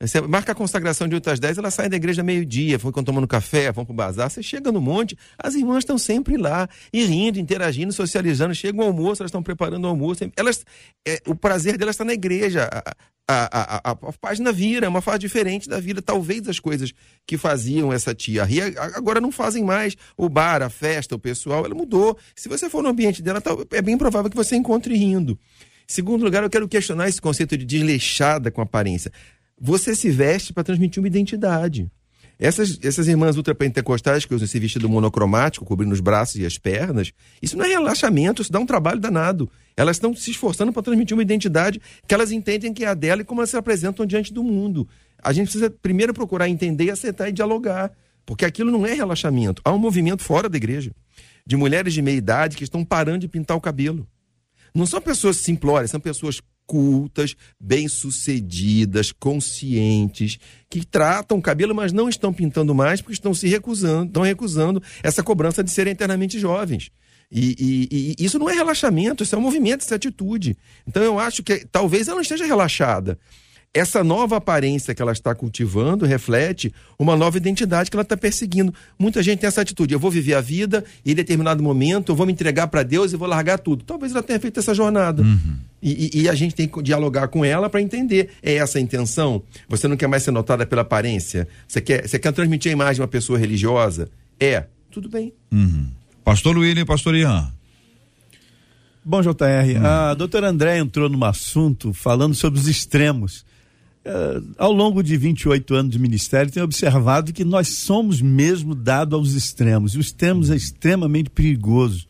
você 0.00 0.20
marca 0.20 0.52
a 0.52 0.54
consagração 0.54 1.06
de 1.08 1.14
8 1.14 1.30
às 1.30 1.40
10, 1.40 1.58
elas 1.58 1.74
saem 1.74 1.88
da 1.88 1.96
igreja 1.96 2.22
meio-dia, 2.22 2.78
ficam 2.78 3.04
tomando 3.04 3.26
café, 3.26 3.70
vão 3.70 3.84
pro 3.84 3.94
bazar. 3.94 4.30
Você 4.30 4.42
chega 4.42 4.72
no 4.72 4.80
monte, 4.80 5.16
as 5.38 5.54
irmãs 5.54 5.78
estão 5.78 5.96
sempre 5.96 6.36
lá, 6.36 6.68
e 6.92 7.04
rindo, 7.04 7.38
interagindo, 7.38 7.92
socializando. 7.92 8.54
Chega 8.54 8.78
o 8.78 8.82
almoço, 8.84 9.22
elas 9.22 9.30
estão 9.30 9.42
preparando 9.42 9.84
o 9.84 9.88
almoço. 9.88 10.30
Elas, 10.36 10.64
é, 11.06 11.20
o 11.26 11.34
prazer 11.34 11.78
delas 11.78 11.94
está 11.94 12.04
na 12.04 12.12
igreja. 12.12 12.68
A, 12.72 12.94
a, 13.26 13.90
a, 13.90 13.90
a, 13.90 14.12
página 14.20 14.52
vira, 14.52 14.84
é 14.84 14.88
uma 14.88 15.00
fase 15.00 15.20
diferente 15.20 15.68
da 15.68 15.80
vida. 15.80 16.02
Talvez 16.02 16.46
as 16.48 16.58
coisas 16.58 16.92
que 17.26 17.38
faziam 17.38 17.92
essa 17.92 18.14
tia 18.14 18.44
rir, 18.44 18.78
agora 18.78 19.20
não 19.20 19.32
fazem 19.32 19.64
mais. 19.64 19.96
O 20.16 20.28
bar, 20.28 20.62
a 20.62 20.68
festa, 20.68 21.14
o 21.14 21.18
pessoal, 21.18 21.64
ela 21.64 21.74
mudou. 21.74 22.18
Se 22.34 22.48
você 22.48 22.68
for 22.68 22.82
no 22.82 22.90
ambiente 22.90 23.22
dela, 23.22 23.42
é 23.70 23.80
bem 23.80 23.96
provável 23.96 24.30
que 24.30 24.36
você 24.36 24.56
encontre 24.56 24.94
rindo. 24.94 25.38
Segundo 25.86 26.24
lugar, 26.24 26.42
eu 26.42 26.50
quero 26.50 26.66
questionar 26.66 27.08
esse 27.08 27.20
conceito 27.20 27.56
de 27.58 27.64
desleixada 27.64 28.50
com 28.50 28.62
aparência 28.62 29.12
você 29.60 29.94
se 29.94 30.10
veste 30.10 30.52
para 30.52 30.64
transmitir 30.64 31.02
uma 31.02 31.08
identidade. 31.08 31.90
Essas, 32.38 32.78
essas 32.82 33.06
irmãs 33.06 33.36
ultrapentecostais 33.36 34.24
que 34.24 34.34
usam 34.34 34.44
esse 34.44 34.58
vestido 34.58 34.88
monocromático, 34.88 35.64
cobrindo 35.64 35.92
os 35.94 36.00
braços 36.00 36.36
e 36.36 36.44
as 36.44 36.58
pernas, 36.58 37.12
isso 37.40 37.56
não 37.56 37.64
é 37.64 37.68
relaxamento, 37.68 38.42
isso 38.42 38.50
dá 38.50 38.58
um 38.58 38.66
trabalho 38.66 38.98
danado. 38.98 39.48
Elas 39.76 39.96
estão 39.96 40.14
se 40.14 40.30
esforçando 40.30 40.72
para 40.72 40.82
transmitir 40.82 41.16
uma 41.16 41.22
identidade 41.22 41.80
que 42.06 42.14
elas 42.14 42.32
entendem 42.32 42.72
que 42.74 42.84
é 42.84 42.88
a 42.88 42.94
dela 42.94 43.22
e 43.22 43.24
como 43.24 43.40
elas 43.40 43.50
se 43.50 43.56
apresentam 43.56 44.04
diante 44.04 44.32
do 44.32 44.42
mundo. 44.42 44.88
A 45.22 45.32
gente 45.32 45.44
precisa 45.44 45.70
primeiro 45.70 46.12
procurar 46.12 46.48
entender, 46.48 46.90
aceitar 46.90 47.28
e 47.28 47.32
dialogar, 47.32 47.92
porque 48.26 48.44
aquilo 48.44 48.70
não 48.70 48.84
é 48.84 48.92
relaxamento. 48.92 49.62
Há 49.64 49.72
um 49.72 49.78
movimento 49.78 50.22
fora 50.22 50.48
da 50.48 50.56
igreja 50.56 50.90
de 51.46 51.56
mulheres 51.56 51.92
de 51.92 52.02
meia 52.02 52.16
idade 52.16 52.56
que 52.56 52.64
estão 52.64 52.84
parando 52.84 53.18
de 53.20 53.28
pintar 53.28 53.56
o 53.56 53.60
cabelo. 53.60 54.06
Não 54.74 54.86
são 54.86 55.00
pessoas 55.00 55.36
simplórias, 55.36 55.90
são 55.90 56.00
pessoas 56.00 56.40
cultas, 56.66 57.36
bem-sucedidas, 57.60 59.12
conscientes, 59.12 60.38
que 60.68 60.84
tratam 60.84 61.38
o 61.38 61.42
cabelo, 61.42 61.74
mas 61.74 61.92
não 61.92 62.08
estão 62.08 62.32
pintando 62.32 62.74
mais 62.74 63.00
porque 63.00 63.14
estão 63.14 63.34
se 63.34 63.48
recusando, 63.48 64.06
estão 64.06 64.22
recusando 64.22 64.82
essa 65.02 65.22
cobrança 65.22 65.62
de 65.62 65.70
serem 65.70 65.92
eternamente 65.92 66.38
jovens. 66.38 66.90
E, 67.30 67.56
e, 67.90 68.14
e, 68.20 68.24
isso 68.24 68.38
não 68.38 68.48
é 68.48 68.54
relaxamento, 68.54 69.22
isso 69.22 69.34
é 69.34 69.38
um 69.38 69.42
movimento, 69.42 69.80
isso 69.80 69.92
é 69.92 69.96
atitude. 69.96 70.56
Então 70.86 71.02
eu 71.02 71.18
acho 71.18 71.42
que 71.42 71.66
talvez 71.70 72.08
ela 72.08 72.16
não 72.16 72.22
esteja 72.22 72.46
relaxada. 72.46 73.18
Essa 73.74 74.04
nova 74.04 74.36
aparência 74.36 74.94
que 74.94 75.02
ela 75.02 75.10
está 75.10 75.34
cultivando 75.34 76.06
reflete 76.06 76.72
uma 76.96 77.16
nova 77.16 77.36
identidade 77.36 77.90
que 77.90 77.96
ela 77.96 78.04
está 78.04 78.16
perseguindo. 78.16 78.72
Muita 78.96 79.20
gente 79.20 79.40
tem 79.40 79.48
essa 79.48 79.60
atitude: 79.60 79.92
eu 79.92 79.98
vou 79.98 80.12
viver 80.12 80.34
a 80.34 80.40
vida 80.40 80.84
e 81.04 81.10
em 81.10 81.14
determinado 81.14 81.60
momento 81.60 82.12
eu 82.12 82.16
vou 82.16 82.24
me 82.24 82.32
entregar 82.32 82.68
para 82.68 82.84
Deus 82.84 83.12
e 83.12 83.16
vou 83.16 83.26
largar 83.26 83.58
tudo. 83.58 83.84
Talvez 83.84 84.12
ela 84.12 84.22
tenha 84.22 84.38
feito 84.38 84.60
essa 84.60 84.72
jornada. 84.72 85.22
Uhum. 85.22 85.56
E, 85.82 86.10
e, 86.14 86.22
e, 86.22 86.28
a 86.28 86.34
gente 86.34 86.54
tem 86.54 86.66
que 86.66 86.82
dialogar 86.82 87.28
com 87.28 87.44
ela 87.44 87.68
para 87.68 87.82
entender. 87.82 88.30
É 88.42 88.54
essa 88.54 88.78
a 88.78 88.80
intenção? 88.80 89.42
Você 89.68 89.86
não 89.88 89.96
quer 89.96 90.06
mais 90.06 90.22
ser 90.22 90.30
notada 90.30 90.64
pela 90.64 90.80
aparência? 90.82 91.46
Você 91.68 91.80
quer, 91.80 92.08
você 92.08 92.18
quer 92.18 92.32
transmitir 92.32 92.70
a 92.70 92.72
imagem 92.72 92.94
de 92.94 93.00
uma 93.02 93.08
pessoa 93.08 93.38
religiosa? 93.38 94.08
É. 94.40 94.64
Tudo 94.90 95.08
bem. 95.08 95.34
Uhum. 95.52 95.88
Pastor 96.24 96.56
William 96.56 96.82
e 96.82 96.86
Pastor 96.86 97.14
Ian. 97.16 97.52
Bom, 99.04 99.20
JR, 99.20 99.28
hum. 99.28 99.86
a 99.86 100.14
doutora 100.14 100.48
André 100.48 100.78
entrou 100.78 101.10
num 101.10 101.22
assunto 101.24 101.92
falando 101.92 102.34
sobre 102.34 102.58
os 102.58 102.66
extremos. 102.66 103.44
Uh, 104.04 104.54
ao 104.58 104.70
longo 104.70 105.02
de 105.02 105.16
28 105.16 105.74
anos 105.74 105.92
de 105.92 105.98
ministério, 105.98 106.52
tenho 106.52 106.64
observado 106.64 107.32
que 107.32 107.44
nós 107.44 107.68
somos 107.68 108.20
mesmo 108.20 108.74
dados 108.74 109.18
aos 109.18 109.32
extremos. 109.32 109.94
E 109.94 109.98
os 109.98 110.06
extremos 110.06 110.50
é 110.50 110.56
extremamente 110.56 111.30
perigoso 111.30 112.06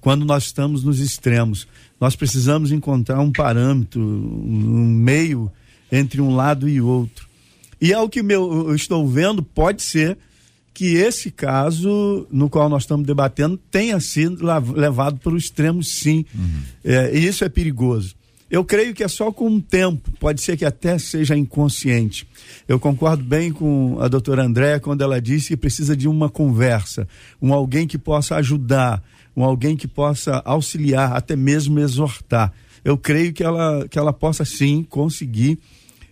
quando 0.00 0.24
nós 0.24 0.44
estamos 0.44 0.82
nos 0.82 0.98
extremos. 0.98 1.66
Nós 2.00 2.16
precisamos 2.16 2.72
encontrar 2.72 3.20
um 3.20 3.32
parâmetro, 3.32 4.00
um 4.00 4.86
meio 4.86 5.50
entre 5.90 6.20
um 6.20 6.34
lado 6.34 6.68
e 6.68 6.80
outro. 6.80 7.28
E 7.80 7.92
ao 7.92 8.08
que 8.08 8.22
meu, 8.22 8.68
eu 8.68 8.74
estou 8.74 9.06
vendo, 9.06 9.42
pode 9.42 9.82
ser 9.82 10.16
que 10.72 10.94
esse 10.94 11.30
caso 11.30 12.26
no 12.30 12.50
qual 12.50 12.68
nós 12.68 12.82
estamos 12.82 13.06
debatendo 13.06 13.56
tenha 13.70 13.98
sido 13.98 14.44
levado 14.74 15.18
para 15.18 15.32
o 15.32 15.36
extremo, 15.36 15.82
sim. 15.82 16.24
Uhum. 16.34 16.62
É, 16.84 17.16
e 17.16 17.26
isso 17.26 17.44
é 17.44 17.48
perigoso. 17.48 18.14
Eu 18.48 18.64
creio 18.64 18.94
que 18.94 19.02
é 19.02 19.08
só 19.08 19.32
com 19.32 19.56
o 19.56 19.60
tempo, 19.60 20.08
pode 20.20 20.40
ser 20.40 20.56
que 20.56 20.64
até 20.64 20.98
seja 20.98 21.36
inconsciente. 21.36 22.26
Eu 22.68 22.78
concordo 22.78 23.24
bem 23.24 23.52
com 23.52 23.98
a 24.00 24.06
doutora 24.06 24.44
André 24.44 24.78
quando 24.78 25.02
ela 25.02 25.20
disse 25.20 25.48
que 25.48 25.56
precisa 25.56 25.96
de 25.96 26.06
uma 26.06 26.28
conversa, 26.28 27.08
um 27.42 27.52
alguém 27.52 27.88
que 27.88 27.98
possa 27.98 28.36
ajudar, 28.36 29.02
um 29.36 29.42
alguém 29.42 29.76
que 29.76 29.88
possa 29.88 30.40
auxiliar, 30.44 31.12
até 31.12 31.34
mesmo 31.34 31.80
exortar. 31.80 32.52
Eu 32.84 32.96
creio 32.96 33.32
que 33.32 33.42
ela, 33.42 33.86
que 33.88 33.98
ela 33.98 34.12
possa 34.12 34.44
sim 34.44 34.86
conseguir 34.88 35.58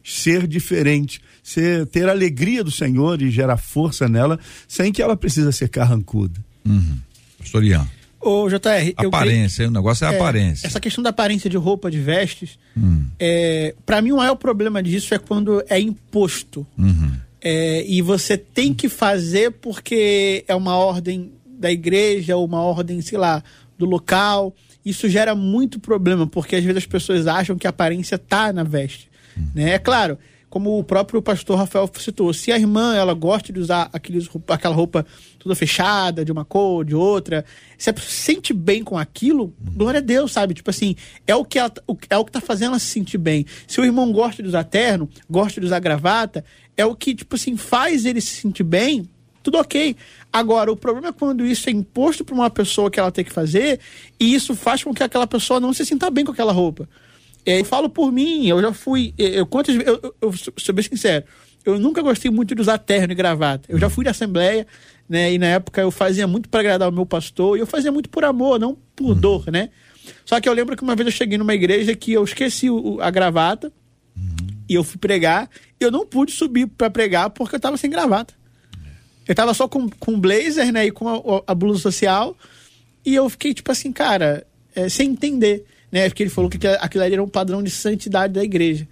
ser 0.02 0.46
diferente, 0.46 1.20
ser, 1.40 1.86
ter 1.86 2.08
a 2.08 2.12
alegria 2.12 2.64
do 2.64 2.70
Senhor 2.70 3.22
e 3.22 3.30
gerar 3.30 3.56
força 3.56 4.08
nela, 4.08 4.40
sem 4.66 4.92
que 4.92 5.00
ela 5.00 5.16
precisa 5.16 5.52
ser 5.52 5.68
carrancuda. 5.68 6.44
Uhum. 6.66 6.98
Pastor 7.38 7.62
Ian. 7.62 7.88
Ô, 8.24 8.48
JR. 8.48 8.94
Aparência, 8.96 9.68
o 9.68 9.70
negócio 9.70 10.06
é, 10.06 10.12
é 10.12 10.16
aparência. 10.16 10.66
Essa 10.66 10.80
questão 10.80 11.02
da 11.04 11.10
aparência 11.10 11.50
de 11.50 11.56
roupa, 11.56 11.90
de 11.90 12.00
vestes, 12.00 12.58
hum. 12.76 13.04
é, 13.18 13.74
para 13.84 14.00
mim 14.00 14.12
o 14.12 14.16
maior 14.16 14.34
problema 14.36 14.82
disso 14.82 15.14
é 15.14 15.18
quando 15.18 15.62
é 15.68 15.78
imposto. 15.78 16.66
Uhum. 16.78 17.12
É, 17.40 17.84
e 17.86 18.00
você 18.00 18.38
tem 18.38 18.72
que 18.72 18.88
fazer 18.88 19.50
porque 19.52 20.42
é 20.48 20.54
uma 20.54 20.76
ordem 20.76 21.32
da 21.46 21.70
igreja, 21.70 22.36
ou 22.36 22.46
uma 22.46 22.62
ordem, 22.62 23.02
sei 23.02 23.18
lá, 23.18 23.42
do 23.78 23.84
local. 23.84 24.54
Isso 24.84 25.08
gera 25.08 25.34
muito 25.34 25.78
problema, 25.78 26.26
porque 26.26 26.56
às 26.56 26.64
vezes 26.64 26.78
as 26.78 26.86
pessoas 26.86 27.26
acham 27.26 27.56
que 27.56 27.66
a 27.66 27.70
aparência 27.70 28.16
tá 28.16 28.52
na 28.52 28.62
veste. 28.62 29.10
Uhum. 29.36 29.48
Né? 29.54 29.70
É 29.72 29.78
claro, 29.78 30.18
como 30.54 30.78
o 30.78 30.84
próprio 30.84 31.20
pastor 31.20 31.58
Rafael 31.58 31.90
citou, 31.98 32.32
se 32.32 32.52
a 32.52 32.56
irmã 32.56 32.94
ela 32.94 33.12
gosta 33.12 33.52
de 33.52 33.58
usar 33.58 33.90
aqueles, 33.92 34.30
aquela 34.46 34.72
roupa 34.72 35.04
toda 35.36 35.52
fechada, 35.56 36.24
de 36.24 36.30
uma 36.30 36.44
cor, 36.44 36.84
de 36.84 36.94
outra, 36.94 37.44
se 37.76 37.90
ela 37.90 37.98
se 37.98 38.12
sente 38.12 38.52
bem 38.52 38.84
com 38.84 38.96
aquilo, 38.96 39.52
glória 39.58 39.98
a 39.98 40.00
Deus, 40.00 40.30
sabe? 40.30 40.54
Tipo 40.54 40.70
assim, 40.70 40.94
é 41.26 41.34
o 41.34 41.44
que 41.44 41.58
ela, 41.58 41.72
é 42.08 42.16
o 42.16 42.24
que 42.24 42.30
tá 42.30 42.40
fazendo 42.40 42.68
ela 42.68 42.78
se 42.78 42.86
sentir 42.86 43.18
bem. 43.18 43.44
Se 43.66 43.80
o 43.80 43.84
irmão 43.84 44.12
gosta 44.12 44.44
de 44.44 44.48
usar 44.48 44.62
terno, 44.62 45.10
gosta 45.28 45.60
de 45.60 45.66
usar 45.66 45.80
gravata, 45.80 46.44
é 46.76 46.86
o 46.86 46.94
que, 46.94 47.16
tipo 47.16 47.34
assim, 47.34 47.56
faz 47.56 48.06
ele 48.06 48.20
se 48.20 48.36
sentir 48.36 48.62
bem, 48.62 49.08
tudo 49.42 49.58
ok. 49.58 49.96
Agora, 50.32 50.70
o 50.70 50.76
problema 50.76 51.08
é 51.08 51.12
quando 51.12 51.44
isso 51.44 51.68
é 51.68 51.72
imposto 51.72 52.24
para 52.24 52.32
uma 52.32 52.48
pessoa 52.48 52.92
que 52.92 53.00
ela 53.00 53.10
tem 53.10 53.24
que 53.24 53.32
fazer, 53.32 53.80
e 54.20 54.32
isso 54.32 54.54
faz 54.54 54.84
com 54.84 54.94
que 54.94 55.02
aquela 55.02 55.26
pessoa 55.26 55.58
não 55.58 55.72
se 55.72 55.84
sinta 55.84 56.08
bem 56.10 56.24
com 56.24 56.30
aquela 56.30 56.52
roupa. 56.52 56.88
É, 57.46 57.60
eu 57.60 57.64
falo 57.64 57.88
por 57.88 58.10
mim, 58.10 58.46
eu 58.46 58.60
já 58.60 58.72
fui. 58.72 59.12
Eu, 59.18 59.46
quantas, 59.46 59.74
eu, 59.76 60.00
eu, 60.02 60.14
eu 60.20 60.34
sou 60.56 60.74
bem 60.74 60.84
sincero, 60.84 61.24
eu 61.64 61.78
nunca 61.78 62.02
gostei 62.02 62.30
muito 62.30 62.54
de 62.54 62.60
usar 62.60 62.78
terno 62.78 63.12
e 63.12 63.14
gravata. 63.16 63.70
Eu 63.70 63.78
já 63.78 63.90
fui 63.90 64.04
de 64.04 64.10
assembleia, 64.10 64.66
né? 65.08 65.32
E 65.32 65.38
na 65.38 65.46
época 65.46 65.80
eu 65.80 65.90
fazia 65.90 66.26
muito 66.26 66.48
para 66.48 66.60
agradar 66.60 66.88
o 66.88 66.92
meu 66.92 67.06
pastor, 67.06 67.56
e 67.56 67.60
eu 67.60 67.66
fazia 67.66 67.92
muito 67.92 68.08
por 68.08 68.24
amor, 68.24 68.58
não 68.58 68.76
por 68.96 69.10
uhum. 69.10 69.14
dor, 69.14 69.50
né? 69.50 69.70
Só 70.24 70.40
que 70.40 70.48
eu 70.48 70.52
lembro 70.52 70.76
que 70.76 70.82
uma 70.82 70.94
vez 70.94 71.06
eu 71.06 71.12
cheguei 71.12 71.38
numa 71.38 71.54
igreja 71.54 71.94
que 71.94 72.12
eu 72.12 72.24
esqueci 72.24 72.68
o, 72.68 73.00
a 73.00 73.10
gravata 73.10 73.72
uhum. 74.16 74.46
e 74.68 74.74
eu 74.74 74.84
fui 74.84 74.98
pregar. 74.98 75.48
Eu 75.78 75.90
não 75.90 76.06
pude 76.06 76.32
subir 76.32 76.66
para 76.66 76.90
pregar 76.90 77.30
porque 77.30 77.56
eu 77.56 77.60
tava 77.60 77.76
sem 77.76 77.90
gravata. 77.90 78.34
Eu 79.26 79.34
tava 79.34 79.54
só 79.54 79.66
com, 79.66 79.88
com 79.88 80.20
blazer, 80.20 80.70
né? 80.72 80.86
E 80.86 80.90
com 80.90 81.08
a, 81.08 81.42
a 81.46 81.54
blusa 81.54 81.80
social. 81.80 82.36
E 83.04 83.14
eu 83.14 83.28
fiquei, 83.28 83.54
tipo 83.54 83.70
assim, 83.70 83.92
cara, 83.92 84.46
é, 84.74 84.88
sem 84.88 85.10
entender 85.10 85.64
né? 85.94 86.08
Porque 86.08 86.24
ele 86.24 86.30
falou 86.30 86.50
que 86.50 86.58
aquilo 86.66 87.04
ali 87.04 87.12
era 87.12 87.22
um 87.22 87.28
padrão 87.28 87.62
de 87.62 87.70
santidade 87.70 88.32
da 88.32 88.42
igreja. 88.42 88.88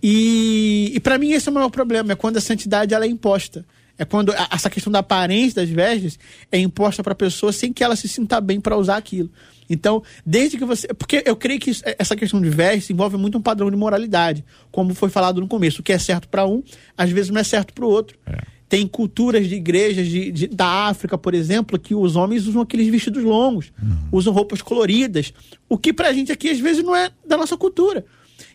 E, 0.00 0.92
e 0.94 1.00
para 1.00 1.18
mim 1.18 1.32
esse 1.32 1.48
é 1.48 1.50
o 1.50 1.54
maior 1.54 1.68
problema, 1.68 2.12
é 2.12 2.14
quando 2.14 2.36
a 2.36 2.40
santidade 2.40 2.94
ela 2.94 3.04
é 3.04 3.08
imposta. 3.08 3.66
É 3.98 4.04
quando 4.04 4.30
a, 4.30 4.48
essa 4.52 4.70
questão 4.70 4.92
da 4.92 5.00
aparência 5.00 5.60
das 5.60 5.68
vestes 5.68 6.16
é 6.52 6.58
imposta 6.60 7.02
para 7.02 7.12
a 7.12 7.16
pessoa 7.16 7.52
sem 7.52 7.72
que 7.72 7.82
ela 7.82 7.96
se 7.96 8.08
sinta 8.08 8.40
bem 8.40 8.60
para 8.60 8.76
usar 8.76 8.96
aquilo. 8.96 9.28
Então, 9.68 10.00
desde 10.24 10.56
que 10.56 10.64
você. 10.64 10.86
Porque 10.94 11.24
eu 11.26 11.34
creio 11.34 11.58
que 11.58 11.72
essa 11.98 12.14
questão 12.14 12.40
de 12.40 12.48
vestes 12.48 12.88
envolve 12.90 13.16
muito 13.16 13.36
um 13.36 13.42
padrão 13.42 13.68
de 13.68 13.76
moralidade, 13.76 14.44
como 14.70 14.94
foi 14.94 15.10
falado 15.10 15.40
no 15.40 15.48
começo. 15.48 15.80
O 15.80 15.82
que 15.82 15.92
é 15.92 15.98
certo 15.98 16.28
para 16.28 16.46
um, 16.46 16.62
às 16.96 17.10
vezes 17.10 17.32
não 17.32 17.40
é 17.40 17.44
certo 17.44 17.74
para 17.74 17.84
o 17.84 17.88
outro. 17.88 18.16
É. 18.24 18.38
Tem 18.68 18.86
culturas 18.86 19.48
de 19.48 19.54
igrejas 19.54 20.06
de, 20.06 20.30
de, 20.30 20.46
da 20.46 20.88
África, 20.88 21.16
por 21.16 21.34
exemplo, 21.34 21.78
que 21.78 21.94
os 21.94 22.16
homens 22.16 22.46
usam 22.46 22.62
aqueles 22.62 22.88
vestidos 22.88 23.24
longos, 23.24 23.72
uhum. 23.82 23.96
usam 24.12 24.32
roupas 24.32 24.60
coloridas, 24.60 25.32
o 25.68 25.78
que 25.78 25.92
pra 25.92 26.12
gente 26.12 26.30
aqui 26.30 26.50
às 26.50 26.60
vezes 26.60 26.84
não 26.84 26.94
é 26.94 27.10
da 27.26 27.36
nossa 27.36 27.56
cultura. 27.56 28.04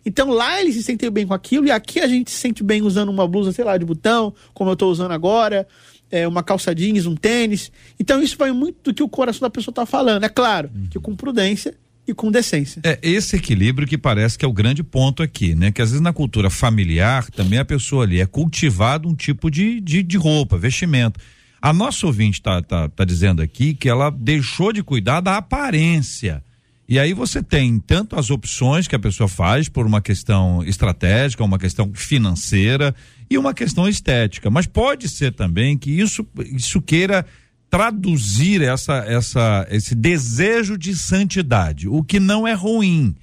Então 0.05 0.29
lá 0.29 0.61
eles 0.61 0.75
se 0.75 0.83
sentem 0.83 1.09
bem 1.09 1.25
com 1.25 1.33
aquilo 1.33 1.65
e 1.65 1.71
aqui 1.71 1.99
a 1.99 2.07
gente 2.07 2.29
se 2.29 2.37
sente 2.37 2.63
bem 2.63 2.81
usando 2.81 3.09
uma 3.09 3.27
blusa, 3.27 3.51
sei 3.51 3.65
lá, 3.65 3.77
de 3.77 3.85
botão, 3.85 4.33
como 4.53 4.69
eu 4.69 4.73
estou 4.73 4.91
usando 4.91 5.11
agora, 5.11 5.67
é, 6.11 6.27
uma 6.27 6.43
calça 6.43 6.75
jeans, 6.75 7.05
um 7.05 7.15
tênis. 7.15 7.71
Então 7.99 8.21
isso 8.21 8.37
vai 8.37 8.51
muito 8.51 8.77
do 8.83 8.93
que 8.93 9.01
o 9.01 9.09
coração 9.09 9.41
da 9.41 9.49
pessoa 9.49 9.71
está 9.71 9.85
falando. 9.85 10.23
É 10.23 10.29
claro 10.29 10.69
uhum. 10.73 10.87
que 10.89 10.99
com 10.99 11.15
prudência 11.15 11.75
e 12.07 12.13
com 12.13 12.31
decência. 12.31 12.81
É 12.83 12.99
esse 13.01 13.35
equilíbrio 13.35 13.87
que 13.87 13.97
parece 13.97 14.37
que 14.37 14.43
é 14.43 14.47
o 14.47 14.53
grande 14.53 14.83
ponto 14.83 15.23
aqui, 15.23 15.55
né? 15.55 15.71
Que 15.71 15.81
às 15.81 15.89
vezes 15.89 16.01
na 16.01 16.13
cultura 16.13 16.49
familiar 16.49 17.29
também 17.31 17.59
a 17.59 17.65
pessoa 17.65 18.03
ali 18.03 18.19
é 18.19 18.25
cultivado 18.25 19.07
um 19.07 19.15
tipo 19.15 19.49
de, 19.49 19.79
de, 19.79 20.03
de 20.03 20.17
roupa, 20.17 20.57
vestimento. 20.57 21.19
A 21.61 21.71
nossa 21.71 22.05
ouvinte 22.05 22.39
está 22.39 22.61
tá, 22.61 22.89
tá 22.89 23.05
dizendo 23.05 23.41
aqui 23.41 23.73
que 23.73 23.87
ela 23.87 24.09
deixou 24.09 24.73
de 24.73 24.83
cuidar 24.83 25.21
da 25.21 25.37
aparência. 25.37 26.43
E 26.87 26.99
aí 26.99 27.13
você 27.13 27.41
tem 27.41 27.79
tanto 27.79 28.19
as 28.19 28.29
opções 28.29 28.87
que 28.87 28.95
a 28.95 28.99
pessoa 28.99 29.29
faz 29.29 29.69
por 29.69 29.85
uma 29.85 30.01
questão 30.01 30.61
estratégica, 30.63 31.43
uma 31.43 31.57
questão 31.57 31.89
financeira 31.93 32.93
e 33.29 33.37
uma 33.37 33.53
questão 33.53 33.87
estética. 33.87 34.49
Mas 34.49 34.67
pode 34.67 35.07
ser 35.07 35.31
também 35.31 35.77
que 35.77 35.89
isso, 35.89 36.27
isso 36.51 36.81
queira 36.81 37.25
traduzir 37.73 38.61
essa, 38.61 38.97
essa, 38.97 39.67
esse 39.67 39.95
desejo 39.95 40.77
de 40.77 40.95
santidade, 40.95 41.87
o 41.89 42.03
que 42.03 42.19
não 42.19 42.47
é 42.47 42.53
ruim. 42.53 43.15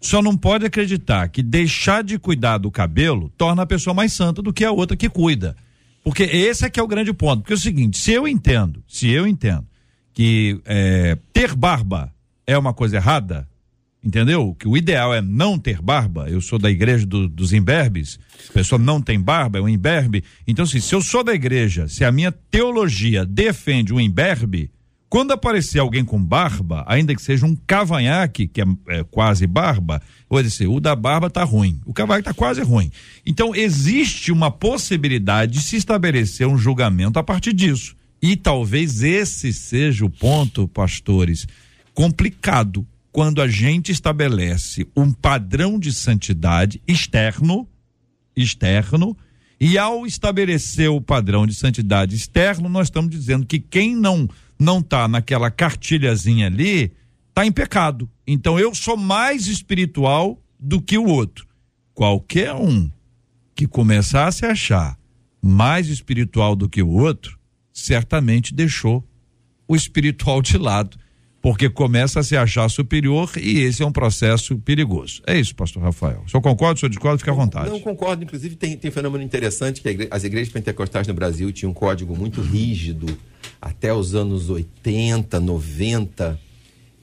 Só 0.00 0.22
não 0.22 0.34
pode 0.34 0.64
acreditar 0.64 1.28
que 1.28 1.42
deixar 1.42 2.02
de 2.02 2.18
cuidar 2.18 2.56
do 2.56 2.70
cabelo 2.70 3.30
torna 3.36 3.64
a 3.64 3.66
pessoa 3.66 3.92
mais 3.92 4.14
santa 4.14 4.40
do 4.40 4.50
que 4.50 4.64
a 4.64 4.72
outra 4.72 4.96
que 4.96 5.10
cuida. 5.10 5.54
Porque 6.02 6.22
esse 6.22 6.64
é 6.64 6.70
que 6.70 6.80
é 6.80 6.82
o 6.82 6.88
grande 6.88 7.12
ponto. 7.12 7.42
Porque 7.42 7.52
é 7.52 7.56
o 7.56 7.58
seguinte, 7.58 7.98
se 7.98 8.10
eu 8.10 8.26
entendo, 8.26 8.82
se 8.88 9.10
eu 9.10 9.26
entendo 9.26 9.66
que 10.14 10.58
é, 10.64 11.18
ter 11.30 11.54
barba 11.54 12.10
é 12.46 12.56
uma 12.56 12.72
coisa 12.72 12.96
errada, 12.96 13.46
Entendeu? 14.02 14.54
Que 14.58 14.68
o 14.68 14.76
ideal 14.76 15.12
é 15.12 15.20
não 15.20 15.58
ter 15.58 15.82
barba. 15.82 16.30
Eu 16.30 16.40
sou 16.40 16.58
da 16.58 16.70
igreja 16.70 17.04
do, 17.04 17.28
dos 17.28 17.52
imberbes. 17.52 18.18
A 18.48 18.52
pessoa 18.52 18.78
não 18.78 19.02
tem 19.02 19.20
barba, 19.20 19.58
é 19.58 19.62
um 19.62 19.68
imberbe. 19.68 20.22
Então, 20.46 20.64
assim, 20.64 20.80
se 20.80 20.94
eu 20.94 21.02
sou 21.02 21.24
da 21.24 21.34
igreja, 21.34 21.88
se 21.88 22.04
a 22.04 22.12
minha 22.12 22.30
teologia 22.30 23.26
defende 23.26 23.92
um 23.92 24.00
imberbe, 24.00 24.70
quando 25.08 25.32
aparecer 25.32 25.80
alguém 25.80 26.04
com 26.04 26.22
barba, 26.22 26.84
ainda 26.86 27.14
que 27.14 27.22
seja 27.22 27.44
um 27.44 27.56
cavanhaque, 27.56 28.46
que 28.46 28.60
é, 28.60 28.64
é 28.88 29.04
quase 29.04 29.46
barba, 29.46 30.00
vou 30.28 30.42
dizer, 30.42 30.68
o 30.68 30.78
da 30.78 30.94
barba 30.94 31.28
tá 31.28 31.42
ruim, 31.42 31.80
o 31.84 31.92
cavanhaque 31.92 32.26
tá 32.26 32.34
quase 32.34 32.62
ruim. 32.62 32.92
Então, 33.26 33.54
existe 33.54 34.30
uma 34.30 34.50
possibilidade 34.50 35.52
de 35.52 35.62
se 35.62 35.76
estabelecer 35.76 36.46
um 36.46 36.58
julgamento 36.58 37.18
a 37.18 37.24
partir 37.24 37.52
disso. 37.52 37.96
E 38.20 38.36
talvez 38.36 39.02
esse 39.02 39.52
seja 39.52 40.04
o 40.04 40.10
ponto, 40.10 40.68
pastores, 40.68 41.46
complicado 41.94 42.86
quando 43.12 43.40
a 43.40 43.48
gente 43.48 43.90
estabelece 43.90 44.86
um 44.96 45.12
padrão 45.12 45.78
de 45.78 45.92
santidade 45.92 46.80
externo, 46.86 47.68
externo, 48.36 49.16
e 49.60 49.76
ao 49.76 50.06
estabelecer 50.06 50.88
o 50.88 51.00
padrão 51.00 51.46
de 51.46 51.54
santidade 51.54 52.14
externo, 52.14 52.68
nós 52.68 52.86
estamos 52.86 53.10
dizendo 53.10 53.44
que 53.44 53.58
quem 53.58 53.96
não 53.96 54.28
não 54.58 54.80
está 54.80 55.06
naquela 55.06 55.50
cartilhazinha 55.50 56.46
ali, 56.46 56.92
está 57.28 57.46
em 57.46 57.52
pecado. 57.52 58.10
Então 58.26 58.58
eu 58.58 58.74
sou 58.74 58.96
mais 58.96 59.46
espiritual 59.46 60.42
do 60.58 60.82
que 60.82 60.98
o 60.98 61.06
outro. 61.06 61.46
Qualquer 61.94 62.52
um 62.54 62.90
que 63.54 63.66
começar 63.66 64.24
a 64.24 64.50
achar 64.50 64.98
mais 65.40 65.88
espiritual 65.88 66.56
do 66.56 66.68
que 66.68 66.82
o 66.82 66.88
outro, 66.88 67.38
certamente 67.72 68.52
deixou 68.52 69.06
o 69.66 69.76
espiritual 69.76 70.42
de 70.42 70.58
lado, 70.58 70.98
porque 71.48 71.70
começa 71.70 72.20
a 72.20 72.22
se 72.22 72.36
achar 72.36 72.68
superior 72.68 73.30
e 73.40 73.60
esse 73.60 73.82
é 73.82 73.86
um 73.86 73.90
processo 73.90 74.58
perigoso. 74.58 75.22
É 75.26 75.34
isso, 75.34 75.54
pastor 75.54 75.82
Rafael. 75.82 76.22
O 76.26 76.30
senhor 76.30 76.42
concorda, 76.42 76.74
o 76.74 76.78
senhor 76.80 76.90
discorda? 76.90 77.16
Fica 77.18 77.30
à 77.30 77.34
vontade. 77.34 77.70
Não, 77.70 77.80
concordo. 77.80 78.22
Inclusive, 78.22 78.54
tem, 78.54 78.76
tem 78.76 78.90
um 78.90 78.92
fenômeno 78.92 79.24
interessante 79.24 79.80
que 79.80 79.88
igre- 79.88 80.08
as 80.10 80.24
igrejas 80.24 80.52
pentecostais 80.52 81.06
no 81.08 81.14
Brasil 81.14 81.50
tinham 81.50 81.70
um 81.70 81.74
código 81.74 82.14
muito 82.14 82.42
rígido 82.42 83.06
até 83.62 83.94
os 83.94 84.14
anos 84.14 84.50
80, 84.50 85.40
90. 85.40 86.38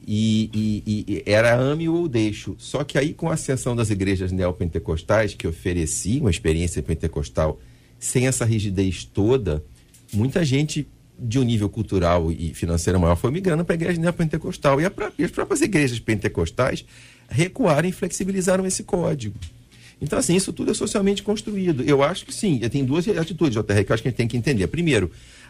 E, 0.08 0.52
e- 0.54 1.04
e- 1.08 1.24
era 1.26 1.56
ame 1.60 1.90
ou 1.90 2.08
deixo. 2.08 2.56
Só 2.60 2.84
que 2.84 3.00
aí, 3.00 3.16
com 3.16 3.28
a 3.28 3.34
ascensão 3.34 3.76
das 3.76 3.90
igrejas 3.90 4.32
neopentecostais, 4.32 5.34
que 5.34 5.48
ofereciam 5.48 6.28
a 6.28 6.30
experiência 6.30 6.84
pentecostal 6.84 7.60
sem 7.98 8.28
essa 8.28 8.46
rigidez 8.46 9.06
toda, 9.06 9.64
muita 10.14 10.46
gente 10.46 10.88
de 11.18 11.40
um 11.40 11.44
nível 11.44 11.70
cultural 11.70 12.32
e 12.32 12.54
financeiro 12.54 13.00
maior 13.00 13.16
foi 13.16 13.32
migrando 13.32 13.64
para 13.64 13.74
a 13.74 13.78
igreja 13.78 14.00
neopentecostal. 14.00 14.80
E, 14.82 14.86
a 14.86 14.92
pró- 14.92 15.12
e 15.18 15.24
as 15.24 15.32
próprias 15.32 15.62
igrejas 15.62 16.00
pentecostais 16.00 16.86
recuaram 17.30 17.88
e 17.88 17.92
flexibilizaram 17.92 18.66
esse 18.66 18.84
código. 18.84 19.36
Então, 20.02 20.20
assim, 20.20 20.36
isso 20.36 20.52
tudo 20.52 20.72
é 20.72 20.74
socialmente 20.74 21.24
construído. 21.24 21.82
Eu 21.84 22.04
acho 22.04 22.26
que 22.26 22.34
sim, 22.34 22.60
tem 22.70 22.84
duas 22.84 23.08
atitudes, 23.08 23.54
JR, 23.56 23.84
que 23.86 23.92
eu 23.92 23.94
acho 23.94 24.04
que 24.04 24.10
a 24.10 24.12
gente 24.12 24.18
tem 24.18 24.28
que 24.28 24.36
entender. 24.38 24.68
Primeiro, 24.68 25.10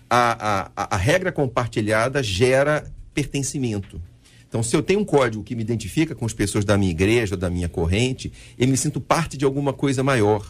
a- 0.09 0.70
a, 0.76 0.95
a 0.95 0.97
regra 0.97 1.32
compartilhada 1.32 2.22
gera 2.22 2.86
pertencimento. 3.13 3.99
Então, 4.47 4.61
se 4.61 4.76
eu 4.76 4.84
tenho 4.84 4.99
um 4.99 5.05
código 5.05 5.43
que 5.43 5.55
me 5.55 5.63
identifica 5.63 6.13
com 6.13 6.26
as 6.26 6.34
pessoas 6.34 6.63
da 6.63 6.78
minha 6.78 6.91
igreja, 6.91 7.36
da 7.36 7.49
minha 7.49 7.68
corrente, 7.68 8.32
eu 8.57 8.68
me 8.68 8.78
sinto 8.78 9.01
parte 9.01 9.36
de 9.36 9.43
alguma 9.43 9.74
coisa 9.74 10.03
maior. 10.03 10.45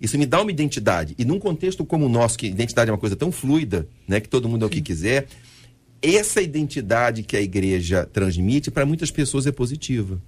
Isso 0.00 0.18
me 0.18 0.26
dá 0.26 0.40
uma 0.40 0.50
identidade. 0.50 1.14
E 1.18 1.24
num 1.24 1.38
contexto 1.38 1.84
como 1.84 2.06
o 2.06 2.08
nosso, 2.08 2.38
que 2.38 2.46
identidade 2.46 2.90
é 2.90 2.92
uma 2.92 2.98
coisa 2.98 3.16
tão 3.16 3.30
fluida, 3.30 3.88
né, 4.06 4.20
que 4.20 4.28
todo 4.28 4.48
mundo 4.48 4.64
é 4.64 4.66
o 4.66 4.70
que 4.70 4.80
quiser, 4.80 5.26
essa 6.02 6.42
identidade 6.42 7.22
que 7.22 7.36
a 7.36 7.40
igreja 7.40 8.04
transmite, 8.12 8.70
para 8.70 8.84
muitas 8.84 9.10
pessoas 9.10 9.46
é 9.46 9.52
positiva. 9.52 10.20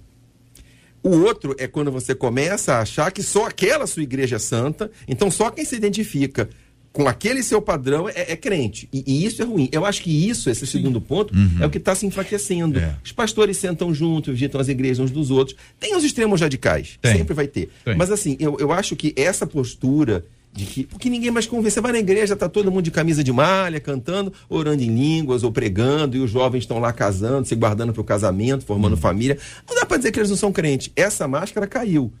O 1.03 1.09
outro 1.09 1.55
é 1.59 1.67
quando 1.67 1.91
você 1.91 2.15
começa 2.15 2.73
a 2.73 2.79
achar 2.79 3.11
que 3.11 3.21
só 3.21 3.45
aquela 3.45 3.85
sua 3.85 4.03
igreja 4.03 4.37
é 4.37 4.39
santa, 4.39 4.89
então 5.07 5.29
só 5.29 5.51
quem 5.51 5.63
se 5.63 5.75
identifica 5.75 6.49
com 6.97 7.07
aquele 7.07 7.43
seu 7.43 7.61
padrão 7.61 8.09
é, 8.09 8.31
é 8.31 8.35
crente. 8.35 8.89
E, 8.91 9.03
e 9.05 9.23
isso 9.23 9.39
é 9.43 9.45
ruim. 9.45 9.69
Eu 9.71 9.85
acho 9.85 10.01
que 10.01 10.09
isso, 10.27 10.49
esse 10.49 10.65
segundo 10.65 10.99
ponto, 10.99 11.31
é 11.61 11.65
o 11.65 11.69
que 11.69 11.77
está 11.77 11.93
se 11.93 12.07
enfraquecendo. 12.07 12.79
É. 12.79 12.95
Os 13.05 13.11
pastores 13.11 13.57
sentam 13.57 13.93
juntos, 13.93 14.33
visitam 14.33 14.59
as 14.59 14.67
igrejas 14.67 14.97
uns 14.97 15.11
dos 15.11 15.29
outros. 15.29 15.55
Tem 15.79 15.95
os 15.95 16.03
extremos 16.03 16.41
radicais, 16.41 16.97
Tem. 16.99 17.17
sempre 17.17 17.35
vai 17.35 17.45
ter. 17.45 17.69
Tem. 17.85 17.95
Mas 17.95 18.09
assim, 18.09 18.35
eu, 18.39 18.57
eu 18.59 18.71
acho 18.71 18.95
que 18.95 19.13
essa 19.15 19.45
postura 19.45 20.25
de 20.51 20.65
que. 20.65 20.83
Porque 20.85 21.07
ninguém 21.07 21.29
mais 21.29 21.45
convence. 21.45 21.75
Você 21.75 21.81
vai 21.81 21.91
na 21.91 21.99
igreja, 21.99 22.35
tá 22.35 22.49
todo 22.49 22.71
mundo 22.71 22.85
de 22.85 22.89
camisa 22.89 23.23
de 23.23 23.31
malha, 23.31 23.79
cantando, 23.79 24.33
orando 24.49 24.81
em 24.81 24.87
línguas 24.87 25.43
ou 25.43 25.51
pregando, 25.51 26.17
e 26.17 26.19
os 26.19 26.31
jovens 26.31 26.61
estão 26.61 26.79
lá 26.79 26.91
casando, 26.91 27.47
se 27.47 27.53
guardando 27.53 27.93
para 27.93 28.01
o 28.01 28.03
casamento, 28.03 28.65
formando 28.65 28.97
família. 28.97 29.37
Não 29.69 29.75
dá 29.75 29.85
para 29.85 29.97
dizer 29.97 30.11
que 30.11 30.17
eles 30.17 30.31
não 30.31 30.37
são 30.37 30.51
crentes. 30.51 30.91
Essa 30.95 31.27
máscara 31.27 31.67
caiu. 31.67 32.11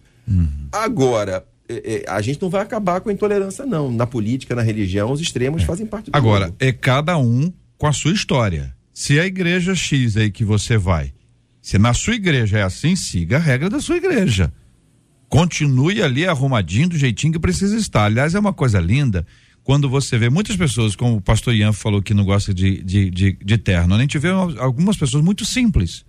Agora, 0.71 1.31
é, 1.31 1.35
é, 1.37 1.43
a 2.07 2.21
gente 2.21 2.41
não 2.41 2.49
vai 2.49 2.61
acabar 2.61 3.01
com 3.01 3.09
a 3.09 3.13
intolerância, 3.13 3.65
não. 3.65 3.91
Na 3.91 4.07
política, 4.07 4.55
na 4.55 4.61
religião, 4.61 5.11
os 5.11 5.21
extremos 5.21 5.63
fazem 5.63 5.85
parte 5.85 6.09
do 6.09 6.15
Agora, 6.15 6.45
jogo. 6.45 6.57
é 6.59 6.71
cada 6.71 7.17
um 7.17 7.51
com 7.77 7.87
a 7.87 7.93
sua 7.93 8.13
história. 8.13 8.75
Se 8.93 9.19
a 9.19 9.25
igreja 9.25 9.75
X 9.75 10.17
aí 10.17 10.31
que 10.31 10.43
você 10.43 10.77
vai, 10.77 11.13
se 11.61 11.77
na 11.77 11.93
sua 11.93 12.15
igreja 12.15 12.57
é 12.59 12.63
assim, 12.63 12.95
siga 12.95 13.37
a 13.37 13.39
regra 13.39 13.69
da 13.69 13.79
sua 13.79 13.97
igreja. 13.97 14.51
Continue 15.29 16.01
ali 16.01 16.25
arrumadinho 16.25 16.89
do 16.89 16.97
jeitinho 16.97 17.33
que 17.33 17.39
precisa 17.39 17.75
estar. 17.75 18.05
Aliás, 18.05 18.33
é 18.33 18.39
uma 18.39 18.53
coisa 18.53 18.79
linda 18.79 19.25
quando 19.67 19.89
você 19.89 20.17
vê 20.17 20.29
muitas 20.29 20.55
pessoas, 20.55 20.95
como 20.95 21.17
o 21.17 21.21
pastor 21.21 21.53
Ian 21.53 21.73
falou 21.73 22.01
que 22.01 22.13
não 22.13 22.23
gosta 22.23 22.53
de, 22.53 22.81
de, 22.81 23.09
de, 23.09 23.33
de 23.33 23.57
terno, 23.57 23.93
a 23.95 23.99
gente 23.99 24.17
vê 24.17 24.29
algumas 24.29 24.95
pessoas 24.95 25.21
muito 25.21 25.43
simples. 25.43 26.05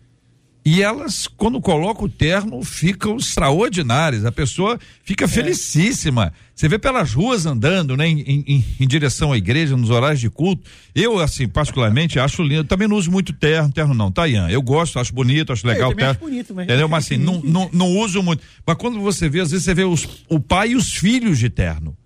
E 0.70 0.82
elas, 0.82 1.26
quando 1.26 1.60
colocam 1.62 2.04
o 2.04 2.08
terno, 2.10 2.62
ficam 2.62 3.16
extraordinárias. 3.16 4.26
A 4.26 4.30
pessoa 4.32 4.78
fica 5.02 5.26
felicíssima. 5.26 6.30
Você 6.54 6.68
vê 6.68 6.78
pelas 6.78 7.12
ruas 7.14 7.46
andando, 7.46 7.96
né, 7.96 8.06
em, 8.06 8.20
em- 8.46 8.64
em 8.80 8.86
direção 8.86 9.32
à 9.32 9.38
igreja, 9.38 9.76
nos 9.78 9.88
horários 9.88 10.20
de 10.20 10.28
culto. 10.28 10.68
Eu, 10.94 11.18
assim, 11.20 11.48
particularmente, 11.48 12.18
acho 12.18 12.42
lindo. 12.42 12.64
Também 12.64 12.86
não 12.86 12.96
uso 12.96 13.10
muito 13.10 13.32
terno, 13.32 13.72
terno 13.72 13.94
não, 13.94 14.12
tá, 14.12 14.28
Ian? 14.28 14.50
Eu 14.50 14.60
gosto, 14.60 14.98
acho 14.98 15.14
bonito, 15.14 15.52
acho 15.54 15.66
legal 15.66 15.88
eu 15.90 15.94
o 15.94 15.96
terno. 15.96 16.10
acho 16.10 16.20
bonito, 16.20 16.54
mas- 16.54 16.64
Entendeu? 16.64 16.88
Mas 16.88 17.04
assim, 17.06 17.16
não, 17.22 17.40
não, 17.42 17.70
não 17.72 17.86
uso 17.96 18.22
muito. 18.22 18.42
Mas 18.66 18.76
quando 18.76 19.00
você 19.00 19.26
vê, 19.28 19.40
às 19.40 19.50
vezes 19.50 19.64
você 19.64 19.72
vê 19.72 19.84
os, 19.84 20.06
o 20.28 20.38
pai 20.38 20.70
e 20.72 20.76
os 20.76 20.92
filhos 20.92 21.38
de 21.38 21.48
terno. 21.48 21.96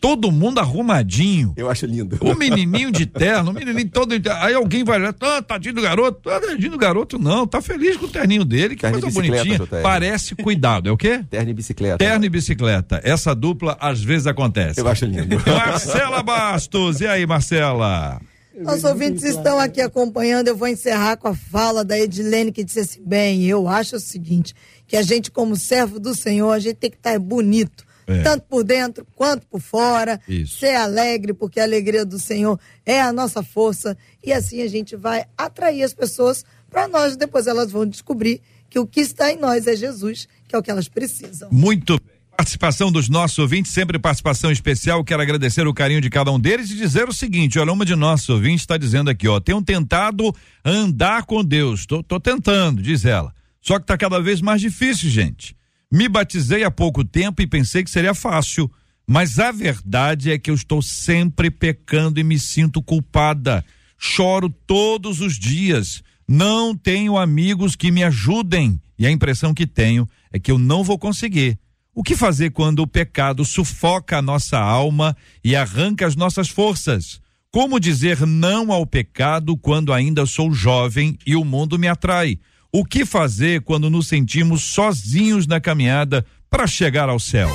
Todo 0.00 0.30
mundo 0.30 0.60
arrumadinho. 0.60 1.54
Eu 1.56 1.70
acho 1.70 1.86
lindo. 1.86 2.18
O 2.20 2.34
menininho 2.34 2.92
de 2.92 3.06
terno, 3.06 3.50
o 3.50 3.54
menininho 3.54 3.88
todo. 3.88 4.14
Aí 4.40 4.54
alguém 4.54 4.84
vai 4.84 4.98
lá, 4.98 5.14
ah, 5.20 5.42
tadinho 5.42 5.74
do 5.74 5.82
garoto. 5.82 6.28
Ah, 6.28 6.40
tadinho 6.40 6.70
do 6.70 6.78
garoto, 6.78 7.18
não. 7.18 7.46
Tá 7.46 7.62
feliz 7.62 7.96
com 7.96 8.06
o 8.06 8.08
terninho 8.08 8.44
dele, 8.44 8.76
que 8.76 8.82
Terno 8.82 9.00
coisa 9.00 9.14
bonitinha. 9.14 9.58
Parece 9.82 10.34
cuidado, 10.34 10.88
é 10.88 10.92
o 10.92 10.96
quê? 10.96 11.24
Terno 11.30 11.50
e 11.50 11.54
bicicleta. 11.54 11.98
Terno 11.98 12.24
e 12.24 12.28
bicicleta. 12.28 13.00
Essa 13.02 13.34
dupla 13.34 13.76
às 13.80 14.02
vezes 14.02 14.26
acontece. 14.26 14.80
Eu 14.80 14.86
acho 14.86 15.06
lindo. 15.06 15.36
Marcela 15.46 16.22
Bastos, 16.22 17.00
e 17.00 17.06
aí, 17.06 17.26
Marcela? 17.26 18.20
Nossos 18.58 18.84
ouvintes 18.84 19.22
estão 19.22 19.58
aqui 19.58 19.80
acompanhando. 19.80 20.48
Eu 20.48 20.56
vou 20.56 20.68
encerrar 20.68 21.16
com 21.16 21.28
a 21.28 21.34
fala 21.34 21.84
da 21.84 21.98
Edilene, 21.98 22.52
que 22.52 22.64
disse 22.64 22.80
assim: 22.80 23.02
bem, 23.04 23.44
eu 23.44 23.68
acho 23.68 23.96
o 23.96 24.00
seguinte, 24.00 24.54
que 24.86 24.96
a 24.96 25.02
gente, 25.02 25.30
como 25.30 25.56
servo 25.56 26.00
do 26.00 26.14
Senhor, 26.14 26.52
a 26.52 26.58
gente 26.58 26.76
tem 26.76 26.90
que 26.90 26.96
estar 26.96 27.18
bonito. 27.18 27.85
É. 28.06 28.22
Tanto 28.22 28.44
por 28.48 28.62
dentro 28.62 29.06
quanto 29.16 29.46
por 29.46 29.60
fora. 29.60 30.20
Isso. 30.28 30.58
Ser 30.58 30.76
alegre, 30.76 31.32
porque 31.34 31.58
a 31.58 31.64
alegria 31.64 32.04
do 32.04 32.18
Senhor 32.18 32.58
é 32.84 33.00
a 33.00 33.12
nossa 33.12 33.42
força. 33.42 33.96
E 34.24 34.32
assim 34.32 34.62
a 34.62 34.68
gente 34.68 34.94
vai 34.96 35.24
atrair 35.36 35.82
as 35.82 35.92
pessoas 35.92 36.44
para 36.70 36.86
nós. 36.86 37.16
Depois 37.16 37.46
elas 37.46 37.70
vão 37.70 37.86
descobrir 37.86 38.40
que 38.70 38.78
o 38.78 38.86
que 38.86 39.00
está 39.00 39.32
em 39.32 39.38
nós 39.38 39.66
é 39.66 39.74
Jesus, 39.74 40.28
que 40.46 40.54
é 40.54 40.58
o 40.58 40.62
que 40.62 40.70
elas 40.70 40.88
precisam. 40.88 41.48
Muito 41.50 41.98
bem. 41.98 42.16
Participação 42.36 42.92
dos 42.92 43.08
nossos 43.08 43.38
ouvintes, 43.38 43.72
sempre 43.72 43.98
participação 43.98 44.52
especial. 44.52 45.02
Quero 45.02 45.22
agradecer 45.22 45.66
o 45.66 45.72
carinho 45.72 46.02
de 46.02 46.10
cada 46.10 46.30
um 46.30 46.38
deles 46.38 46.70
e 46.70 46.76
dizer 46.76 47.08
o 47.08 47.12
seguinte: 47.12 47.58
olha, 47.58 47.72
uma 47.72 47.84
de 47.84 47.96
nossos 47.96 48.28
ouvintes 48.28 48.60
está 48.60 48.76
dizendo 48.76 49.08
aqui, 49.08 49.26
ó, 49.26 49.40
tenho 49.40 49.62
tentado 49.62 50.34
andar 50.62 51.24
com 51.24 51.42
Deus. 51.42 51.86
Tô, 51.86 52.02
tô 52.02 52.20
tentando, 52.20 52.82
diz 52.82 53.06
ela. 53.06 53.32
Só 53.62 53.78
que 53.78 53.86
tá 53.86 53.96
cada 53.96 54.20
vez 54.20 54.42
mais 54.42 54.60
difícil, 54.60 55.08
gente. 55.08 55.56
Me 55.90 56.08
batizei 56.08 56.64
há 56.64 56.70
pouco 56.70 57.04
tempo 57.04 57.40
e 57.40 57.46
pensei 57.46 57.84
que 57.84 57.90
seria 57.90 58.14
fácil. 58.14 58.70
Mas 59.06 59.38
a 59.38 59.52
verdade 59.52 60.32
é 60.32 60.38
que 60.38 60.50
eu 60.50 60.54
estou 60.54 60.82
sempre 60.82 61.50
pecando 61.50 62.18
e 62.18 62.24
me 62.24 62.38
sinto 62.38 62.82
culpada. 62.82 63.64
Choro 63.96 64.50
todos 64.66 65.20
os 65.20 65.38
dias. 65.38 66.02
Não 66.26 66.76
tenho 66.76 67.16
amigos 67.16 67.76
que 67.76 67.92
me 67.92 68.02
ajudem. 68.02 68.80
E 68.98 69.06
a 69.06 69.10
impressão 69.10 69.54
que 69.54 69.66
tenho 69.66 70.08
é 70.32 70.38
que 70.38 70.50
eu 70.50 70.58
não 70.58 70.82
vou 70.82 70.98
conseguir. 70.98 71.58
O 71.94 72.02
que 72.02 72.16
fazer 72.16 72.50
quando 72.50 72.80
o 72.80 72.86
pecado 72.86 73.44
sufoca 73.44 74.18
a 74.18 74.22
nossa 74.22 74.58
alma 74.58 75.16
e 75.42 75.54
arranca 75.54 76.06
as 76.06 76.16
nossas 76.16 76.48
forças? 76.48 77.20
Como 77.50 77.80
dizer 77.80 78.26
não 78.26 78.72
ao 78.72 78.84
pecado 78.84 79.56
quando 79.56 79.92
ainda 79.92 80.26
sou 80.26 80.52
jovem 80.52 81.16
e 81.24 81.36
o 81.36 81.44
mundo 81.44 81.78
me 81.78 81.88
atrai? 81.88 82.38
O 82.78 82.84
que 82.84 83.06
fazer 83.06 83.62
quando 83.62 83.88
nos 83.88 84.06
sentimos 84.06 84.62
sozinhos 84.62 85.46
na 85.46 85.58
caminhada 85.58 86.26
para 86.50 86.66
chegar 86.66 87.08
ao 87.08 87.18
céu? 87.18 87.48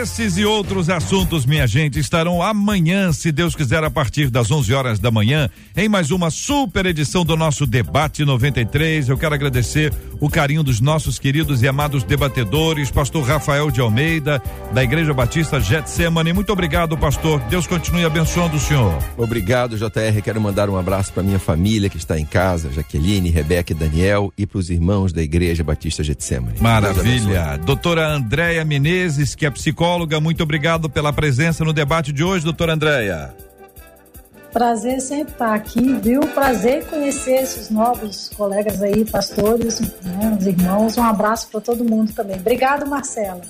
Esses 0.00 0.38
e 0.38 0.46
outros 0.46 0.88
assuntos, 0.88 1.44
minha 1.44 1.66
gente, 1.66 1.98
estarão 1.98 2.42
amanhã, 2.42 3.12
se 3.12 3.30
Deus 3.30 3.54
quiser, 3.54 3.84
a 3.84 3.90
partir 3.90 4.30
das 4.30 4.50
11 4.50 4.72
horas 4.72 4.98
da 4.98 5.10
manhã, 5.10 5.50
em 5.76 5.90
mais 5.90 6.10
uma 6.10 6.30
super 6.30 6.86
edição 6.86 7.22
do 7.22 7.36
nosso 7.36 7.66
Debate 7.66 8.24
93. 8.24 9.10
Eu 9.10 9.18
quero 9.18 9.34
agradecer 9.34 9.92
o 10.18 10.30
carinho 10.30 10.62
dos 10.62 10.80
nossos 10.80 11.18
queridos 11.18 11.60
e 11.60 11.68
amados 11.68 12.02
debatedores, 12.02 12.90
pastor 12.90 13.26
Rafael 13.26 13.70
de 13.70 13.82
Almeida, 13.82 14.42
da 14.72 14.82
Igreja 14.82 15.12
Batista 15.12 15.60
Getsemane. 15.60 16.32
Muito 16.32 16.50
obrigado, 16.50 16.96
pastor. 16.96 17.38
Deus 17.50 17.66
continue 17.66 18.06
abençoando 18.06 18.56
o 18.56 18.60
senhor. 18.60 18.96
Obrigado, 19.18 19.76
JR. 19.76 20.22
Quero 20.24 20.40
mandar 20.40 20.70
um 20.70 20.78
abraço 20.78 21.12
para 21.12 21.22
minha 21.22 21.38
família 21.38 21.90
que 21.90 21.98
está 21.98 22.18
em 22.18 22.24
casa, 22.24 22.72
Jaqueline, 22.72 23.28
Rebeca 23.28 23.74
e 23.74 23.76
Daniel, 23.76 24.32
e 24.38 24.46
para 24.46 24.60
os 24.60 24.70
irmãos 24.70 25.12
da 25.12 25.22
Igreja 25.22 25.62
Batista 25.62 26.02
Getsemane. 26.02 26.58
Maravilha. 26.58 27.58
Doutora 27.58 28.08
Andréia 28.08 28.64
Menezes, 28.64 29.34
que 29.34 29.44
é 29.44 29.50
psicóloga, 29.50 29.89
muito 30.20 30.42
obrigado 30.42 30.88
pela 30.88 31.12
presença 31.12 31.64
no 31.64 31.72
debate 31.72 32.12
de 32.12 32.22
hoje, 32.22 32.44
doutora 32.44 32.74
Andréia. 32.74 33.34
Prazer 34.52 35.00
sempre 35.00 35.32
estar 35.32 35.54
aqui, 35.54 35.94
viu? 36.02 36.20
Prazer 36.20 36.84
conhecer 36.86 37.42
esses 37.42 37.70
novos 37.70 38.30
colegas 38.36 38.82
aí, 38.82 39.04
pastores, 39.04 39.80
né, 39.80 40.36
os 40.38 40.46
irmãos. 40.46 40.98
Um 40.98 41.04
abraço 41.04 41.48
para 41.50 41.60
todo 41.60 41.84
mundo 41.84 42.12
também. 42.12 42.36
Obrigado, 42.36 42.88
Marcela. 42.88 43.40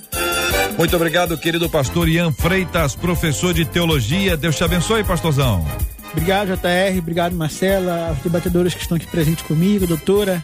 Muito 0.77 0.95
obrigado, 0.95 1.37
querido 1.37 1.67
pastor 1.69 2.07
Ian 2.07 2.31
Freitas, 2.31 2.95
professor 2.95 3.53
de 3.53 3.65
teologia. 3.65 4.37
Deus 4.37 4.55
te 4.55 4.63
abençoe, 4.63 5.03
pastorzão. 5.03 5.65
Obrigado, 6.11 6.49
JR. 6.49 6.99
Obrigado, 6.99 7.35
Marcela, 7.35 8.09
aos 8.09 8.19
debatedores 8.19 8.75
que 8.75 8.81
estão 8.81 8.95
aqui 8.97 9.07
presentes 9.07 9.43
comigo, 9.43 9.87
doutora. 9.87 10.43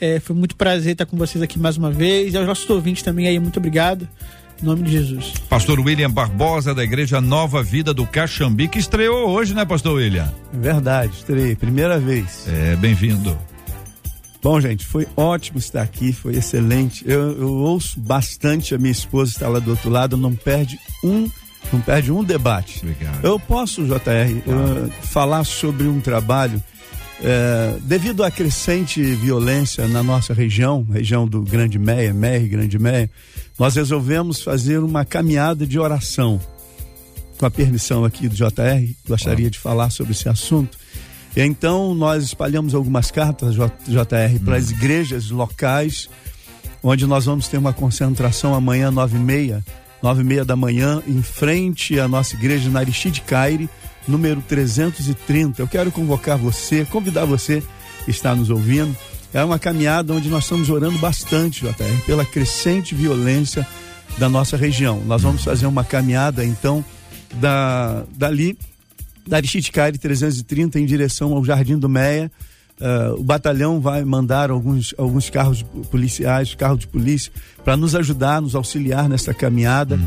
É, 0.00 0.18
foi 0.18 0.34
muito 0.34 0.56
prazer 0.56 0.92
estar 0.92 1.06
com 1.06 1.16
vocês 1.16 1.42
aqui 1.42 1.58
mais 1.58 1.76
uma 1.76 1.90
vez. 1.90 2.34
E 2.34 2.36
aos 2.36 2.46
nossos 2.46 2.68
ouvintes 2.68 3.02
também 3.02 3.28
aí, 3.28 3.38
muito 3.38 3.58
obrigado. 3.58 4.08
Em 4.62 4.66
nome 4.66 4.82
de 4.82 4.92
Jesus. 4.92 5.34
Pastor 5.48 5.80
William 5.80 6.10
Barbosa, 6.10 6.74
da 6.74 6.84
Igreja 6.84 7.20
Nova 7.20 7.62
Vida 7.62 7.92
do 7.92 8.06
Caxambi, 8.06 8.68
que 8.68 8.78
estreou 8.78 9.28
hoje, 9.28 9.54
né, 9.54 9.64
Pastor 9.64 9.94
William? 9.94 10.32
Verdade, 10.52 11.12
estreiei, 11.14 11.54
primeira 11.54 11.98
vez. 11.98 12.46
É, 12.48 12.76
bem-vindo. 12.76 13.36
Bom, 14.42 14.60
gente, 14.60 14.84
foi 14.84 15.06
ótimo 15.16 15.58
estar 15.58 15.82
aqui, 15.82 16.12
foi 16.12 16.36
excelente. 16.36 17.02
Eu, 17.08 17.40
eu 17.40 17.48
ouço 17.54 17.98
bastante 17.98 18.74
a 18.74 18.78
minha 18.78 18.92
esposa 18.92 19.32
está 19.32 19.48
lá 19.48 19.58
do 19.58 19.70
outro 19.70 19.88
lado, 19.88 20.16
não 20.16 20.34
perde 20.34 20.78
um, 21.02 21.28
não 21.72 21.80
perde 21.80 22.12
um 22.12 22.22
debate. 22.22 22.80
Obrigado. 22.82 23.24
Eu 23.24 23.40
posso, 23.40 23.84
JR, 23.84 24.42
eu, 24.46 24.90
falar 25.02 25.44
sobre 25.44 25.88
um 25.88 25.98
trabalho 25.98 26.62
é, 27.22 27.76
devido 27.82 28.22
à 28.22 28.30
crescente 28.30 29.00
violência 29.02 29.88
na 29.88 30.02
nossa 30.02 30.34
região, 30.34 30.86
região 30.92 31.26
do 31.26 31.40
Grande 31.40 31.78
Meia, 31.78 32.12
Meia, 32.12 32.46
Grande 32.46 32.78
Meia, 32.78 33.10
nós 33.58 33.76
resolvemos 33.76 34.42
fazer 34.42 34.78
uma 34.78 35.04
caminhada 35.04 35.66
de 35.66 35.78
oração. 35.78 36.40
Com 37.38 37.46
a 37.46 37.50
permissão 37.50 38.04
aqui 38.04 38.28
do 38.28 38.34
JR, 38.34 38.92
gostaria 39.06 39.50
de 39.50 39.58
falar 39.58 39.90
sobre 39.90 40.12
esse 40.12 40.28
assunto. 40.28 40.78
E 41.36 41.40
então 41.42 41.94
nós 41.94 42.24
espalhamos 42.24 42.74
algumas 42.74 43.10
cartas, 43.10 43.54
JR, 43.54 44.44
para 44.44 44.56
as 44.56 44.70
igrejas 44.70 45.30
locais, 45.30 46.08
onde 46.82 47.06
nós 47.06 47.24
vamos 47.24 47.48
ter 47.48 47.58
uma 47.58 47.72
concentração 47.72 48.54
amanhã, 48.54 48.90
nove 48.90 49.16
e 49.16 49.20
meia, 49.20 49.64
nove 50.02 50.20
e 50.20 50.24
meia 50.24 50.44
da 50.44 50.54
manhã, 50.54 51.02
em 51.06 51.22
frente 51.22 51.98
à 51.98 52.06
nossa 52.06 52.36
igreja 52.36 52.70
na 52.70 52.80
Aristide 52.80 53.20
Caire, 53.22 53.68
número 54.06 54.42
330. 54.42 55.60
Eu 55.60 55.66
quero 55.66 55.90
convocar 55.90 56.38
você, 56.38 56.84
convidar 56.84 57.24
você 57.24 57.62
que 58.04 58.10
está 58.10 58.34
nos 58.34 58.50
ouvindo. 58.50 58.96
É 59.34 59.42
uma 59.42 59.58
caminhada 59.58 60.12
onde 60.12 60.28
nós 60.28 60.44
estamos 60.44 60.70
orando 60.70 60.96
bastante, 60.98 61.62
JR, 61.62 62.06
pela 62.06 62.24
crescente 62.24 62.94
violência 62.94 63.66
da 64.16 64.28
nossa 64.28 64.56
região. 64.56 65.02
Nós 65.04 65.22
vamos 65.22 65.42
fazer 65.42 65.66
uma 65.66 65.82
caminhada, 65.82 66.44
então, 66.44 66.84
da, 67.34 68.04
dali 68.16 68.56
da 69.26 69.38
Aristide 69.38 69.72
Caire 69.72 69.98
330 69.98 70.78
em 70.78 70.86
direção 70.86 71.32
ao 71.32 71.44
Jardim 71.44 71.76
do 71.76 71.88
Meia. 71.88 72.30
Uh, 72.80 73.18
o 73.18 73.24
batalhão 73.24 73.80
vai 73.80 74.04
mandar 74.04 74.50
alguns, 74.50 74.94
alguns 74.96 75.28
carros 75.30 75.62
policiais, 75.90 76.54
carro 76.54 76.76
de 76.76 76.86
polícia, 76.86 77.32
para 77.64 77.76
nos 77.76 77.94
ajudar, 77.94 78.40
nos 78.40 78.54
auxiliar 78.54 79.08
nessa 79.08 79.34
caminhada. 79.34 79.98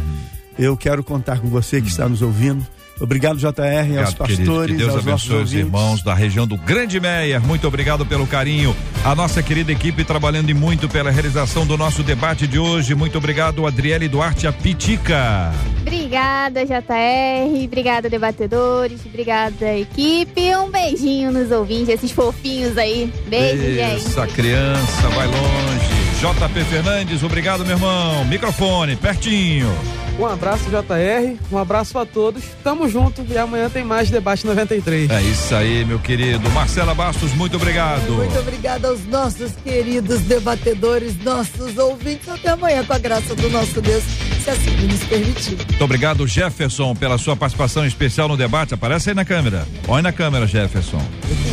Eu 0.58 0.78
quero 0.78 1.04
contar 1.04 1.40
com 1.40 1.50
você 1.50 1.82
que 1.82 1.90
está 1.90 2.08
nos 2.08 2.22
ouvindo. 2.22 2.66
Obrigado, 3.00 3.38
JR, 3.38 3.48
aos 3.48 3.52
Obrigado, 3.52 4.16
querido. 4.26 4.46
pastores, 4.46 4.72
Que 4.76 4.78
Deus 4.84 4.96
aos 4.96 5.06
nossos 5.06 5.30
abençoe 5.30 5.44
os 5.44 5.54
irmãos 5.54 6.02
da 6.04 6.14
região 6.14 6.48
do 6.48 6.58
Grande 6.58 7.00
Meyer. 7.00 7.42
Muito 7.42 7.68
obrigado 7.68 8.06
pelo 8.06 8.26
carinho. 8.28 8.76
A 9.04 9.14
nossa 9.16 9.42
querida 9.44 9.72
equipe 9.72 10.04
trabalhando 10.04 10.50
e 10.50 10.54
muito 10.54 10.90
pela 10.90 11.12
realização 11.12 11.66
do 11.66 11.78
nosso 11.78 12.04
debate 12.04 12.48
de 12.48 12.58
hoje. 12.60 12.96
Muito 12.96 13.18
obrigado, 13.18 13.66
Adriele 13.66 14.08
Duarte 14.08 14.48
Apitica. 14.48 15.52
Obrigada, 15.82 16.66
JR. 16.66 17.64
Obrigada, 17.64 18.10
debatedores. 18.10 19.06
Obrigada, 19.06 19.78
equipe. 19.78 20.56
Um 20.58 20.70
beijinho 20.70 21.32
nos 21.32 21.52
ouvintes, 21.52 21.90
esses 21.90 22.12
fofinhos 22.12 22.78
aí. 22.78 23.12
Beijo, 23.28 23.64
gente. 23.64 24.08
Essa 24.08 24.28
criança 24.28 25.08
vai 25.10 25.28
longe. 25.28 25.97
JP 26.20 26.64
Fernandes, 26.66 27.22
obrigado, 27.24 27.64
meu 27.64 27.76
irmão. 27.76 28.26
Microfone, 28.26 28.96
pertinho. 28.96 29.72
Um 30.20 30.26
abraço, 30.26 30.64
JR. 30.72 31.38
Um 31.52 31.60
abraço 31.60 32.00
a 32.00 32.04
todos. 32.08 32.44
Tamo 32.64 32.90
junto 32.90 33.24
e 33.30 33.38
amanhã 33.38 33.70
tem 33.70 33.84
mais 33.84 34.10
Debate 34.10 34.44
93. 34.48 35.12
É 35.12 35.22
isso 35.22 35.54
aí, 35.54 35.86
meu 35.86 36.00
querido. 36.00 36.50
Marcela 36.50 36.96
Bastos, 36.96 37.34
muito 37.34 37.56
obrigado. 37.58 38.12
Muito 38.14 38.40
obrigada 38.40 38.88
aos 38.88 39.06
nossos 39.06 39.52
queridos 39.64 40.22
debatedores, 40.22 41.24
nossos 41.24 41.78
ouvintes. 41.78 42.28
Até 42.28 42.50
amanhã, 42.50 42.84
com 42.84 42.94
a 42.94 42.98
graça 42.98 43.36
do 43.36 43.48
nosso 43.52 43.80
Deus, 43.80 44.04
se 44.44 44.50
assim 44.50 44.72
nos 44.88 45.04
permitir. 45.04 45.56
Muito 45.56 45.84
obrigado, 45.84 46.26
Jefferson, 46.26 46.96
pela 46.96 47.20
sua 47.20 47.36
participação 47.36 47.86
especial 47.86 48.28
no 48.28 48.36
debate. 48.36 48.74
Aparece 48.74 49.10
aí 49.10 49.16
na 49.16 49.24
câmera. 49.24 49.68
Olha 49.88 50.02
na 50.02 50.12
câmera, 50.12 50.48
Jefferson. 50.48 51.00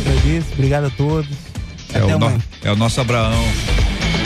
Agradeço, 0.01 0.47
obrigado 0.53 0.85
a 0.85 0.89
todos. 0.89 1.29
É 1.93 2.03
o, 2.03 2.17
no- 2.17 2.43
é 2.63 2.71
o 2.71 2.75
nosso 2.75 2.99
Abraão. 2.99 3.45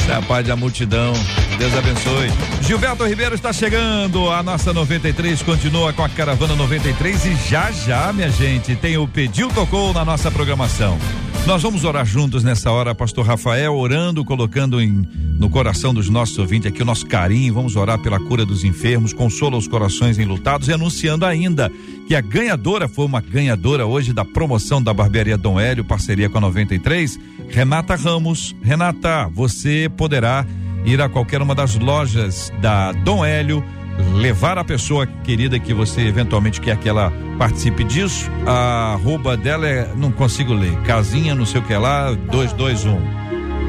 Isso 0.09 0.15
é 0.15 0.17
a 0.17 0.21
paz 0.23 0.47
da 0.47 0.55
multidão. 0.55 1.13
Deus 1.59 1.71
abençoe. 1.77 2.29
Gilberto 2.63 3.05
Ribeiro 3.05 3.35
está 3.35 3.53
chegando. 3.53 4.31
A 4.31 4.41
nossa 4.41 4.73
93 4.73 5.43
continua 5.43 5.93
com 5.93 6.03
a 6.03 6.09
Caravana 6.09 6.55
93 6.55 7.25
e 7.25 7.35
já 7.47 7.69
já, 7.71 8.11
minha 8.11 8.31
gente, 8.31 8.75
tem 8.75 8.97
o 8.97 9.07
Pediu 9.07 9.49
Tocou 9.49 9.93
na 9.93 10.03
nossa 10.03 10.31
programação. 10.31 10.97
Nós 11.45 11.61
vamos 11.61 11.83
orar 11.83 12.07
juntos 12.07 12.43
nessa 12.43 12.71
hora, 12.71 12.95
Pastor 12.95 13.23
Rafael, 13.23 13.75
orando, 13.75 14.25
colocando 14.25 14.81
em, 14.81 15.07
no 15.37 15.47
coração 15.47 15.93
dos 15.93 16.09
nossos 16.09 16.39
ouvintes 16.39 16.71
aqui 16.71 16.81
o 16.81 16.85
nosso 16.85 17.05
carinho. 17.05 17.53
Vamos 17.53 17.75
orar 17.75 17.99
pela 17.99 18.19
cura 18.19 18.43
dos 18.43 18.63
enfermos, 18.63 19.13
consola 19.13 19.57
os 19.57 19.67
corações 19.67 20.17
enlutados 20.17 20.69
e 20.69 20.73
anunciando 20.73 21.23
ainda 21.23 21.71
que 22.09 22.15
a 22.15 22.21
ganhadora 22.21 22.87
foi 22.87 23.05
uma 23.05 23.21
ganhadora 23.21 23.85
hoje 23.85 24.13
da 24.13 24.25
promoção 24.25 24.81
da 24.81 24.91
Barbearia 24.91 25.37
Dom 25.37 25.59
Hélio, 25.59 25.85
parceria 25.85 26.27
com 26.27 26.39
a 26.39 26.41
93, 26.41 27.19
Renata 27.49 27.95
Ramos. 27.95 28.55
Renata, 28.63 29.29
você 29.31 29.87
poderá 29.95 30.43
ir 30.83 30.99
a 31.03 31.07
qualquer 31.07 31.39
uma 31.39 31.53
das 31.53 31.75
lojas 31.75 32.51
da 32.59 32.93
Dom 32.93 33.23
Hélio, 33.23 33.63
levar 34.15 34.57
a 34.57 34.63
pessoa 34.63 35.05
querida 35.05 35.59
que 35.59 35.71
você 35.71 36.01
eventualmente 36.01 36.59
quer 36.59 36.77
que 36.77 36.89
ela 36.89 37.13
participe 37.37 37.83
disso. 37.83 38.27
A 38.47 38.93
arroba 38.93 39.37
dela 39.37 39.67
é, 39.67 39.93
não 39.95 40.11
consigo 40.11 40.51
ler, 40.51 40.75
casinha 40.87 41.35
não 41.35 41.45
sei 41.45 41.61
o 41.61 41.63
que 41.63 41.75
lá, 41.75 42.11
221. 42.31 42.97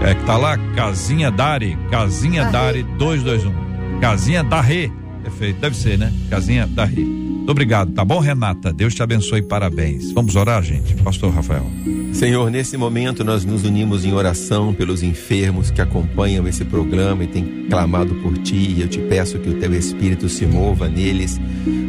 É 0.02 0.14
que 0.14 0.24
tá 0.24 0.38
lá, 0.38 0.56
casinha 0.74 1.30
Dari, 1.30 1.76
casinha 1.90 2.46
Dari 2.46 2.84
221. 2.84 4.00
Casinha 4.00 4.42
Darre. 4.42 4.90
Perfeito, 5.22 5.60
deve 5.60 5.76
ser, 5.76 5.98
né? 5.98 6.10
Casinha 6.30 6.66
Darre. 6.66 7.19
Muito 7.40 7.50
obrigado, 7.52 7.90
tá 7.92 8.04
bom, 8.04 8.20
Renata? 8.20 8.72
Deus 8.72 8.94
te 8.94 9.02
abençoe, 9.02 9.42
parabéns. 9.42 10.12
Vamos 10.12 10.36
orar, 10.36 10.62
gente? 10.62 10.94
Pastor 11.02 11.32
Rafael. 11.32 11.66
Senhor, 12.12 12.50
nesse 12.50 12.76
momento 12.76 13.24
nós 13.24 13.44
nos 13.44 13.64
unimos 13.64 14.04
em 14.04 14.12
oração 14.12 14.74
pelos 14.74 15.02
enfermos 15.02 15.70
que 15.70 15.80
acompanham 15.80 16.46
esse 16.46 16.64
programa 16.64 17.24
e 17.24 17.26
têm 17.26 17.66
clamado 17.68 18.14
por 18.16 18.36
ti. 18.38 18.76
Eu 18.78 18.88
te 18.88 19.00
peço 19.00 19.38
que 19.38 19.48
o 19.48 19.58
teu 19.58 19.74
espírito 19.74 20.28
se 20.28 20.46
mova 20.46 20.86
neles, 20.86 21.40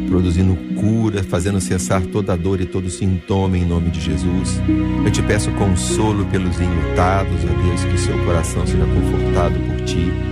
produzindo 0.08 0.56
cura, 0.80 1.22
fazendo 1.22 1.60
cessar 1.60 2.02
toda 2.06 2.36
dor 2.36 2.60
e 2.60 2.66
todo 2.66 2.90
sintoma 2.90 3.56
em 3.56 3.64
nome 3.64 3.90
de 3.90 4.00
Jesus. 4.00 4.60
Eu 5.04 5.12
te 5.12 5.22
peço 5.22 5.50
consolo 5.52 6.24
pelos 6.26 6.58
enlutados, 6.58 7.38
ó 7.44 7.66
Deus, 7.66 7.84
que 7.84 7.94
o 7.94 7.98
seu 7.98 8.18
coração 8.24 8.66
seja 8.66 8.86
confortado 8.86 9.60
por 9.60 9.84
ti. 9.84 10.31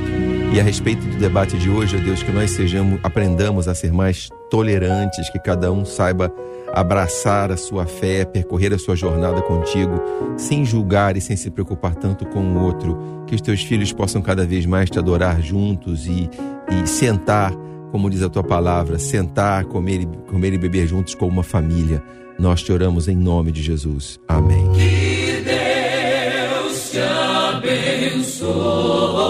E 0.53 0.59
a 0.59 0.65
respeito 0.65 1.07
do 1.07 1.17
debate 1.17 1.57
de 1.57 1.71
hoje, 1.71 1.97
ó 1.97 2.01
Deus, 2.01 2.25
que 2.25 2.33
nós 2.33 2.51
sejamos, 2.51 2.99
aprendamos 3.05 3.69
a 3.69 3.75
ser 3.75 3.93
mais 3.93 4.29
tolerantes, 4.51 5.31
que 5.31 5.39
cada 5.39 5.71
um 5.71 5.85
saiba 5.85 6.33
abraçar 6.73 7.53
a 7.53 7.57
sua 7.57 7.87
fé, 7.87 8.25
percorrer 8.25 8.73
a 8.75 8.79
sua 8.79 8.97
jornada 8.97 9.41
contigo, 9.43 10.03
sem 10.37 10.65
julgar 10.65 11.17
e 11.17 11.21
sem 11.21 11.37
se 11.37 11.53
preocupar 11.53 11.95
tanto 11.95 12.27
com 12.27 12.41
o 12.41 12.65
outro. 12.65 12.99
Que 13.29 13.37
os 13.37 13.41
teus 13.41 13.63
filhos 13.63 13.93
possam 13.93 14.21
cada 14.21 14.45
vez 14.45 14.67
mais 14.67 14.91
te 14.91 14.99
adorar 14.99 15.41
juntos 15.41 16.07
e, 16.07 16.29
e 16.69 16.87
sentar, 16.87 17.55
como 17.93 18.11
diz 18.11 18.23
a 18.23 18.29
tua 18.29 18.43
palavra, 18.43 18.99
sentar, 18.99 19.67
comer 19.67 20.01
e, 20.01 20.07
comer 20.29 20.53
e 20.53 20.59
beber 20.59 20.89
juntos 20.89 21.15
como 21.15 21.31
uma 21.31 21.45
família. 21.45 22.03
Nós 22.41 22.61
te 22.61 22.73
oramos 22.73 23.07
em 23.07 23.17
nome 23.17 23.53
de 23.53 23.63
Jesus. 23.63 24.19
Amém. 24.27 24.69
Que 24.73 25.45
Deus 25.45 26.91
te 26.91 26.99
abençoe. 27.55 29.30